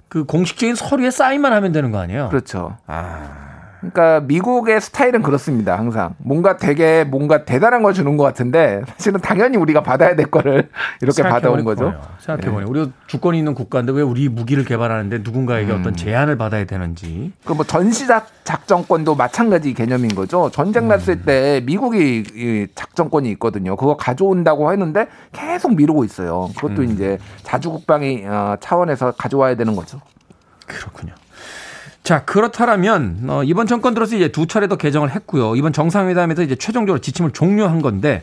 그 0.08 0.24
공식적인 0.24 0.74
서류에 0.74 1.10
사인만 1.10 1.52
하면 1.54 1.72
되는 1.72 1.90
거 1.90 1.98
아니에요? 1.98 2.28
그렇죠. 2.28 2.76
아. 2.86 3.45
그러니까 3.92 4.20
미국의 4.26 4.80
스타일은 4.80 5.22
그렇습니다. 5.22 5.76
항상 5.76 6.14
뭔가 6.18 6.56
되게 6.56 7.04
뭔가 7.04 7.44
대단한 7.44 7.82
걸 7.82 7.92
주는 7.92 8.16
것 8.16 8.24
같은데 8.24 8.82
사실은 8.96 9.20
당연히 9.20 9.56
우리가 9.56 9.82
받아야 9.82 10.14
될 10.16 10.26
거를 10.30 10.68
이렇게 11.02 11.22
받아온 11.22 11.64
거죠. 11.64 11.94
생각해보니 12.20 12.64
네. 12.64 12.70
우리가 12.70 12.90
주권이 13.06 13.38
있는 13.38 13.54
국가인데 13.54 13.92
왜 13.92 14.02
우리 14.02 14.28
무기를 14.28 14.64
개발하는데 14.64 15.18
누군가에게 15.18 15.72
음. 15.72 15.80
어떤 15.80 15.96
제한을 15.96 16.36
받아야 16.38 16.64
되는지. 16.64 17.32
그 17.44 17.56
뭐 17.56 17.64
전시작 17.64 18.28
작전권도 18.44 19.14
마찬가지 19.14 19.72
개념인 19.72 20.14
거죠. 20.14 20.50
전쟁 20.50 20.84
음. 20.84 20.88
났을 20.88 21.14
음. 21.14 21.22
때 21.24 21.62
미국이 21.64 22.22
이 22.34 22.66
작전권이 22.74 23.30
있거든요. 23.32 23.76
그거 23.76 23.96
가져온다고 23.96 24.70
했는데 24.72 25.06
계속 25.32 25.74
미루고 25.74 26.04
있어요. 26.04 26.50
그것도 26.54 26.82
음. 26.82 26.90
이제 26.92 27.18
자주 27.42 27.70
국방의 27.70 28.26
어, 28.26 28.56
차원에서 28.60 29.12
가져와야 29.12 29.54
되는 29.56 29.74
거죠. 29.74 30.00
그렇군요. 30.66 31.14
자, 32.06 32.24
그렇다면 32.24 33.24
어, 33.28 33.42
이번 33.42 33.66
정권 33.66 33.92
들어서 33.92 34.14
이제 34.14 34.28
두 34.28 34.46
차례 34.46 34.68
더 34.68 34.76
개정을 34.76 35.10
했고요. 35.10 35.56
이번 35.56 35.72
정상회담에서 35.72 36.44
이제 36.44 36.54
최종적으로 36.54 37.00
지침을 37.00 37.32
종료한 37.32 37.82
건데 37.82 38.22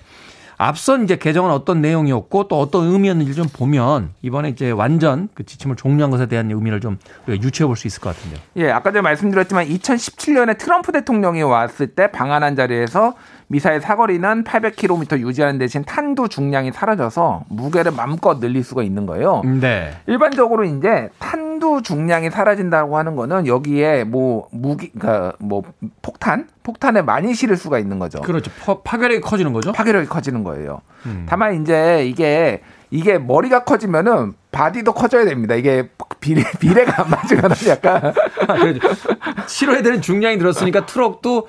앞선 0.57 1.03
이제 1.03 1.17
개정은 1.17 1.51
어떤 1.51 1.81
내용이었고 1.81 2.47
또 2.47 2.61
어떤 2.61 2.85
의미였는지 2.87 3.33
좀 3.35 3.47
보면 3.51 4.11
이번에 4.21 4.47
이제 4.47 4.71
완전 4.71 5.27
그 5.33 5.45
지침을 5.45 5.75
종료한 5.75 6.11
것에 6.11 6.27
대한 6.27 6.49
의미를 6.49 6.79
좀 6.79 6.97
유추해 7.27 7.67
볼 7.67 7.75
수 7.75 7.87
있을 7.87 7.99
것 7.99 8.15
같은데요. 8.15 8.39
예, 8.55 8.71
아까 8.71 8.91
전에 8.91 9.01
말씀드렸지만 9.01 9.67
2017년에 9.67 10.57
트럼프 10.57 10.93
대통령이 10.93 11.41
왔을 11.41 11.87
때 11.87 12.09
방한한 12.09 12.55
자리에서 12.55 13.15
미사일 13.53 13.81
사거리는 13.81 14.43
800km 14.45 15.19
유지하는 15.19 15.59
대신 15.59 15.83
탄두 15.83 16.27
중량이 16.27 16.71
사라져서 16.71 17.43
무게를 17.49 17.91
마음껏 17.91 18.39
늘릴 18.39 18.63
수가 18.63 18.81
있는 18.81 19.05
거예요. 19.05 19.43
네. 19.45 19.95
일반적으로 20.07 20.63
이제 20.63 21.09
탄두 21.19 21.83
중량이 21.83 22.31
사라진다고 22.31 22.97
하는 22.97 23.15
거는 23.15 23.45
여기에 23.45 24.05
뭐 24.05 24.47
무기 24.51 24.89
그러니까 24.89 25.33
뭐 25.37 25.61
폭탄 26.01 26.47
폭탄에 26.63 27.03
많이 27.03 27.35
실을 27.35 27.55
수가 27.55 27.77
있는 27.77 27.99
거죠. 27.99 28.21
그렇죠. 28.21 28.49
파, 28.83 28.97
괴력이 28.97 29.21
커지는 29.21 29.53
거죠. 29.53 29.71
파괴력이 29.71 30.07
커지는 30.07 30.43
거예요. 30.43 30.81
음. 31.05 31.27
다만 31.29 31.61
이제 31.61 32.07
이게 32.07 32.63
이게 32.89 33.19
머리가 33.19 33.65
커지면은 33.65 34.33
바디도 34.51 34.93
커져야 34.93 35.25
됩니다. 35.25 35.53
이게 35.53 35.89
비례 36.19 36.43
비례가 36.59 37.03
안 37.03 37.11
맞으면 37.11 37.51
약간 37.67 38.13
실어야 39.47 39.83
되는 39.83 40.01
중량이 40.01 40.39
늘었으니까 40.39 40.85
트럭도 40.87 41.47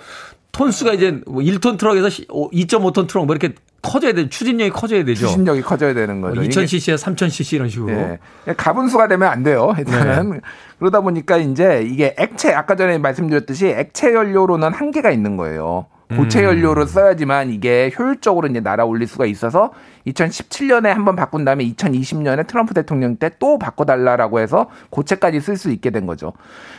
톤수가 0.54 0.92
이제 0.94 1.20
1톤 1.26 1.62
뭐 1.70 1.76
트럭에서 1.76 2.08
2.5톤 2.08 3.08
트럭 3.08 3.26
뭐 3.26 3.34
이렇게 3.34 3.54
커져야 3.82 4.14
돼. 4.14 4.28
추진력이 4.30 4.70
커져야 4.70 5.04
되죠. 5.04 5.26
추진력이 5.26 5.60
커져야 5.60 5.92
되는 5.92 6.22
거죠. 6.22 6.40
2000cc에 6.40 6.94
3000cc 6.96 7.52
이런 7.52 7.68
식으로. 7.68 7.88
네. 7.94 8.18
가분수가 8.56 9.08
되면 9.08 9.28
안 9.28 9.42
돼요. 9.42 9.74
일단은. 9.76 10.30
네. 10.30 10.40
그러다 10.78 11.02
보니까 11.02 11.36
이제 11.36 11.86
이게 11.86 12.14
액체 12.18 12.52
아까 12.54 12.76
전에 12.76 12.96
말씀드렸듯이 12.98 13.66
액체 13.66 14.14
연료로는 14.14 14.72
한계가 14.72 15.10
있는 15.10 15.36
거예요. 15.36 15.86
고체 16.16 16.40
음. 16.40 16.44
연료를 16.44 16.86
써야지만 16.86 17.50
이게 17.50 17.90
효율적으로 17.98 18.46
이제 18.46 18.60
날아올릴 18.60 19.08
수가 19.08 19.26
있어서 19.26 19.72
2017년에 20.06 20.84
한번 20.88 21.16
바꾼 21.16 21.44
다음에 21.44 21.64
2020년에 21.64 22.46
트럼프 22.46 22.74
대통령 22.74 23.16
때 23.16 23.30
또 23.38 23.58
바꿔달라라고 23.58 24.38
해서 24.40 24.68
고체까지 24.90 25.40
쓸 25.40 25.56
수 25.56 25.70
있게 25.70 25.90
된 25.90 26.06
거죠. 26.06 26.32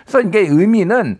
그래서 0.05 0.21
이게 0.21 0.39
의미는 0.39 1.19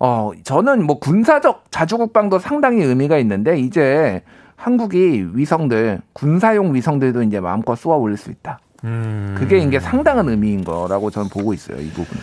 어, 0.00 0.32
저는 0.44 0.84
뭐 0.84 0.98
군사적 0.98 1.66
자주국방도 1.70 2.38
상당히 2.38 2.82
의미가 2.82 3.18
있는데 3.18 3.58
이제 3.58 4.22
한국이 4.56 5.26
위성들, 5.34 6.00
군사용 6.12 6.74
위성들도 6.74 7.22
이제 7.22 7.38
마음껏 7.40 7.76
쏘아 7.76 7.96
올릴 7.96 8.16
수 8.16 8.30
있다. 8.30 8.58
음. 8.84 9.34
그게 9.38 9.58
이게 9.58 9.78
상당한 9.78 10.28
의미인 10.28 10.64
거라고 10.64 11.10
저는 11.10 11.28
보고 11.28 11.52
있어요, 11.54 11.78
이 11.80 11.88
부분은. 11.90 12.22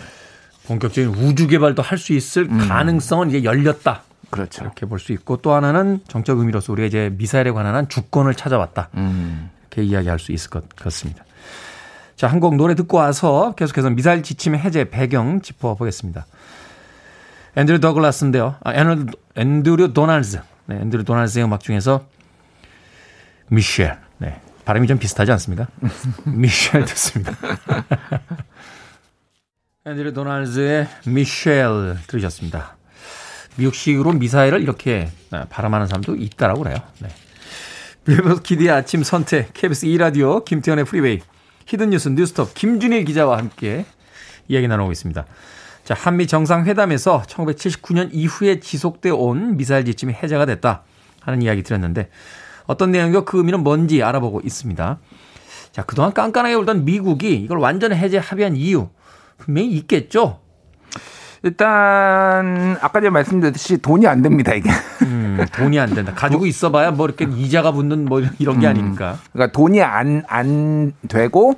본격적인 0.66 1.14
우주 1.14 1.46
개발도 1.46 1.80
할 1.82 1.96
수 1.98 2.12
있을 2.12 2.48
음. 2.50 2.58
가능성은 2.68 3.28
이제 3.30 3.44
열렸다. 3.44 4.02
그렇죠. 4.30 4.64
이렇게 4.64 4.84
볼 4.84 4.98
수 4.98 5.12
있고 5.12 5.38
또 5.38 5.52
하나는 5.54 6.00
정적 6.08 6.38
의미로서 6.38 6.72
우리가 6.72 6.86
이제 6.86 7.12
미사일에 7.16 7.50
관한 7.52 7.74
한 7.74 7.88
주권을 7.88 8.34
찾아왔다. 8.34 8.90
음. 8.96 9.50
이렇게 9.70 9.82
이야기할 9.84 10.18
수 10.18 10.32
있을 10.32 10.50
것 10.50 10.68
같습니다. 10.76 11.24
자, 12.16 12.26
한 12.26 12.40
곡 12.40 12.56
노래 12.56 12.74
듣고 12.74 12.96
와서 12.98 13.54
계속해서 13.56 13.90
미사일 13.90 14.22
지침 14.24 14.56
해제 14.56 14.90
배경 14.90 15.40
짚어보겠습니다. 15.40 16.26
앤드류 17.58 17.80
더글라스인데요. 17.80 18.54
아, 18.62 18.72
앤드류 19.34 19.92
도널즈. 19.92 20.40
네, 20.66 20.76
앤드류 20.76 21.02
도널즈의 21.02 21.44
음악 21.44 21.58
중에서 21.58 22.06
미셸. 23.48 23.98
네. 24.18 24.40
발음이 24.64 24.86
좀 24.86 24.98
비슷하지 24.98 25.32
않습니까? 25.32 25.66
미셸 26.24 26.84
듣습니다. 26.84 27.32
앤드류 29.86 30.12
도널즈의 30.12 30.86
미셸 31.06 31.98
들으셨습니다. 32.06 32.76
미국식으로 33.56 34.12
미사일을 34.12 34.62
이렇게 34.62 35.10
네, 35.32 35.44
발음하는 35.50 35.88
사람도 35.88 36.14
있다라고 36.14 36.62
그래요. 36.62 36.76
네. 37.00 37.08
빌보드 38.04 38.42
키드의 38.42 38.70
아침 38.70 39.02
선택, 39.02 39.52
KBS 39.52 39.86
2라디오, 39.86 40.44
김태훈의 40.44 40.84
프리웨이, 40.84 41.22
히든뉴스 41.66 42.10
뉴스톱, 42.10 42.54
김준일 42.54 43.04
기자와 43.04 43.36
함께 43.36 43.84
이야기 44.46 44.68
나누고 44.68 44.92
있습니다. 44.92 45.26
자, 45.88 45.94
한미 45.94 46.26
정상회담에서 46.26 47.22
1979년 47.22 48.10
이후에 48.12 48.60
지속돼 48.60 49.08
온 49.08 49.56
미사일 49.56 49.86
지침이 49.86 50.12
해제가 50.12 50.44
됐다 50.44 50.82
하는 51.22 51.40
이야기 51.40 51.62
드렸는데 51.62 52.10
어떤 52.66 52.90
내용이고 52.90 53.24
그 53.24 53.38
의미는 53.38 53.62
뭔지 53.62 54.02
알아보고 54.02 54.42
있습니다. 54.44 54.98
자, 55.72 55.82
그동안 55.84 56.12
깐깐하게 56.12 56.56
굴던 56.56 56.84
미국이 56.84 57.36
이걸 57.36 57.56
완전 57.56 57.94
해제 57.94 58.18
합의한 58.18 58.54
이유 58.54 58.90
분명히 59.38 59.70
있겠죠. 59.76 60.40
일단 61.42 62.76
아까 62.82 63.00
전에 63.00 63.08
말씀드렸듯이 63.08 63.78
돈이 63.78 64.06
안 64.06 64.20
됩니다 64.20 64.52
이게. 64.52 64.68
음, 65.04 65.46
돈이 65.54 65.80
안 65.80 65.94
된다. 65.94 66.12
가지고 66.14 66.44
있어봐야 66.44 66.90
뭐 66.90 67.06
이렇게 67.06 67.24
이자가 67.24 67.72
붙는 67.72 68.04
뭐 68.04 68.20
이런 68.38 68.60
게 68.60 68.66
음, 68.66 68.70
아니니까. 68.70 69.16
그러니까 69.32 69.52
돈이 69.52 69.80
안안 69.80 70.92
되고 71.08 71.54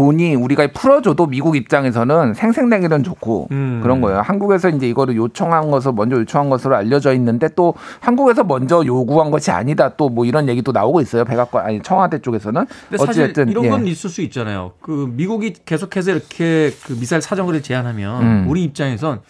돈이 0.00 0.34
우리가 0.34 0.66
풀어줘도 0.72 1.26
미국 1.26 1.56
입장에서는 1.56 2.32
생생내기는 2.32 3.02
좋고 3.02 3.48
음. 3.50 3.80
그런 3.82 4.00
거예요. 4.00 4.20
한국에서 4.22 4.70
이제 4.70 4.88
이거를 4.88 5.14
요청한 5.14 5.70
것을 5.70 5.92
먼저 5.92 6.16
요청한 6.16 6.48
것으로 6.48 6.74
알려져 6.74 7.12
있는데 7.12 7.50
또 7.54 7.74
한국에서 8.00 8.42
먼저 8.44 8.82
요구한 8.86 9.30
것이 9.30 9.50
아니다. 9.50 9.90
또 9.96 10.10
뭐 10.10 10.24
이런 10.24 10.48
얘기도 10.48 10.72
나오고 10.72 11.00
있어요. 11.02 11.24
백악관 11.24 11.64
아니 11.66 11.82
청와대 11.82 12.18
쪽에서는. 12.20 12.64
사실 12.98 13.32
이런 13.46 13.68
건 13.68 13.86
예. 13.86 13.90
있을 13.92 14.10
수 14.10 14.22
있잖아요. 14.22 14.72
그 14.80 15.08
미국이 15.14 15.52
계속해서 15.64 16.10
이렇게 16.12 16.72
그 16.84 16.98
미사일 16.98 17.22
사정거리를 17.22 17.62
제한하면 17.62 18.22
음. 18.22 18.44
우리 18.48 18.64
입장에선 18.64 19.20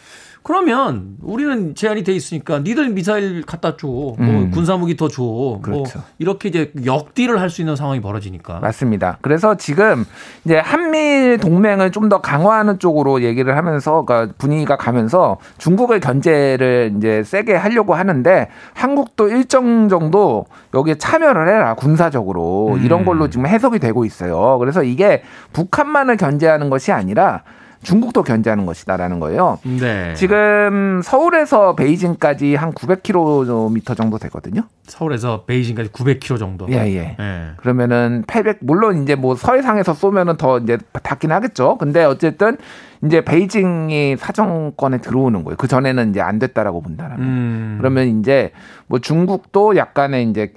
그러면 0.42 1.16
우리는 1.22 1.74
제한이 1.74 2.02
돼 2.02 2.12
있으니까 2.12 2.60
니들 2.60 2.90
미사일 2.90 3.42
갖다 3.44 3.76
줘. 3.76 3.86
뭐 3.86 4.16
음. 4.18 4.50
군사무기 4.50 4.96
더 4.96 5.08
줘. 5.08 5.22
뭐 5.22 5.60
그렇죠. 5.60 5.98
뭐 5.98 6.06
이렇게 6.18 6.48
이제 6.48 6.72
역딜을 6.84 7.40
할 7.40 7.50
수 7.50 7.60
있는 7.62 7.76
상황이 7.76 8.00
벌어지니까. 8.00 8.60
맞습니다. 8.60 9.18
그래서 9.20 9.56
지금 9.56 10.04
이제 10.44 10.58
한미 10.58 11.36
동맹을 11.38 11.90
좀 11.92 12.10
더 12.10 12.20
강화하는 12.20 12.78
쪽으로 12.80 13.22
얘기를 13.22 13.56
하면서 13.56 14.04
그러니까 14.04 14.34
분위기가 14.36 14.76
가면서 14.76 15.36
중국의 15.58 16.00
견제를 16.00 16.94
이제 16.96 17.22
세게 17.22 17.54
하려고 17.54 17.94
하는데 17.94 18.48
한국도 18.74 19.28
일정 19.28 19.88
정도 19.88 20.46
여기에 20.74 20.96
참여를 20.96 21.46
해라 21.48 21.74
군사적으로 21.74 22.74
음. 22.74 22.82
이런 22.84 23.04
걸로 23.04 23.30
지금 23.30 23.46
해석이 23.46 23.78
되고 23.78 24.04
있어요. 24.04 24.58
그래서 24.58 24.82
이게 24.82 25.22
북한만을 25.52 26.16
견제하는 26.16 26.68
것이 26.70 26.90
아니라 26.90 27.42
중국도 27.82 28.22
견제하는 28.22 28.66
것이다라는 28.66 29.20
거예요. 29.20 29.58
네. 29.62 30.14
지금 30.14 31.00
서울에서 31.02 31.74
베이징까지 31.76 32.54
한 32.54 32.72
900km 32.72 33.96
정도 33.96 34.18
되거든요. 34.18 34.62
서울에서 34.84 35.44
베이징까지 35.44 35.90
900km 35.90 36.38
정도. 36.38 36.66
예, 36.70 36.74
예. 36.74 37.16
예. 37.18 37.50
그러면은 37.56 38.24
800 38.26 38.58
물론 38.60 39.02
이제 39.02 39.14
뭐 39.14 39.34
서해상에서 39.34 39.94
쏘면은 39.94 40.36
더 40.36 40.58
이제 40.58 40.78
닿긴 41.02 41.32
하겠죠. 41.32 41.78
근데 41.78 42.04
어쨌든 42.04 42.58
이제 43.04 43.24
베이징이 43.24 44.16
사정권에 44.18 44.98
들어오는 44.98 45.42
거예요. 45.44 45.56
그 45.56 45.66
전에는 45.66 46.10
이제 46.10 46.20
안 46.20 46.38
됐다라고 46.38 46.82
본다라면. 46.82 47.26
음. 47.26 47.76
그러면 47.78 48.20
이제 48.20 48.52
뭐 48.88 48.98
중국도 48.98 49.76
약간의 49.76 50.28
이제 50.28 50.52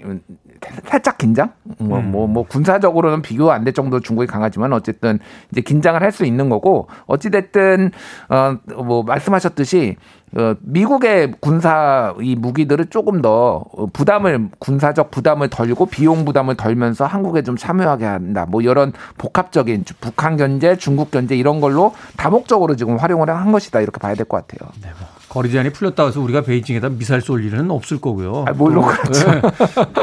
살짝 0.86 1.18
긴장? 1.18 1.52
뭐, 1.80 2.00
음. 2.00 2.12
뭐, 2.12 2.28
뭐, 2.28 2.44
군사적으로는 2.46 3.22
비교 3.22 3.52
안 3.52 3.64
될 3.64 3.74
정도로 3.74 4.02
중국이 4.02 4.28
강하지만 4.28 4.74
어쨌든 4.74 5.20
이제 5.52 5.62
긴장을 5.62 6.02
할 6.02 6.12
수 6.12 6.26
있는 6.26 6.50
거고 6.50 6.88
어찌됐든, 7.08 7.92
어, 8.30 8.58
뭐, 8.84 9.04
말씀하셨듯이 9.04 9.96
어, 10.36 10.56
미국의 10.62 11.34
군사 11.40 12.16
이 12.20 12.36
무기들을 12.36 12.88
조금 12.88 13.22
더 13.22 13.64
부담을 13.94 14.50
군사적 14.60 15.12
부담을 15.12 15.48
덜고 15.50 15.86
비용 15.86 16.26
부담을 16.26 16.56
덜면서 16.56 17.06
한국에 17.06 17.44
좀 17.44 17.56
참여하게 17.56 18.06
한다. 18.06 18.46
뭐 18.50 18.62
이런 18.62 18.94
복합적인 19.20 19.86
북한 20.02 20.38
견제, 20.38 20.76
중국 20.76 21.12
견제 21.12 21.36
이런 21.36 21.62
걸로 21.62 21.94
다목적으로 22.18 22.76
지금 22.76 22.98
활용을 22.98 23.30
한 23.30 23.52
것이다 23.52 23.82
이렇게 23.82 24.00
봐야 24.00 24.16
될 24.16 24.26
것 24.26 24.46
같아요. 24.48 24.70
네, 24.82 24.90
뭐. 25.00 25.08
거리 25.34 25.50
제한이 25.50 25.72
풀렸다고 25.72 26.10
해서 26.10 26.22
우리가 26.22 26.42
베이징에다 26.42 26.90
미사일 26.90 27.22
쏠 27.22 27.44
일은 27.44 27.72
없을 27.72 28.00
거고요. 28.00 28.46
아, 28.48 28.52
물론 28.54 28.86
그렇죠. 28.86 29.32
네. 29.32 29.42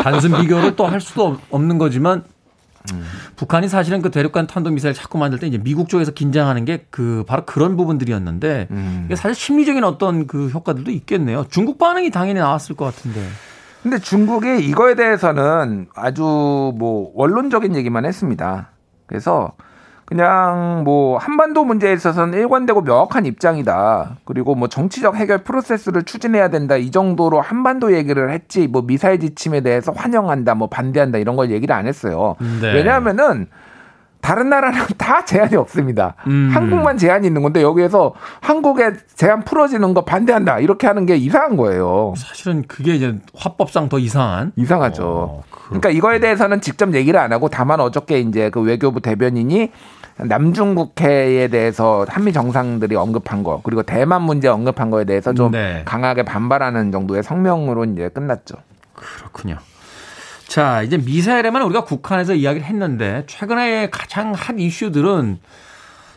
단순 0.03 0.33
비교를 0.41 0.75
또 0.75 0.87
할 0.91 1.01
수도 1.01 1.39
없는 1.51 1.79
거지만 1.79 2.25
음. 2.93 3.05
북한이 3.37 3.69
사실은 3.69 4.03
그 4.03 4.11
대륙간 4.11 4.49
탄도미사일 4.49 4.93
자꾸 4.95 5.19
만들 5.19 5.39
때 5.39 5.47
이제 5.47 5.57
미국 5.59 5.89
쪽에서 5.89 6.11
긴장하는 6.11 6.65
게 6.65 6.85
그 6.91 7.23
바로 7.29 7.45
그런 7.45 7.77
부분들이었는데 7.77 8.67
음. 8.73 9.03
이게 9.07 9.15
사실 9.15 9.37
심리적인 9.37 9.85
어떤 9.85 10.27
그 10.27 10.49
효과들도 10.49 10.91
있겠네요. 10.91 11.45
중국 11.49 11.79
반응이 11.79 12.11
당연히 12.11 12.41
나왔을 12.41 12.75
것 12.75 12.87
같은데. 12.87 13.23
근데 13.85 13.99
중국이 13.99 14.67
이거에 14.67 14.95
대해서는 14.97 15.87
아주 15.95 16.23
뭐 16.23 17.13
원론적인 17.15 17.77
얘기만 17.77 18.05
했습니다. 18.05 18.71
그래서 19.07 19.53
그냥 20.11 20.83
뭐 20.83 21.19
한반도 21.19 21.65
문제에 21.65 21.93
있어서는 21.93 22.37
일관되고 22.37 22.83
명확한 22.83 23.27
입장이다. 23.27 24.17
그리고 24.25 24.57
뭐 24.57 24.67
정치적 24.67 25.15
해결 25.15 25.45
프로세스를 25.45 26.03
추진해야 26.03 26.49
된다. 26.49 26.77
이 26.77 26.91
정도로 26.91 27.41
한반도 27.41 27.95
얘기를 27.95 28.33
했지 28.33 28.67
뭐 28.67 28.83
미사일 28.83 29.21
지침에 29.21 29.61
대해서 29.61 29.93
환영한다, 29.93 30.57
뭐 30.57 30.69
반대한다 30.69 31.19
이런 31.19 31.37
걸 31.37 31.53
얘기를 31.53 31.73
안 31.73 31.87
했어요. 31.87 32.35
네. 32.61 32.75
왜냐하면은 32.75 33.47
다른 34.21 34.51
나라는 34.51 34.81
다 34.99 35.25
제한이 35.25 35.55
없습니다. 35.55 36.17
음. 36.27 36.51
한국만 36.53 36.99
제한이 36.99 37.29
있는 37.29 37.43
건데 37.43 37.63
여기에서 37.63 38.13
한국의 38.41 38.95
제한 39.15 39.45
풀어지는 39.45 39.95
거 39.95 40.05
반대한다 40.05 40.59
이렇게 40.59 40.89
하는 40.89 41.07
게 41.07 41.15
이상한 41.15 41.57
거예요. 41.57 42.15
사실은 42.17 42.65
그게 42.67 42.97
이제 42.97 43.17
화법상 43.37 43.89
더 43.89 44.01
이상한. 44.01 44.51
이상하죠. 44.57 45.05
어, 45.07 45.43
그러니까 45.67 45.91
이거에 45.91 46.19
대해서는 46.19 46.61
직접 46.61 46.93
얘기를 46.95 47.21
안 47.21 47.33
하고 47.33 47.49
다만 47.49 47.79
어저께 47.79 48.19
이제 48.19 48.51
그 48.51 48.61
외교부 48.61 49.01
대변인이 49.01 49.71
남중국해에 50.25 51.49
대해서 51.49 52.05
한미 52.09 52.33
정상들이 52.33 52.97
언급한 52.97 53.43
거 53.43 53.61
그리고 53.63 53.83
대만 53.83 54.23
문제 54.23 54.49
언급한 54.49 54.91
거에 54.91 55.05
대해서 55.05 55.33
좀 55.33 55.53
네. 55.53 55.83
강하게 55.85 56.23
반발하는 56.25 56.93
정도의 56.93 57.23
성명으로 57.23 57.85
이제 57.87 58.09
끝났죠. 58.09 58.57
그렇군요. 58.95 59.59
자, 60.47 60.83
이제 60.83 60.99
미사일에만 60.99 61.63
우리가 61.63 61.85
국한해서 61.85 62.35
이야기를 62.35 62.67
했는데 62.67 63.23
최근에 63.27 63.91
가장 63.91 64.33
한 64.33 64.59
이슈들은 64.59 65.39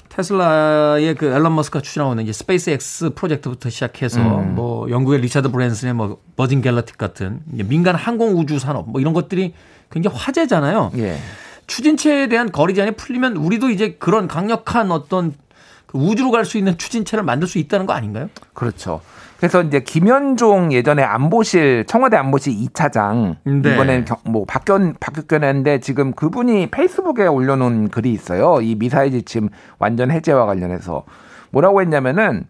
테슬라의 0.10 1.16
그 1.16 1.26
앨런 1.26 1.56
머스크가 1.56 1.82
추진하고 1.82 2.14
있는 2.14 2.24
이제 2.26 2.34
스페이스 2.34 2.70
X 2.70 3.12
프로젝트부터 3.16 3.70
시작해서 3.70 4.20
음. 4.20 4.54
뭐 4.56 4.89
영국의 4.89 5.22
리차드 5.22 5.49
브랜슨의 5.49 5.93
뭐 5.95 6.20
버진 6.36 6.62
갤럭틱 6.61 6.97
같은 6.97 7.41
민간 7.45 7.95
항공 7.95 8.38
우주 8.38 8.60
산업 8.60 8.89
뭐 8.89 9.01
이런 9.01 9.14
것들이 9.14 9.54
굉장히 9.89 10.18
화제잖아요. 10.18 10.91
예. 10.97 11.18
추진체에 11.68 12.28
대한 12.28 12.51
거리 12.51 12.74
제한이 12.76 12.93
풀리면 12.93 13.38
우리도 13.38 13.70
이제 13.70 13.95
그런 13.99 14.28
강력한 14.28 14.91
어떤 14.91 15.34
그 15.86 15.97
우주로 15.97 16.32
갈 16.32 16.45
수 16.45 16.57
있는 16.57 16.78
추진체를 16.78 17.24
만들 17.24 17.47
수 17.47 17.57
있다는 17.59 17.86
거 17.86 17.93
아닌가요? 17.93 18.30
그렇죠. 18.53 19.01
그래서 19.38 19.61
이제 19.61 19.82
김현종 19.82 20.72
예전에 20.72 21.03
안보실 21.03 21.86
청와대 21.86 22.16
안보실 22.16 22.53
2차장 22.53 23.36
네. 23.43 23.74
이번에는 23.74 24.05
뭐 24.24 24.45
바뀌었 24.45 24.97
바뀌었는데 24.99 25.82
지금 25.82 26.14
그분이 26.14 26.68
페이스북에 26.72 27.28
올려놓은 27.28 27.89
글이 27.89 28.11
있어요. 28.11 28.59
이 28.61 28.76
미사일 28.76 29.11
지침 29.11 29.49
완전 29.80 30.11
해제와 30.11 30.45
관련해서 30.45 31.03
뭐라고 31.51 31.82
했냐면은 31.82 32.45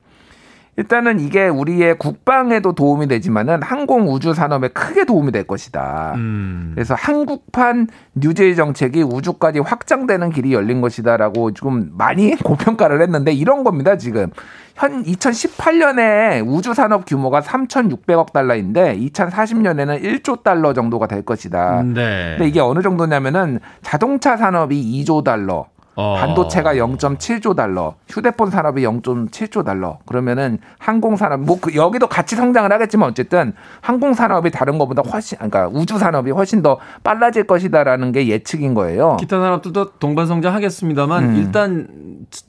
일단은 0.75 1.19
이게 1.19 1.47
우리의 1.47 1.97
국방에도 1.99 2.73
도움이 2.73 3.07
되지만은 3.07 3.61
항공 3.61 4.11
우주 4.11 4.33
산업에 4.33 4.69
크게 4.69 5.05
도움이 5.05 5.31
될 5.31 5.43
것이다. 5.43 6.13
음. 6.15 6.71
그래서 6.73 6.95
한국판 6.95 7.87
뉴제이 8.15 8.55
정책이 8.55 9.03
우주까지 9.03 9.59
확장되는 9.59 10.31
길이 10.31 10.53
열린 10.53 10.81
것이다라고 10.81 11.53
조금 11.53 11.91
많이 11.93 12.35
고평가를 12.43 13.01
했는데 13.01 13.31
이런 13.31 13.63
겁니다, 13.63 13.97
지금. 13.97 14.31
현 14.75 15.03
2018년에 15.03 16.43
우주 16.43 16.73
산업 16.73 17.05
규모가 17.05 17.41
3,600억 17.41 18.33
달러인데 18.33 18.97
2040년에는 18.97 20.01
1조 20.01 20.41
달러 20.41 20.73
정도가 20.73 21.05
될 21.05 21.21
것이다. 21.21 21.83
네. 21.83 22.35
근데 22.37 22.47
이게 22.47 22.59
어느 22.59 22.81
정도냐면은 22.81 23.59
자동차 23.83 24.35
산업이 24.35 25.03
2조 25.03 25.23
달러, 25.23 25.67
어. 25.95 26.15
반도체가 26.17 26.75
0.7조 26.75 27.55
달러, 27.55 27.95
휴대폰 28.09 28.49
산업이 28.49 28.81
0.7조 28.83 29.63
달러. 29.63 29.99
그러면은 30.05 30.57
항공 30.79 31.15
산업 31.15 31.41
뭐 31.41 31.59
그 31.61 31.75
여기도 31.75 32.07
같이 32.07 32.35
성장을 32.35 32.71
하겠지만 32.71 33.09
어쨌든 33.09 33.53
항공 33.81 34.13
산업이 34.13 34.51
다른 34.51 34.77
것보다 34.77 35.01
훨씬 35.01 35.37
그러니까 35.37 35.67
우주 35.67 35.97
산업이 35.97 36.31
훨씬 36.31 36.61
더 36.61 36.77
빨라질 37.03 37.45
것이다라는 37.45 38.11
게 38.11 38.27
예측인 38.27 38.73
거예요. 38.73 39.17
기타 39.19 39.39
산업들도 39.39 39.91
동반 39.99 40.27
성장하겠습니다만 40.27 41.23
음. 41.23 41.35
일단 41.35 41.87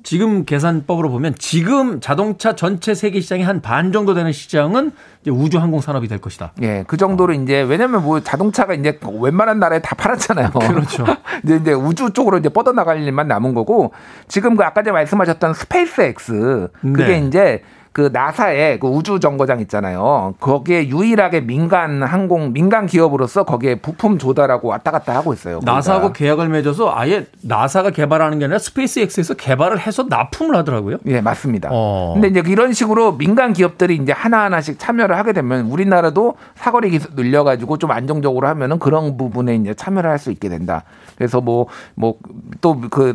지금 0.03 0.45
계산법으로 0.45 1.11
보면 1.11 1.35
지금 1.39 2.01
자동차 2.01 2.55
전체 2.57 2.95
세계 2.95 3.21
시장의 3.21 3.45
한 3.45 3.61
반 3.61 3.93
정도 3.93 4.15
되는 4.15 4.33
시장은 4.33 4.91
우주 5.31 5.59
항공 5.59 5.81
산업이 5.81 6.09
될 6.09 6.21
것이다. 6.21 6.53
예, 6.63 6.85
그 6.87 6.97
정도로 6.97 7.33
어. 7.33 7.37
이제 7.37 7.63
왜냐면 7.63 8.03
뭐 8.03 8.21
자동차가 8.21 8.75
이제 8.75 8.99
웬만한 9.21 9.59
나라에 9.59 9.81
다 9.81 9.95
팔았잖아요. 9.95 10.51
그렇죠. 10.51 11.05
이제 11.45 11.57
이제 11.57 11.73
우주 11.73 12.11
쪽으로 12.13 12.39
이제 12.39 12.49
뻗어나갈 12.49 13.03
일만 13.03 13.29
남은 13.29 13.55
거고 13.55 13.93
지금 14.29 14.57
그 14.57 14.65
아까 14.65 14.83
전에 14.83 14.93
말씀하셨던 14.93 15.55
스페이스 15.55 16.01
X 16.01 16.69
그게 16.81 17.07
네. 17.07 17.19
이제 17.27 17.63
그 17.95 18.11
나사의 18.13 18.81
그 18.81 18.89
우주 18.89 19.21
정거장 19.21 19.61
있잖아요. 19.61 20.35
거기에 20.41 20.89
유일하게 20.89 21.43
민간 21.43 22.03
항공 22.03 22.53
민간 22.53 22.87
기업으로서 22.87 23.45
거기에 23.45 23.77
부품 23.77 24.19
조달하고 24.19 24.67
왔다 24.67 24.91
갔다 24.91 25.15
하고 25.15 25.33
있어요. 25.33 25.55
거기가. 25.61 25.73
나사하고 25.73 26.13
계약을 26.13 26.49
맺어서 26.49 26.93
아예 26.93 27.27
나사가 27.41 27.91
개발하는 27.91 28.41
게 28.41 28.47
아니라 28.47 28.59
스페이스X에서 28.59 29.35
개발을 29.35 29.79
해서 29.79 30.07
납품을 30.09 30.57
하더라고요. 30.57 30.97
예, 31.07 31.21
맞습니다. 31.21 31.69
어. 31.73 32.11
근데 32.15 32.27
이제 32.29 32.43
이런 32.51 32.73
식으로 32.73 33.13
민간 33.17 33.53
기업들이 33.53 33.95
이제 33.95 34.11
하나하나씩 34.11 34.81
참여를 34.81 35.17
하게 35.17 35.33
되면 35.33 35.67
우리나라도 35.67 36.35
사거리 36.57 36.91
기술 36.91 37.15
늘려 37.15 37.45
가지고 37.45 37.79
좀 37.79 37.93
안정적으로 37.93 38.49
하면은 38.49 38.81
그런 38.81 39.17
부분에 39.17 39.55
이제 39.55 39.73
참여를 39.73 40.11
할 40.11 40.19
수 40.19 40.33
있게 40.33 40.49
된다. 40.49 40.83
그래서 41.17 41.41
뭐 41.41 41.67
뭐 41.95 42.15
또 42.61 42.75
그 42.91 43.15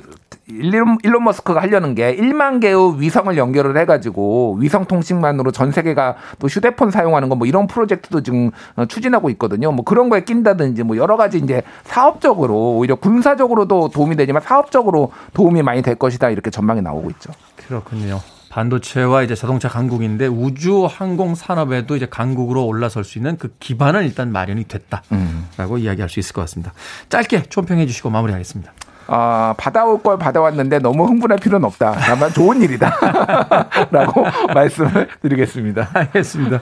일론, 0.50 0.98
일론 1.04 1.24
머스크가 1.24 1.62
하려는 1.62 1.96
게 1.96 2.16
1만 2.16 2.62
개의 2.62 3.00
위성을 3.02 3.36
연결을 3.36 3.78
해가지고 3.78 4.58
위성 4.60 4.86
통신만으로 4.86 5.52
전 5.52 5.72
세계가 5.72 6.16
또 6.38 6.48
휴대폰 6.48 6.92
사용하는 6.92 7.28
거 7.30 7.40
뭐 7.40 7.48
이런 7.48 7.68
프로젝트도 7.68 8.22
지금 8.22 8.52
어, 8.76 8.86
추진하고 8.86 9.30
있거든요. 9.32 9.72
뭐 9.72 9.86
그런 9.86 10.10
거에 10.10 10.26
낀다든지 10.26 10.84
뭐 10.84 10.98
여러 10.98 11.16
가지 11.16 11.38
이제 11.38 11.62
사업적으로 11.86 12.76
오히려 12.76 12.96
군사적으로도 12.96 13.90
도움이 13.90 14.18
되지만 14.18 14.42
사업적으로 14.42 15.12
도움이 15.34 15.64
많이 15.64 15.82
될 15.82 15.96
것이다 15.96 16.30
이렇게 16.30 16.50
전망이 16.50 16.82
나오고 16.82 17.10
있죠. 17.12 17.32
그렇군요. 17.56 18.20
반도체와 18.50 19.24
이제 19.24 19.36
자동차 19.36 19.70
강국인데 19.70 20.28
우주 20.28 20.86
항공 20.90 21.36
산업에도 21.36 21.96
이제 21.96 22.08
강국으로 22.08 22.66
올라설 22.66 23.04
수 23.04 23.20
있는 23.20 23.38
그 23.38 23.54
기반은 23.60 24.04
일단 24.04 24.32
마련이 24.32 24.66
됐다라고 24.68 25.06
음. 25.14 25.80
이야기할 25.80 26.10
수 26.10 26.20
있을 26.20 26.34
것 26.34 26.42
같습니다. 26.42 26.74
짧게 27.10 27.44
총평해 27.44 27.86
주시고 27.86 28.10
마무리하겠습니다. 28.10 28.74
어, 29.10 29.54
받아올 29.58 30.02
걸 30.02 30.18
받아왔는데 30.20 30.80
너무 30.80 31.06
흥분할 31.06 31.40
필요는 31.40 31.66
없다. 31.66 31.94
다만 31.94 32.32
좋은 32.32 32.62
일이다. 32.62 32.96
라고 33.92 34.24
말씀을 34.54 35.08
드리겠습니다. 35.22 35.90
알겠습니다. 35.94 36.62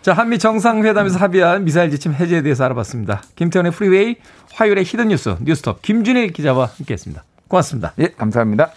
자, 0.00 0.12
한미 0.12 0.38
정상회담에서 0.38 1.18
합의한 1.18 1.64
미사일 1.64 1.90
지침 1.90 2.14
해제에 2.14 2.42
대해서 2.42 2.64
알아봤습니다. 2.64 3.22
김태훈의 3.36 3.72
프리웨이, 3.72 4.16
화요일의 4.54 4.84
히든 4.84 5.08
뉴스, 5.08 5.36
뉴스톱 5.40 5.82
김준일 5.82 6.32
기자와 6.32 6.70
함께했습니다. 6.76 7.22
고맙습니다. 7.48 7.92
예, 7.98 8.08
감사합니다. 8.08 8.70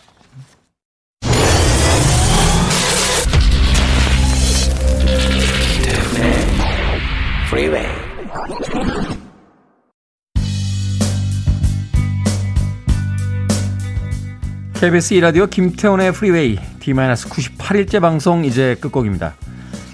프 7.49 7.96
KBS 14.79 15.15
2라디오 15.15 15.49
김태훈의 15.49 16.11
프리웨이 16.11 16.59
D-98일째 16.79 17.99
방송 17.99 18.45
이제 18.45 18.75
끝곡입니다. 18.79 19.33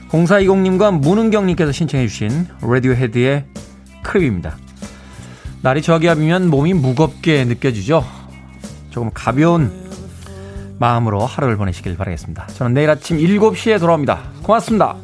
0420님과 0.09 0.99
문은경님께서 0.99 1.71
신청해 1.71 2.05
주신 2.07 2.47
라디오헤드의 2.61 3.45
크립입니다. 4.03 4.57
날이 5.61 5.81
저기압이면 5.81 6.49
몸이 6.49 6.73
무겁게 6.73 7.45
느껴지죠? 7.45 8.05
조금 8.89 9.09
가벼운 9.13 9.71
마음으로 10.79 11.25
하루를 11.25 11.55
보내시길 11.55 11.95
바라겠습니다. 11.95 12.47
저는 12.47 12.73
내일 12.73 12.89
아침 12.89 13.17
7시에 13.17 13.79
돌아옵니다. 13.79 14.19
고맙습니다. 14.43 14.97